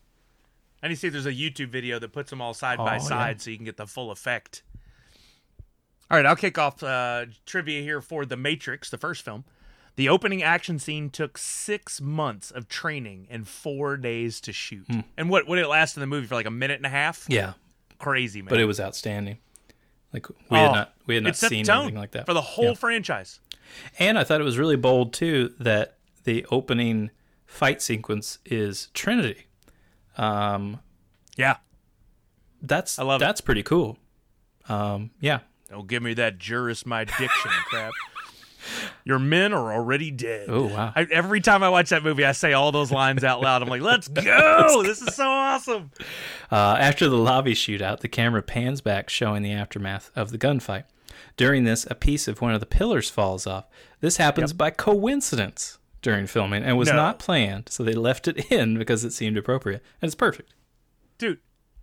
[0.83, 2.97] I need to see, if there's a YouTube video that puts them all side by
[2.97, 3.41] Oh, side, yeah.
[3.41, 4.63] so you can get the full effect.
[6.11, 9.43] All right, I'll kick off uh, trivia here for The Matrix, the first film.
[9.95, 14.85] The opening action scene took six months of training and four days to shoot.
[15.17, 16.89] And what what did it last in the movie for like a minute and a
[16.89, 17.25] half?
[17.27, 17.31] Hmm.
[17.31, 17.53] Yeah,
[17.97, 18.49] Crazy man.
[18.49, 19.37] but it was outstanding.
[20.13, 22.25] Like we Oh, had not we had not it set the seen anything like that
[22.25, 22.73] for the whole Yeah.
[22.73, 23.39] franchise.
[23.97, 27.09] And I thought it was really bold too that the opening
[27.55, 29.47] fight sequence is Trinity.
[30.17, 30.79] Um,
[31.37, 31.57] Yeah.
[32.61, 33.25] that's I love it.
[33.25, 33.97] that's pretty cool.
[34.69, 37.29] Um, yeah, Don't give me that juris my diction
[37.69, 37.91] crap.
[39.03, 40.47] Your men are already dead.
[40.49, 40.91] Oh, wow.
[40.95, 43.61] I, every time I watch that movie, I say all those lines out loud.
[43.61, 44.81] I'm like, let's go.
[44.81, 45.91] This is so awesome.
[46.51, 50.85] Uh, after the lobby shootout, the camera pans back, showing the aftermath of the gunfight.
[51.37, 53.65] During this, a piece of one of the pillars falls off.
[53.99, 56.95] This happens by coincidence during filming and was No.
[56.95, 59.83] not planned, so they left it in because it seemed appropriate.
[60.01, 60.53] And it's perfect.
[61.17, 61.39] Dude,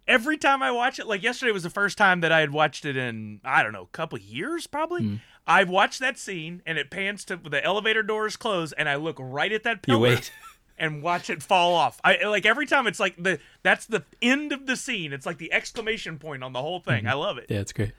[0.09, 2.85] every time I watch it, like yesterday was the first time that I had watched
[2.85, 5.03] it in, I don't know, a couple years probably.
[5.03, 5.15] Hmm.
[5.47, 9.17] I've watched that scene and it pans to the elevator doors close and I look
[9.19, 10.33] right at that You pillar wait.
[10.79, 12.01] and watch it fall off.
[12.05, 15.13] I like every time it's like the that's the end of the scene.
[15.13, 17.07] It's like the exclamation point on the whole thing.
[17.09, 17.47] I love it.
[17.49, 17.93] Yeah, it's great.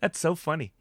[0.00, 0.72] That's so funny.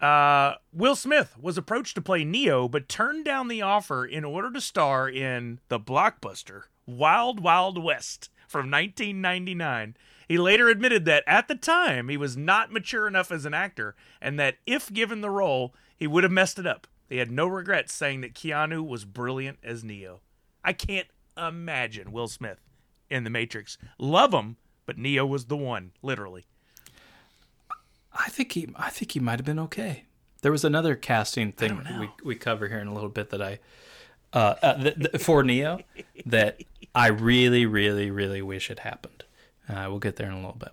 [0.00, 4.50] Uh, Will Smith was approached to play Neo, but turned down the offer in order
[4.52, 9.96] to star in the blockbuster Wild Wild West from 1999.
[10.28, 13.96] He later admitted that at the time he was not mature enough as an actor,
[14.20, 16.86] and that if given the role, he would have messed it up.
[17.08, 20.20] He had no regrets saying that Keanu was brilliant as Neo.
[20.62, 22.60] I can't imagine Will Smith
[23.10, 23.78] in The Matrix.
[23.98, 26.46] Love him, but Neo was the one, literally.
[28.18, 30.04] I think he I think he might have been okay.
[30.42, 33.58] There was another casting thing we we cover here in a little bit that I
[34.32, 35.80] uh, uh th- th- for Neo
[36.26, 36.62] that
[36.94, 39.24] I really really really wish had happened.
[39.68, 40.70] Uh, we'll get there in a little bit.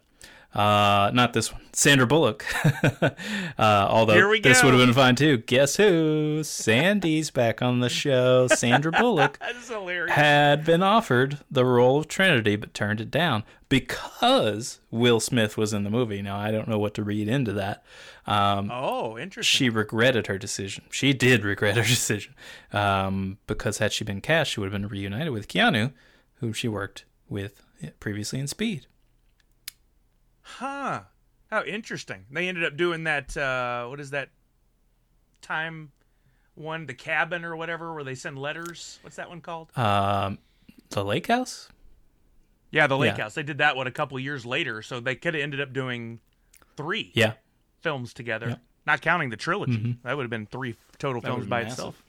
[0.55, 1.61] Uh, not this one.
[1.73, 2.45] Sandra Bullock.
[3.03, 3.11] uh,
[3.59, 5.37] although this would have been fine too.
[5.37, 6.43] Guess who?
[6.43, 8.47] Sandy's back on the show.
[8.55, 9.37] Sandra Bullock
[10.09, 15.73] had been offered the role of Trinity but turned it down because Will Smith was
[15.73, 16.21] in the movie.
[16.21, 17.83] Now, I don't know what to read into that.
[18.25, 19.57] Um, Oh, interesting.
[19.57, 20.85] she regretted her decision.
[20.89, 22.33] She did regret her decision
[22.71, 25.91] um, because had she been cast, she would have been reunited with Keanu,
[26.35, 27.61] who she worked with
[27.99, 28.87] previously in Speed.
[30.47, 31.01] Huh.
[31.49, 32.25] How interesting.
[32.31, 34.29] They ended up doing that uh what is that
[35.41, 35.91] time
[36.55, 38.99] one, the cabin or whatever, where they send letters.
[39.01, 39.75] What's that one called?
[39.77, 40.37] Um,
[40.89, 41.69] the Lake House?
[42.71, 43.23] yeah, the Lake yeah.
[43.23, 43.33] House.
[43.33, 46.19] They did that one a couple years later, so they could have ended up doing
[46.77, 47.33] three Yeah.
[47.81, 48.59] films together.
[48.85, 49.97] Not counting the trilogy.
[50.03, 52.01] That would have been three total That films by been itself.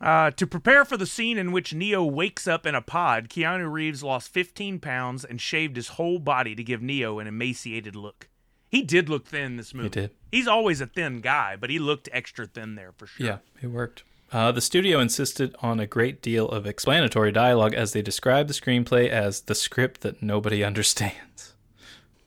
[0.00, 0.08] Huh.
[0.08, 3.70] Uh, to prepare for the scene in which Neo wakes up in a pod, Keanu
[3.70, 8.28] Reeves lost 15 pounds and shaved his whole body to give Neo an emaciated look.
[8.68, 9.86] He did look thin this movie.
[9.86, 10.10] He did.
[10.30, 13.26] He's always a thin guy, but he looked extra thin there for sure.
[13.26, 14.02] Yeah, it worked.
[14.32, 18.54] Uh, the studio insisted on a great deal of explanatory dialogue as they described the
[18.54, 21.54] screenplay as the script that nobody understands.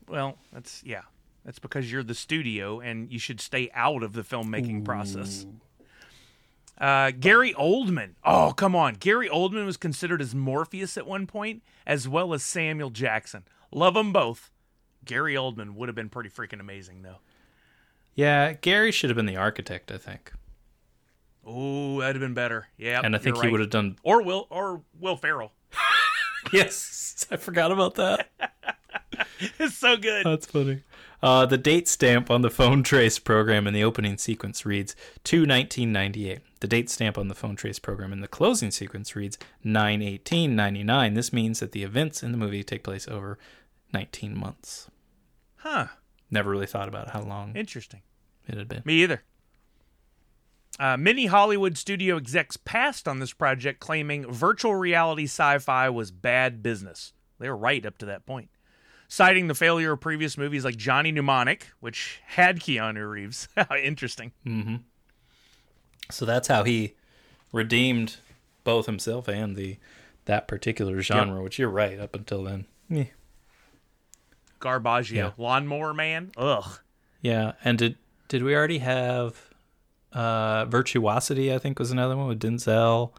[0.07, 1.01] Well, that's yeah.
[1.45, 5.45] That's because you're the studio and you should stay out of the filmmaking process.
[6.79, 8.11] Uh, Gary Oldman.
[8.23, 8.95] Oh, come on.
[8.95, 13.43] Gary Oldman was considered as Morpheus at one point, as well as Samuel Jackson.
[13.71, 14.49] Love them both.
[15.03, 17.17] Gary Oldman would have been pretty freaking amazing, though.
[18.15, 20.31] Yeah, Gary should have been the architect, I think.
[21.45, 22.67] Oh, that'd have been better.
[22.77, 23.97] Yeah, and I think you're he would have done.
[24.03, 25.51] Or Will or Will Ferrell.
[26.53, 28.29] Yes, I forgot about that.
[29.59, 30.25] it's so good.
[30.25, 30.83] That's funny.
[31.21, 35.41] Uh, the date stamp on the phone trace program in the opening sequence reads 2
[35.41, 36.39] 1998.
[36.61, 41.13] The date stamp on the phone trace program in the closing sequence reads 91899.
[41.13, 43.37] This means that the events in the movie take place over
[43.93, 44.89] 19 months.
[45.57, 45.87] huh.
[46.31, 48.01] Never really thought about how long Interesting.
[48.47, 48.83] it had been.
[48.85, 49.23] Me either.
[50.79, 56.11] Uh, many Hollywood studio execs passed on this project, claiming virtual reality sci fi was
[56.11, 57.13] bad business.
[57.39, 58.49] They were right up to that point.
[59.11, 63.47] Citing the failure of previous movies like Johnny Mnemonic, which had Keanu Reeves.
[63.83, 64.31] Interesting.
[66.11, 66.93] So that's how he
[67.51, 68.17] redeemed
[68.63, 69.77] both himself and the
[70.25, 72.65] that particular genre, which you're right, up until then.
[72.87, 73.05] Yeah.
[74.59, 75.11] Garbaggio.
[75.11, 75.31] Yeah.
[75.37, 76.31] Lawnmower Man.
[76.37, 76.79] Ugh.
[77.21, 79.49] Yeah, and did did we already have
[80.13, 83.11] uh Virtuosity, I think was another one with Denzel.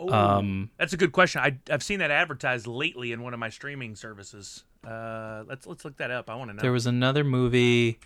[0.00, 1.40] Ooh, Um that's a good question.
[1.40, 4.64] I, I've seen that advertised lately in one of my streaming services.
[4.86, 6.28] Uh, let's let's look that up.
[6.30, 6.62] I want to know.
[6.62, 7.98] there was another movie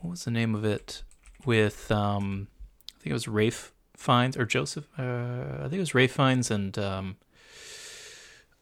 [0.00, 1.02] what was the name of it
[1.44, 2.48] with um
[2.90, 5.02] I think it was Ralph Fiennes or Joseph uh
[5.60, 7.16] I think it was Ralph Fiennes and um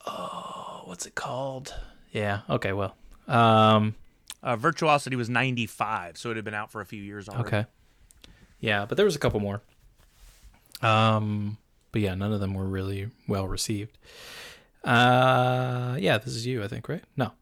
[0.06, 1.74] oh what's it called?
[2.12, 2.96] Yeah, okay, well.
[3.28, 3.94] Um
[4.42, 7.46] Uh, Virtuosity was 95, so it had been out for a few years already.
[7.46, 7.66] okay.
[8.58, 9.62] Yeah, but there was a couple more.
[10.82, 11.58] Um
[11.92, 13.96] but yeah, none of them were really well received.
[14.84, 17.04] Uh yeah, this is you, I think, right?
[17.16, 17.32] No.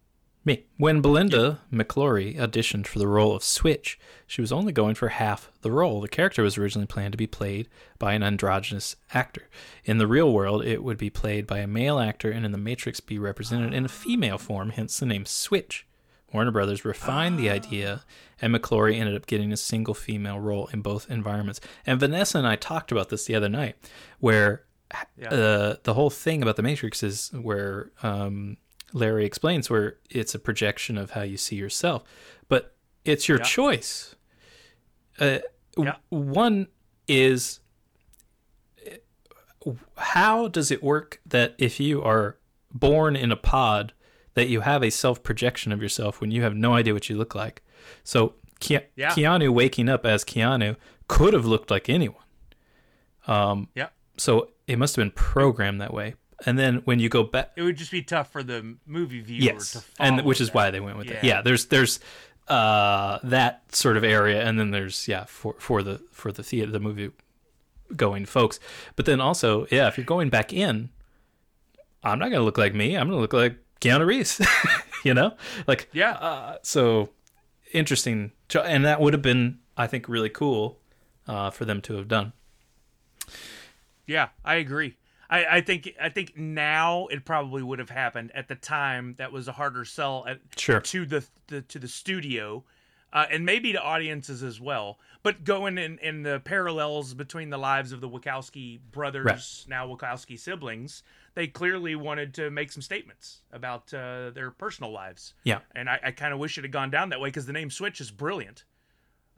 [0.44, 0.64] Me.
[0.78, 5.50] When Belinda McClory auditioned for the role of Switch, she was only going for half
[5.60, 6.00] the role.
[6.00, 9.48] The character was originally planned to be played by an androgynous actor.
[9.84, 12.56] In the real world, it would be played by a male actor, and in The
[12.56, 15.86] Matrix, be represented in a female form, hence the name Switch.
[16.32, 18.04] Warner Brothers refined the idea,
[18.40, 21.60] and McClory ended up getting a single female role in both environments.
[21.84, 23.76] And Vanessa and I talked about this the other night,
[24.18, 24.64] where
[25.30, 28.56] uh, the whole thing about the Matrix is where um,
[28.92, 32.02] Larry explains where it's a projection of how you see yourself,
[32.48, 32.74] but
[33.04, 33.44] it's your Yeah.
[33.44, 34.14] choice.
[35.20, 35.38] Uh,
[35.76, 35.96] Yeah.
[36.08, 36.66] One
[37.06, 37.60] is
[39.96, 42.36] how does it work that if you are
[42.72, 43.92] born in a pod
[44.34, 47.16] that you have a self projection of yourself when you have no idea what you
[47.16, 47.62] look like?
[48.04, 49.10] So Ke- Yeah.
[49.10, 52.22] Keanu waking up as Keanu could have looked like anyone.
[53.26, 53.88] Um, Yeah.
[54.16, 56.14] so it must have been programmed that way.
[56.46, 59.42] And then when you go back, It would just be tough for the movie viewer
[59.54, 60.54] yes, to and which is that.
[60.54, 61.14] why they went with it.
[61.24, 61.36] Yeah.
[61.36, 61.98] Yeah, there's there's
[62.46, 66.70] uh, that sort of area, and then there's yeah for for the for the theater
[66.70, 67.10] the movie
[67.96, 68.60] going folks.
[68.94, 70.90] But then also yeah, if you're going back in,
[72.04, 72.96] I'm not gonna look like me.
[72.96, 74.40] I'm gonna look like Keanu Reeves.
[75.04, 75.34] you know,
[75.66, 76.12] like Yeah.
[76.12, 77.10] uh, so
[77.72, 80.78] interesting, and that would have been I think really cool
[81.26, 82.32] uh, for them to have done.
[84.08, 84.96] Yeah, I agree.
[85.30, 88.32] I, I think I think now it probably would have happened.
[88.34, 90.80] At the time, that was a harder sell at, Sure.
[90.80, 92.64] to the, the to the studio,
[93.12, 94.98] uh, and maybe to audiences as well.
[95.22, 99.64] But going in, in the parallels between the lives of the Wachowski brothers, Right.
[99.68, 101.02] now Wachowski siblings,
[101.34, 105.34] they clearly wanted to make some statements about uh, their personal lives.
[105.44, 105.58] Yeah.
[105.74, 107.68] and I, I kind of wish it had gone down that way because the name
[107.70, 108.64] Switch is brilliant.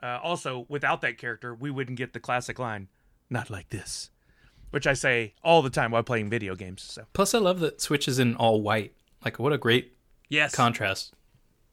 [0.00, 2.88] Uh, also, without that character, we wouldn't get the classic line,
[3.28, 4.10] "Not like this."
[4.70, 6.82] Which I say all the time while playing video games.
[6.82, 8.94] So Plus, I love that Switch is in all white.
[9.24, 9.96] Like, what a great
[10.28, 11.12] yes, contrast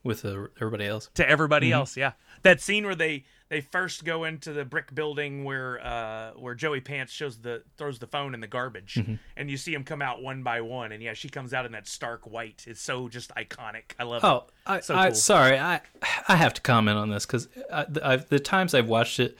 [0.04, 1.10] with uh, everybody else.
[1.16, 1.74] to everybody Mm-hmm.
[1.80, 1.98] else.
[1.98, 2.14] Yeah,
[2.44, 6.82] that scene where they they first go into the brick building where uh where Joey
[6.82, 9.16] Pants shows the throws the phone in the garbage, Mm-hmm.
[9.38, 11.72] and you see him come out one by one, and yeah, she comes out in
[11.72, 12.66] that stark white.
[12.68, 13.94] It's so just iconic.
[14.00, 14.44] I love Oh, it.
[14.66, 15.16] I, So I cool.
[15.16, 15.80] sorry, I
[16.28, 19.38] I have to comment on this because the times I've watched it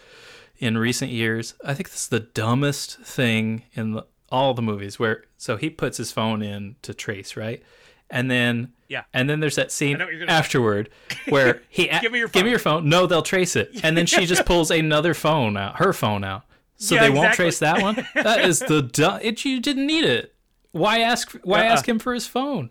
[0.60, 5.00] in recent years, I think this is the dumbest thing in the, all the movies.
[5.00, 7.62] Where so he puts his phone in to trace, right,
[8.10, 9.04] and then Yeah.
[9.14, 10.90] and then there's that scene afterward
[11.30, 12.50] where he Give me your give me phone.
[12.50, 12.90] your phone.
[12.90, 16.44] No, they'll trace it, and then she just pulls another phone out, her phone out,
[16.78, 18.06] so Yeah, they won't trace that one.
[18.16, 19.20] That is the dumb.
[19.22, 20.34] It you didn't need it.
[20.72, 21.32] Why ask?
[21.44, 21.74] Why Uh-uh.
[21.74, 22.70] ask him for his phone?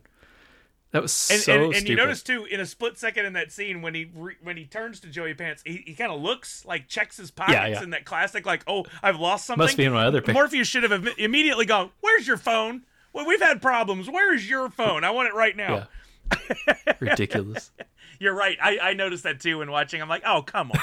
[0.93, 1.89] That was And, so and, and stupid.
[1.91, 4.65] you notice too, in a split second in that scene, when he re- when he
[4.65, 7.83] turns to Joey Pants, he, he kind of looks like checks his pockets Yeah, yeah.
[7.83, 10.69] in that classic, like, "Oh, I've lost something." Must be in my other pic- Morpheus
[10.69, 12.85] should have im- immediately gone, "Where's your phone?
[13.13, 14.09] Well, we've had problems.
[14.09, 15.03] Where is your phone?
[15.05, 15.89] I want it right now."
[16.31, 16.95] Yeah.
[17.01, 17.71] Ridiculous.
[18.21, 18.57] You're right.
[18.63, 20.01] I, I noticed that too when watching.
[20.01, 20.79] I'm like, "Oh, come on."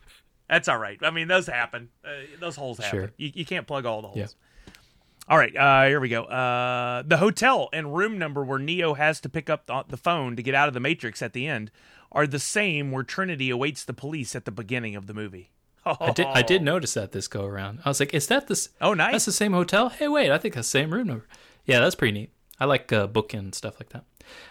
[0.48, 0.98] That's all right.
[1.02, 1.88] I mean, those happen.
[2.04, 2.08] Uh,
[2.40, 2.98] those holes happen.
[2.98, 3.10] Sure.
[3.16, 4.34] You, you can't plug all the holes.
[5.28, 6.24] All right, uh, here we go.
[6.24, 10.36] Uh, the hotel and room number where Neo has to pick up the, the phone
[10.36, 11.70] to get out of the Matrix at the end
[12.10, 15.50] are the same where Trinity awaits the police at the beginning of the movie.
[15.84, 17.80] I did I did notice that this go around.
[17.84, 19.12] I was like, is that this Oh, nice.
[19.12, 19.88] That's the same hotel?
[19.88, 21.26] Hey wait, I think that's the same room number.
[21.64, 22.30] Yeah, that's pretty neat.
[22.60, 24.04] I like uh, bookend stuff like that.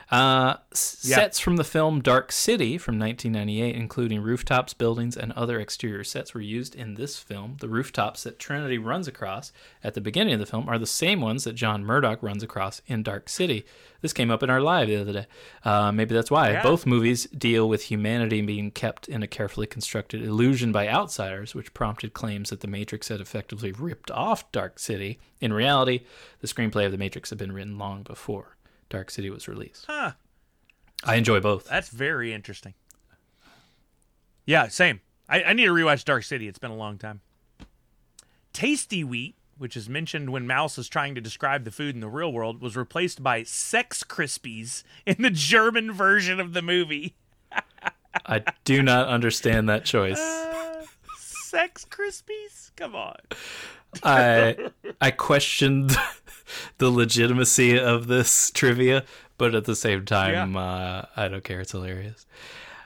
[0.10, 0.56] Uh,
[1.03, 1.15] Yeah.
[1.15, 6.34] Sets from the film Dark City from 1998, including rooftops, buildings, and other exterior sets,
[6.34, 7.57] were used in this film.
[7.61, 9.52] The rooftops that Trinity runs across
[9.84, 12.81] at the beginning of the film are the same ones that John Murdoch runs across
[12.88, 13.65] in Dark City.
[14.02, 15.26] This came up in our live the other day.
[15.64, 16.52] Uh, maybe that's why.
[16.52, 16.64] Yeah.
[16.64, 21.73] Both movies deal with humanity being kept in a carefully constructed illusion by outsiders, which
[21.73, 25.19] prompted claims that The Matrix had effectively ripped off Dark City.
[25.39, 26.02] In reality,
[26.41, 28.57] the screenplay of The Matrix had been written long before
[28.91, 29.85] Dark City was released.
[29.88, 30.11] Huh.
[31.03, 31.68] I enjoy both.
[31.68, 32.76] That's very interesting.
[34.45, 35.01] Yeah, same.
[35.27, 36.47] I, I need to rewatch Dark City.
[36.47, 37.22] It's been a long time.
[38.53, 42.07] Tasty Wheat, which is mentioned when Mouse is trying to describe the food in the
[42.09, 47.15] real world, was replaced by Sex Krispies in the German version of the movie.
[48.26, 50.19] I do not understand that choice.
[50.19, 50.85] Uh,
[51.18, 52.72] Sex Krispies?
[52.76, 53.15] Come on.
[54.03, 54.69] I
[54.99, 55.95] I questioned
[56.77, 59.03] the legitimacy of this trivia,
[59.38, 61.61] but at the same time, uh, I don't care.
[61.61, 62.26] It's hilarious.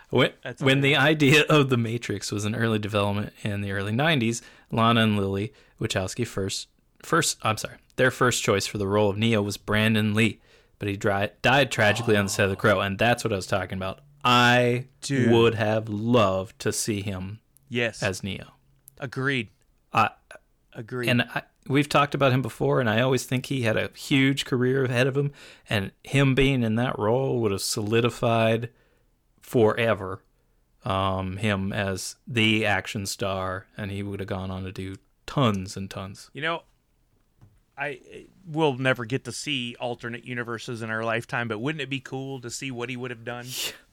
[0.09, 4.41] When, when the idea of the Matrix was in early development in the early '90s,
[4.71, 5.51] Lana and Lily
[5.81, 6.67] Wachowski first,
[7.01, 10.39] first, I'm sorry, their first choice for the role of Neo was Brandon Lee,
[10.79, 13.35] but he dri- died tragically on the set of The Crow, and that's what I
[13.35, 13.99] was talking about.
[14.23, 15.31] I Dude.
[15.31, 18.01] would have loved to see him Yes.
[18.01, 18.53] as Neo.
[18.99, 19.49] agreed.
[20.75, 21.09] I, Agreed.
[21.09, 24.45] and I, we've talked about him before, and I always think he had a huge
[24.45, 25.31] career ahead of him,
[25.69, 28.69] and him being in that role would have solidified
[29.41, 30.21] forever
[30.83, 34.95] um, him as the action star, and he would have gone on to do
[35.25, 36.29] tons and tons.
[36.33, 36.63] You know,
[37.77, 41.99] I will never get to see alternate universes in our lifetime, but wouldn't it be
[41.99, 43.47] cool to see what he would have done?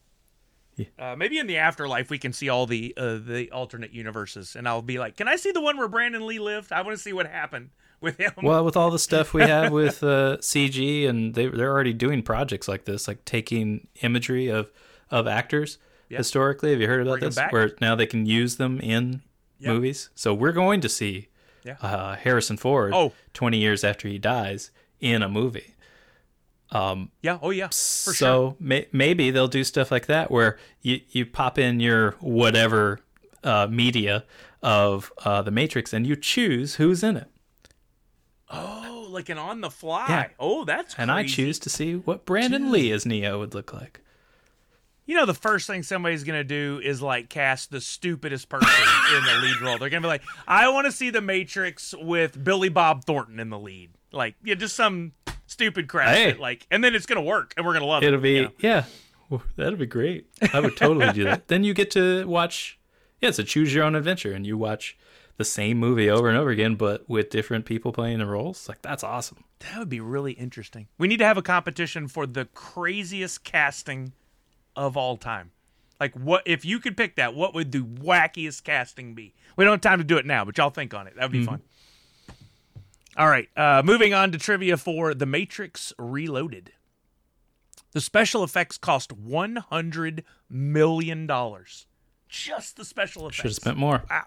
[0.99, 1.13] Yeah.
[1.13, 4.67] Uh, maybe in the afterlife we can see all the uh, the alternate universes, and
[4.69, 6.73] I'll be like, "Can I see the one where Brandon Lee lived?
[6.73, 9.73] I want to see what happened with him." Well, with all the stuff we have
[9.73, 14.71] with uh, CG, and they, they're already doing projects like this, like taking imagery of
[15.11, 15.79] of actors
[16.09, 16.19] Yeah.
[16.19, 16.71] historically.
[16.71, 17.39] Have you heard about Bring this?
[17.51, 19.21] Where now they can use them in
[19.59, 19.73] Yeah.
[19.75, 20.11] movies.
[20.15, 21.29] So we're going to see
[21.65, 21.77] Yeah.
[21.83, 23.13] uh, Harrison Ford Oh.
[23.35, 25.72] 20 years after he dies in a movie.
[27.21, 28.57] Yeah, oh yeah, so sure.
[28.59, 33.01] may, maybe they'll do stuff like that where you, you pop in your whatever
[33.45, 34.25] uh, media
[34.63, 37.29] of uh, the Matrix and you choose who's in it.
[38.51, 40.07] Oh, like an on the fly.
[40.09, 40.29] Yeah.
[40.39, 44.01] Oh, that's And I choose to see what Brandon Lee as Neo would look like.
[45.05, 48.69] You know, the first thing somebody's gonna do is like cast the stupidest person
[49.17, 49.79] in the lead role.
[49.79, 53.51] They're gonna be like, "I want to see The Matrix with Billy Bob Thornton in
[53.51, 55.13] the lead." Like, yeah, just some
[55.53, 56.15] stupid crap.
[56.15, 56.33] Hey.
[56.33, 58.17] that, like, and then it's gonna work, and we're gonna love It'll it.
[58.17, 58.53] Will be you know?
[58.59, 58.85] yeah,
[59.31, 60.27] Well, that'd be great.
[60.53, 61.47] I would totally do that.
[61.49, 62.79] Then you get to watch.
[63.21, 64.97] Yeah, it's a choose your own adventure, and you watch
[65.37, 68.69] the same movie over and over again, but with different people playing the roles.
[68.69, 69.45] Like that's awesome.
[69.61, 70.89] That would be really interesting.
[70.99, 74.13] We need to have a competition for the craziest casting
[74.77, 75.53] of all time.
[76.01, 77.35] Like, what if you could pick that?
[77.35, 79.35] What would the wackiest casting be?
[79.57, 81.15] We don't have time to do it now, but y'all think on it.
[81.17, 81.49] That would be mm-hmm.
[81.49, 81.63] fun.
[83.17, 86.73] All right, uh, moving on to trivia for The Matrix Reloaded.
[87.93, 91.87] The special effects cost one hundred million dollars.
[92.29, 93.37] Just the special effects.
[93.37, 94.03] Should have spent more.
[94.09, 94.25] Wow.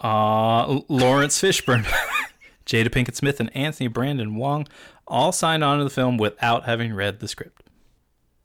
[0.00, 1.84] Uh, Laurence Fishburne,
[2.66, 4.66] Jada Pinkett Smith, and Anthony Brandon Wong
[5.06, 7.62] all signed on to the film without having read the script.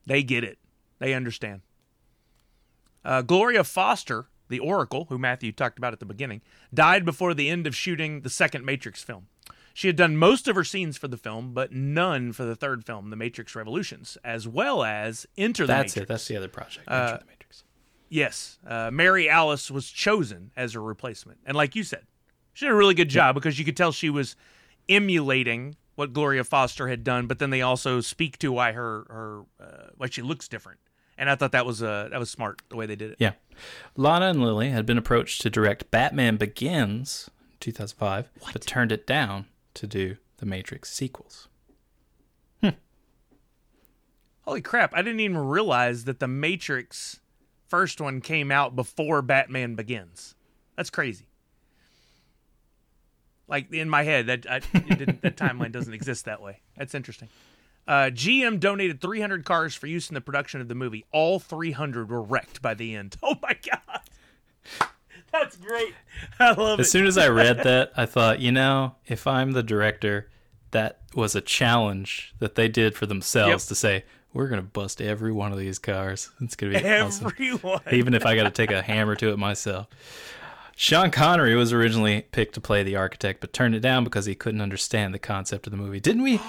[0.05, 0.59] They get it.
[0.99, 1.61] They understand.
[3.03, 6.41] Uh, Gloria Foster, the Oracle, who Matthew talked about at the beginning,
[6.73, 9.27] died before the end of shooting the second Matrix film.
[9.73, 12.85] She had done most of her scenes for the film, but none for the third
[12.85, 16.03] film, The Matrix Revolutions, as well as Enter the That's Matrix.
[16.03, 16.07] it.
[16.07, 16.87] That's the other project.
[16.87, 17.63] Uh, Enter the Matrix.
[18.09, 22.03] Yes, uh, Mary Alice was chosen as her replacement, and like you said,
[22.53, 24.35] she did a really good job because you could tell she was
[24.87, 29.41] emulating what Gloria Foster had done, but then they also speak to why her her
[29.59, 30.79] uh, why she looks different,
[31.17, 33.17] and I thought that was uh, that was smart the way they did it.
[33.19, 33.33] Yeah.
[33.95, 37.29] Lana and Lily had been approached to direct Batman Begins
[37.59, 39.45] 2005, but turned it down
[39.75, 41.47] to do the Matrix sequels.
[44.45, 44.93] Holy crap!
[44.93, 47.21] I didn't even realize that the Matrix
[47.69, 50.35] first one came out before Batman Begins.
[50.75, 51.27] That's crazy.
[53.47, 56.59] Like in my head, that I, it didn't, that timeline doesn't exist that way.
[56.75, 57.29] That's interesting.
[57.87, 61.05] Uh, GM donated 300 cars for use in the production of the movie.
[61.11, 63.17] All 300 were wrecked by the end.
[63.23, 64.89] Oh my god,
[65.31, 65.93] that's great!
[66.39, 66.87] I love As it.
[66.87, 70.29] As soon as I read that, I thought, you know, if I'm the director,
[70.71, 73.67] that was a challenge that they did for themselves Yep.
[73.69, 74.03] to say,
[74.33, 76.31] we're going to bust every one of these cars.
[76.41, 77.27] It's going to be awesome.
[77.27, 77.81] Everyone.
[77.91, 79.87] even if I got to take a hammer to it myself.
[80.75, 84.33] Sean Connery was originally picked to play the architect, but turned it down because he
[84.33, 85.99] couldn't understand the concept of the movie.
[85.99, 86.39] Didn't we?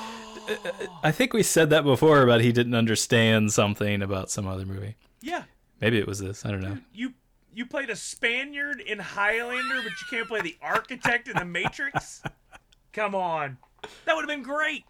[1.02, 4.96] I think we said that before about he didn't understand something about some other movie.
[5.20, 5.44] Yeah,
[5.80, 6.44] Maybe it was this.
[6.46, 6.78] I don't know.
[6.92, 7.12] you
[7.52, 12.22] you played a Spaniard in Highlander, but you can't play the architect in the Matrix.
[12.92, 13.58] Come on,
[14.04, 14.84] that would have been great.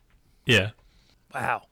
[0.47, 0.71] Yeah.
[1.35, 1.63] Wow.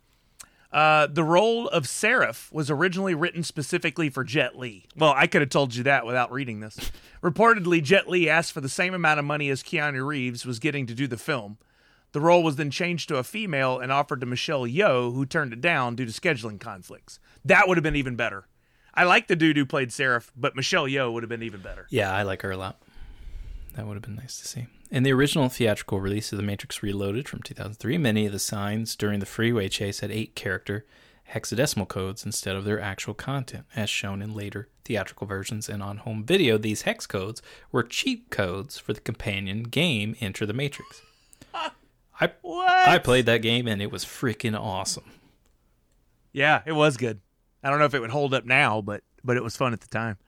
[0.72, 4.86] Uh, the role of Seraph was originally written specifically for Jet Li.
[4.96, 6.90] Well, I could have told you that without reading this.
[7.22, 10.86] Reportedly, Jet Li asked for the same amount of money as Keanu Reeves was getting
[10.86, 11.58] to do the film.
[12.12, 15.52] The role was then changed to a female and offered to Michelle Yeoh, who turned
[15.52, 17.18] it down due to scheduling conflicts.
[17.44, 18.46] That would have been even better.
[18.94, 21.86] I like the dude who played Seraph, but Michelle Yeoh would have been even better.
[21.88, 22.82] Yeah, I like her a lot.
[23.74, 24.66] That would have been nice to see.
[24.90, 28.94] In the original theatrical release of The Matrix Reloaded from 2003, many of the signs
[28.94, 30.84] during the freeway chase had eight character
[31.32, 35.98] hexadecimal codes instead of their actual content, as shown in later theatrical versions and on
[35.98, 36.58] home video.
[36.58, 37.40] These hex codes
[37.70, 41.00] were cheat codes for the companion game Enter the Matrix.
[42.22, 42.88] I, What?
[42.88, 45.04] I played that game and it was freaking awesome.
[46.32, 47.20] Yeah, it was good.
[47.62, 49.80] I don't know if it would hold up now, but but it was fun at
[49.80, 50.18] the time.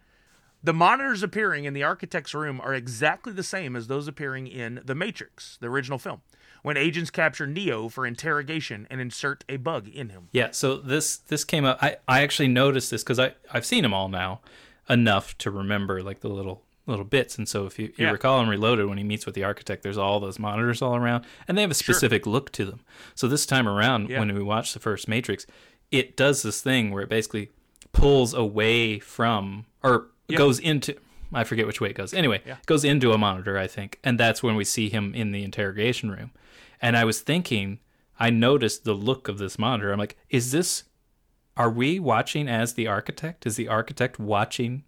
[0.62, 4.80] The monitors appearing in the architect's room are exactly the same as those appearing in
[4.84, 6.22] The Matrix, the original film,
[6.62, 10.28] when agents capture Neo for interrogation and insert a bug in him.
[10.32, 11.78] Yeah, so this this came up.
[11.82, 14.40] I, I actually noticed this because I I've seen them all now
[14.88, 17.38] enough to remember like the little little bits.
[17.38, 18.10] And so if you, you Yeah.
[18.10, 21.24] recall in Reloaded when he meets with the architect, there's all those monitors all around,
[21.48, 22.80] and they have a specific look to them.
[23.14, 24.18] So this time around, Yeah.
[24.18, 25.46] when we watch the first Matrix,
[25.90, 27.50] it does this thing where it basically
[27.92, 30.36] pulls away from or Yeah.
[30.38, 30.94] goes into.
[31.32, 32.12] I forget which way it goes.
[32.14, 32.58] Anyway, Yeah.
[32.58, 35.42] it goes into a monitor, I think, and that's when we see him in the
[35.42, 36.30] interrogation room.
[36.82, 37.80] And I was thinking,
[38.20, 39.90] I noticed the look of this monitor.
[39.90, 40.84] I'm like, is this?
[41.56, 43.46] Are we watching as the architect?
[43.46, 44.84] Is the architect watching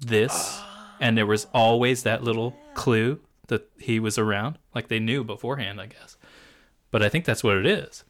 [0.00, 0.32] this?
[0.34, 0.67] Ah.
[1.00, 5.80] And there was always that little clue that he was around, like they knew beforehand,
[5.80, 6.16] I guess.
[6.90, 8.04] But I think that's what it is.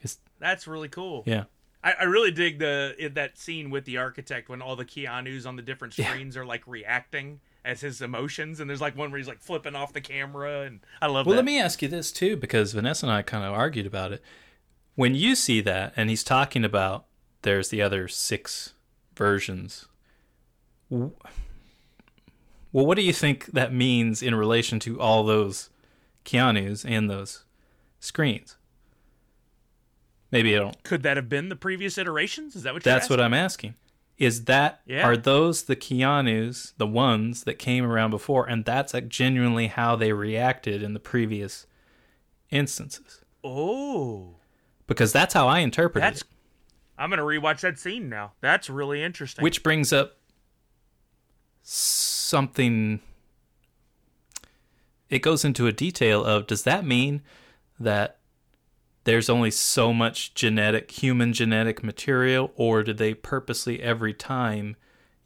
[0.00, 1.22] It's, That's really cool.
[1.26, 1.44] yeah.
[1.82, 5.56] I, I really dig the that scene with the architect when all the Keanu's on
[5.56, 9.28] the different screens are like reacting as his emotions, and there's like one where he's
[9.28, 11.30] like flipping off the camera, and I love that.
[11.30, 11.42] Well, that.
[11.42, 14.22] let me ask you this too, because Vanessa and I kind of argued about it.
[14.94, 17.04] When you see that, and he's talking about
[17.42, 18.72] there's the other six
[19.14, 19.86] versions.
[20.90, 21.12] w-
[22.76, 25.70] Well, what do you think that means in relation to all those
[26.26, 27.46] Keanu's and those
[28.00, 28.58] screens?
[30.30, 30.82] Maybe I don't.
[30.82, 32.54] Could that have been the previous iterations?
[32.54, 33.76] Is that what you're That's what I'm asking.
[34.18, 35.08] Is that Yeah.
[35.08, 39.96] are those the Keanu's, the ones that came around before, and that's like genuinely how
[39.96, 41.66] they reacted in the previous
[42.50, 43.22] instances?
[43.42, 44.34] Oh,
[44.86, 46.20] Because that's how I interpreted that's.
[46.20, 46.28] it.
[46.98, 48.34] I'm gonna rewatch that scene now.
[48.42, 49.42] That's really interesting.
[49.42, 50.18] Which brings up
[52.26, 53.00] something.
[55.08, 57.22] It goes into a detail of does that mean
[57.78, 58.18] that
[59.04, 64.74] there's only so much genetic, human genetic material, or do they purposely every time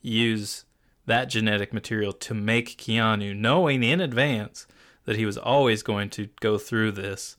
[0.03, 0.67] use
[1.07, 4.67] that genetic material to make Keanu, knowing in advance
[5.07, 7.37] that he was always going to go through this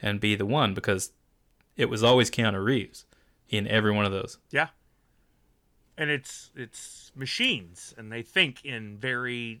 [0.00, 1.12] and be the one because
[1.76, 3.04] it was always Keanu Reeves
[3.50, 4.38] in every one of those.
[4.50, 4.68] Yeah.
[5.98, 9.60] And it's it's machines and they think in very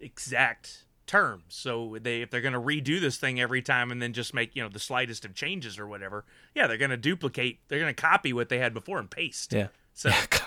[0.00, 1.42] exact terms.
[1.48, 4.54] So they if they're going to redo this thing every time and then just make,
[4.54, 6.24] you know, the slightest of changes or whatever.
[6.54, 9.52] Yeah, they're going to duplicate, they're going to copy what they had before and paste.
[9.52, 9.68] Yeah.
[9.92, 10.38] So Yeah,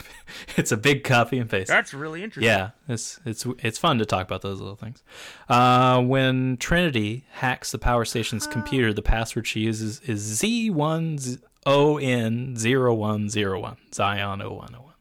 [0.56, 1.68] it's a big copy and paste.
[1.68, 2.50] that's really interesting.
[2.50, 5.04] Yeah, it's it's it's fun to talk about those little things.
[5.50, 11.20] Uh, when Trinity hacks the power station's computer, the password she uses is Z one
[11.66, 14.93] O N zero one zero one Zion O one O one.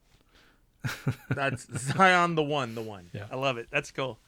[1.29, 3.11] That's Zion the one, the one.
[3.13, 3.27] Yeah.
[3.31, 3.69] I love it.
[3.71, 4.19] That's cool.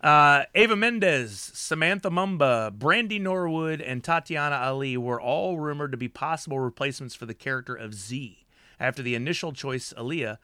[0.00, 6.06] Uh, Eva Mendes, Samantha Mumba, Brandy Norwood, and Tatiana Ali were all rumored to be
[6.08, 8.46] possible replacements for the character of Zee
[8.78, 10.38] after the initial choice, Aaliyah,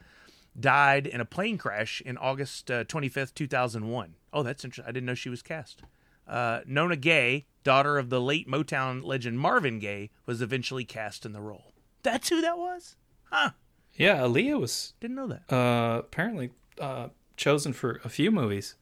[0.59, 4.15] died in a plane crash in August uh, 25th, 2001.
[4.33, 4.89] Oh, that's interesting.
[4.89, 5.83] I didn't know she was cast.
[6.27, 11.33] Uh, Nona Gaye, daughter of the late Motown legend Marvin Gaye, was eventually cast in
[11.33, 11.73] the role.
[12.03, 12.97] That's who that was?
[13.31, 13.51] Huh.
[13.97, 15.53] Yeah, Aaliyah was Didn't know that.
[15.55, 16.51] uh, apparently
[16.81, 18.75] uh, chosen for a few movies,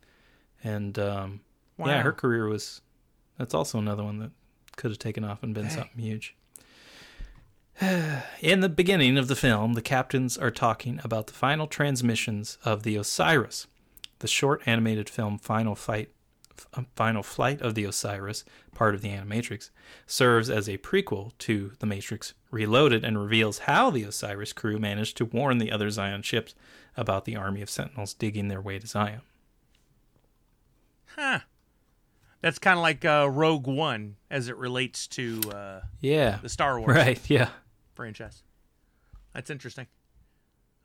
[0.64, 1.40] and um,
[1.78, 2.80] yeah, her career was.
[3.38, 4.30] That's also another one that
[4.76, 5.74] could have taken off and been Dang.
[5.74, 6.34] something huge.
[8.40, 12.82] In the beginning of the film, the captains are talking about the final transmissions of
[12.82, 13.66] the Osiris.
[14.20, 16.10] The short animated film Final Fight
[16.96, 19.70] Final Flight of the Osiris, part of the Animatrix,
[20.06, 25.16] serves as a prequel to The Matrix Reloaded and reveals how the Osiris crew managed
[25.18, 26.54] to warn the other Zion ships
[26.96, 29.20] about the army of Sentinels digging their way to Zion.
[31.16, 31.40] Huh.
[32.40, 36.38] That's kind of like uh, Rogue One as it relates to uh, Yeah.
[36.42, 37.50] the Star Wars Right, yeah.
[37.94, 38.42] franchise.
[39.32, 39.86] That's interesting.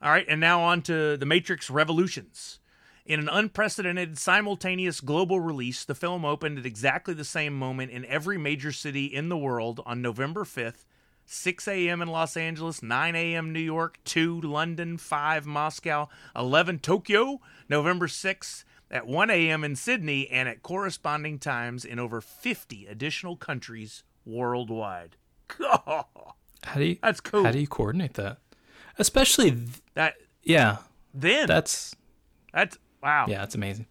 [0.00, 2.60] All right, and now on to The Matrix Revolutions.
[3.08, 8.04] In an unprecedented simultaneous global release, the film opened at exactly the same moment in
[8.04, 10.84] every major city in the world on November 5th,
[11.24, 12.02] 6 a.m.
[12.02, 13.50] in Los Angeles, 9 a.m.
[13.50, 19.64] New York, 2 London, 5 Moscow, 11 Tokyo, November 6th at 1 a.m.
[19.64, 25.16] in Sydney, and at corresponding times in over 50 additional countries worldwide.
[25.58, 26.04] How
[26.74, 27.44] do you That's cool.
[27.44, 28.36] How do you coordinate that?
[28.98, 30.78] Especially th- That yeah,
[31.14, 31.94] then that's
[32.52, 33.26] that's wow.
[33.28, 33.86] Yeah, it's amazing.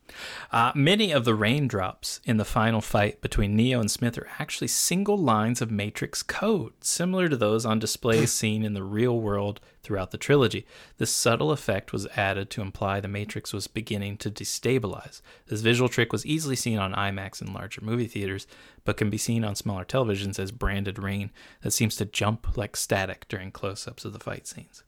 [0.51, 4.67] Uh, many of the raindrops in the final fight between Neo and Smith are actually
[4.67, 9.59] single lines of Matrix code, similar to those on display seen in the real world
[9.84, 10.65] throughout the trilogy.
[10.97, 15.21] This subtle effect was added to imply the Matrix was beginning to destabilize.
[15.47, 18.47] This visual trick was easily seen on IMAX and larger movie theaters,
[18.84, 21.31] but can be seen on smaller televisions as branded rain
[21.61, 24.84] that seems to jump like static during close ups of the fight scenes.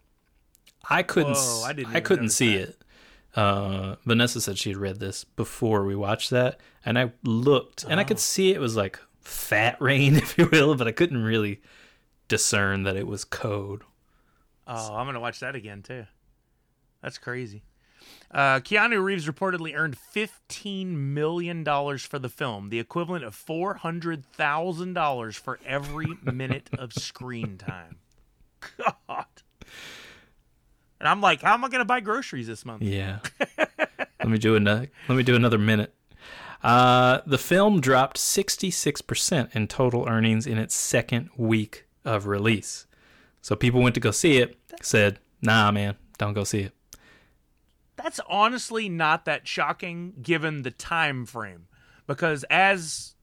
[0.90, 1.36] I couldn't.
[1.36, 2.70] Whoa, I I, couldn't see that.
[2.70, 2.84] it.
[3.36, 8.00] Uh, Vanessa said she had read this before we watched that, and I looked, and
[8.00, 8.08] I Oh.
[8.08, 11.62] could see it was like fat rain, if you will, but I couldn't really
[12.28, 13.84] discern that it was code.
[14.68, 16.06] Oh, I'm gonna watch that again too.
[17.02, 17.64] That's crazy.
[18.32, 23.76] Uh, Keanu Reeves reportedly earned fifteen million dollars for the film, the equivalent of four
[23.76, 27.98] hundred thousand dollars for every minute of screen time.
[29.08, 29.26] God.
[31.00, 32.82] And I'm like, how am I gonna buy groceries this month?
[32.84, 33.20] Yeah.
[33.58, 34.90] let me do another.
[35.08, 35.94] Let me do another minute.
[36.62, 42.86] Uh, the film dropped 66% in total earnings in its second week of release.
[43.42, 46.74] So people went to go see it, said, "Nah, man, don't go see it."
[47.96, 51.68] That's honestly not that shocking given the time frame,
[52.08, 53.16] because as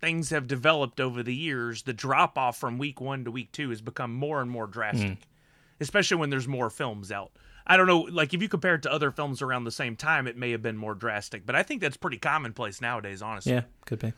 [0.00, 3.70] things have developed over the years, the drop off from week one to week two
[3.70, 5.18] has become more and more drastic,
[5.80, 7.32] especially when there's more films out.
[7.66, 10.26] I don't know, like if you compare it to other films around the same time,
[10.26, 13.52] it may have been more drastic, but I think that's pretty commonplace nowadays, honestly.
[13.52, 14.12] Yeah, could be.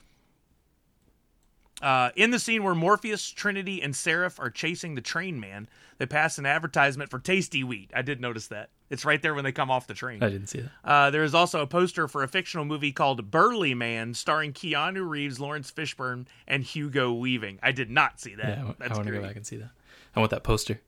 [1.82, 5.66] Uh, in the scene where Morpheus, Trinity, and Seraph are chasing the train man,
[5.96, 7.90] they pass an advertisement for Tasty Wheat.
[7.96, 8.68] I did notice that.
[8.90, 10.22] It's right there when they come off the train.
[10.22, 10.70] I didn't see that.
[10.84, 15.08] Uh, there is also a poster for a fictional movie called Burly Man, starring Keanu
[15.08, 17.58] Reeves, Laurence Fishburne, and Hugo Weaving.
[17.62, 18.58] I did not see that.
[18.58, 19.70] Yeah, I- I That's want to go back and see that.
[20.14, 20.80] I want that poster.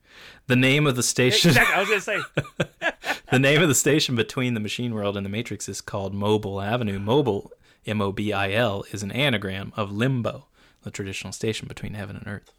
[0.47, 1.51] The name of the station.
[1.51, 1.75] Exactly.
[1.75, 2.91] I was gonna say
[3.31, 6.65] the name of the station between the machine world and the matrix is called Mobil
[6.65, 7.51] avenue Mobil
[7.87, 10.47] m-o-b-i-l is an anagram of limbo
[10.83, 12.53] the traditional station between heaven and earth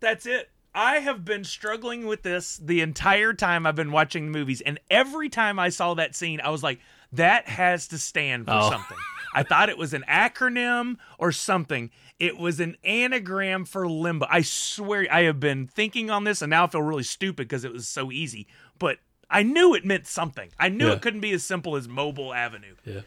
[0.00, 0.50] that's it.
[0.74, 4.80] I have been struggling with this the entire time I've been watching the movies, and
[4.90, 6.80] every time I saw that scene, I was like,
[7.12, 8.70] "That has to stand for Oh.
[8.70, 8.96] something."
[9.32, 11.90] I thought it was an acronym or something.
[12.18, 14.26] It was an anagram for limbo.
[14.30, 17.64] I swear, I have been thinking on this, and now I feel really stupid because
[17.64, 18.46] it was so easy.
[18.78, 18.98] But
[19.30, 20.50] I knew it meant something.
[20.60, 20.92] I knew Yeah.
[20.94, 22.74] it couldn't be as simple as Mobil Avenue.
[22.84, 23.00] yeah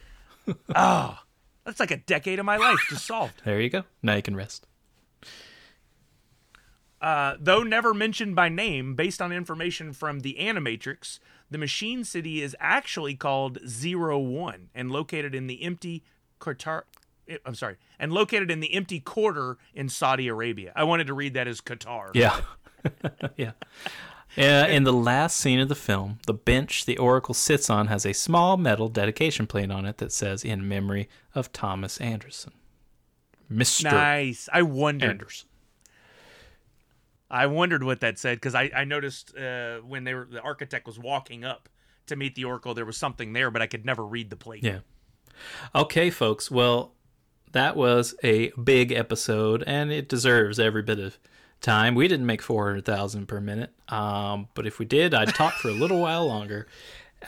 [0.75, 1.19] Oh,
[1.65, 3.41] that's like a decade of my life just solved.
[3.45, 4.65] there you go now you can rest
[7.01, 11.19] Uh, though never mentioned by name, based on information from the Animatrix,
[11.51, 16.03] the Machine City is actually called Zero One and located in the empty
[16.39, 16.83] Qatar.
[17.27, 20.71] eh, I'm sorry, and located in the empty quarter in Saudi Arabia.
[20.75, 22.11] I wanted to read that as Qatar.
[22.13, 22.41] yeah
[23.37, 23.51] yeah
[24.37, 28.05] Uh, in the last scene of the film, the bench the Oracle sits on has
[28.05, 32.51] a small metal dedication plate on it that says, "In memory of Thomas Anderson."
[33.49, 33.83] Mr.
[33.85, 34.49] Nice.
[34.51, 35.09] I wondered.
[35.11, 35.47] Anderson.
[37.29, 40.85] I wondered what that said because I, I noticed uh, when they were the architect
[40.85, 41.69] was walking up
[42.07, 44.63] to meet the Oracle, there was something there, but I could never read the plate.
[44.63, 44.79] Yeah.
[45.73, 46.49] Okay, folks.
[46.49, 46.93] Well,
[47.51, 51.17] that was a big episode, and it deserves every bit of
[51.61, 51.95] time.
[51.95, 55.53] We didn't make four hundred thousand per minute, um, but if we did, I'd talk
[55.55, 56.67] for a little while longer.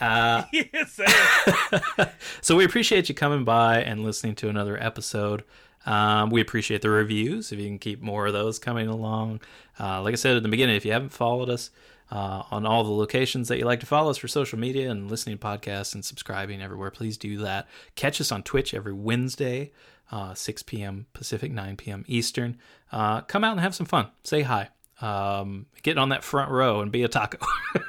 [0.00, 1.00] yes.
[2.40, 5.44] So we appreciate you coming by and listening to another episode.
[5.86, 7.50] Um, we appreciate the reviews.
[7.52, 9.40] If you can keep more of those coming along.
[9.78, 11.70] Uh, like I said at the beginning, if you haven't followed us
[12.10, 15.10] uh, on all the locations that you like to follow us for social media and
[15.10, 17.68] listening to podcasts and subscribing everywhere, please do that.
[17.94, 19.72] Catch us on Twitch every Wednesday,
[20.10, 21.06] uh, 6 p.m.
[21.12, 22.04] Pacific, 9 p.m.
[22.08, 22.56] Eastern.
[22.90, 24.08] Uh, come out and have some fun.
[24.24, 24.68] Say hi.
[25.00, 27.38] Um, get on that front row and be a taco.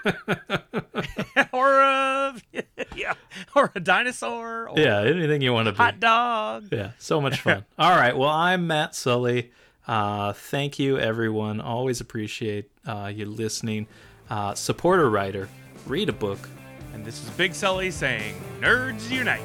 [1.52, 2.36] or a
[2.96, 3.14] yeah,
[3.56, 4.70] or a dinosaur.
[4.70, 5.78] Or yeah, anything you want to be.
[5.78, 6.68] hot dog.
[6.72, 7.66] Yeah, so much fun.
[7.78, 8.16] All right.
[8.16, 9.52] Well, I'm Matt Sully.
[9.88, 11.60] Uh, thank you, everyone.
[11.60, 13.88] Always appreciate uh, you listening.
[14.30, 15.50] Uh, support a writer,
[15.88, 16.40] read a book.
[16.94, 19.42] And this is Big Sully saying, Nerds Unite.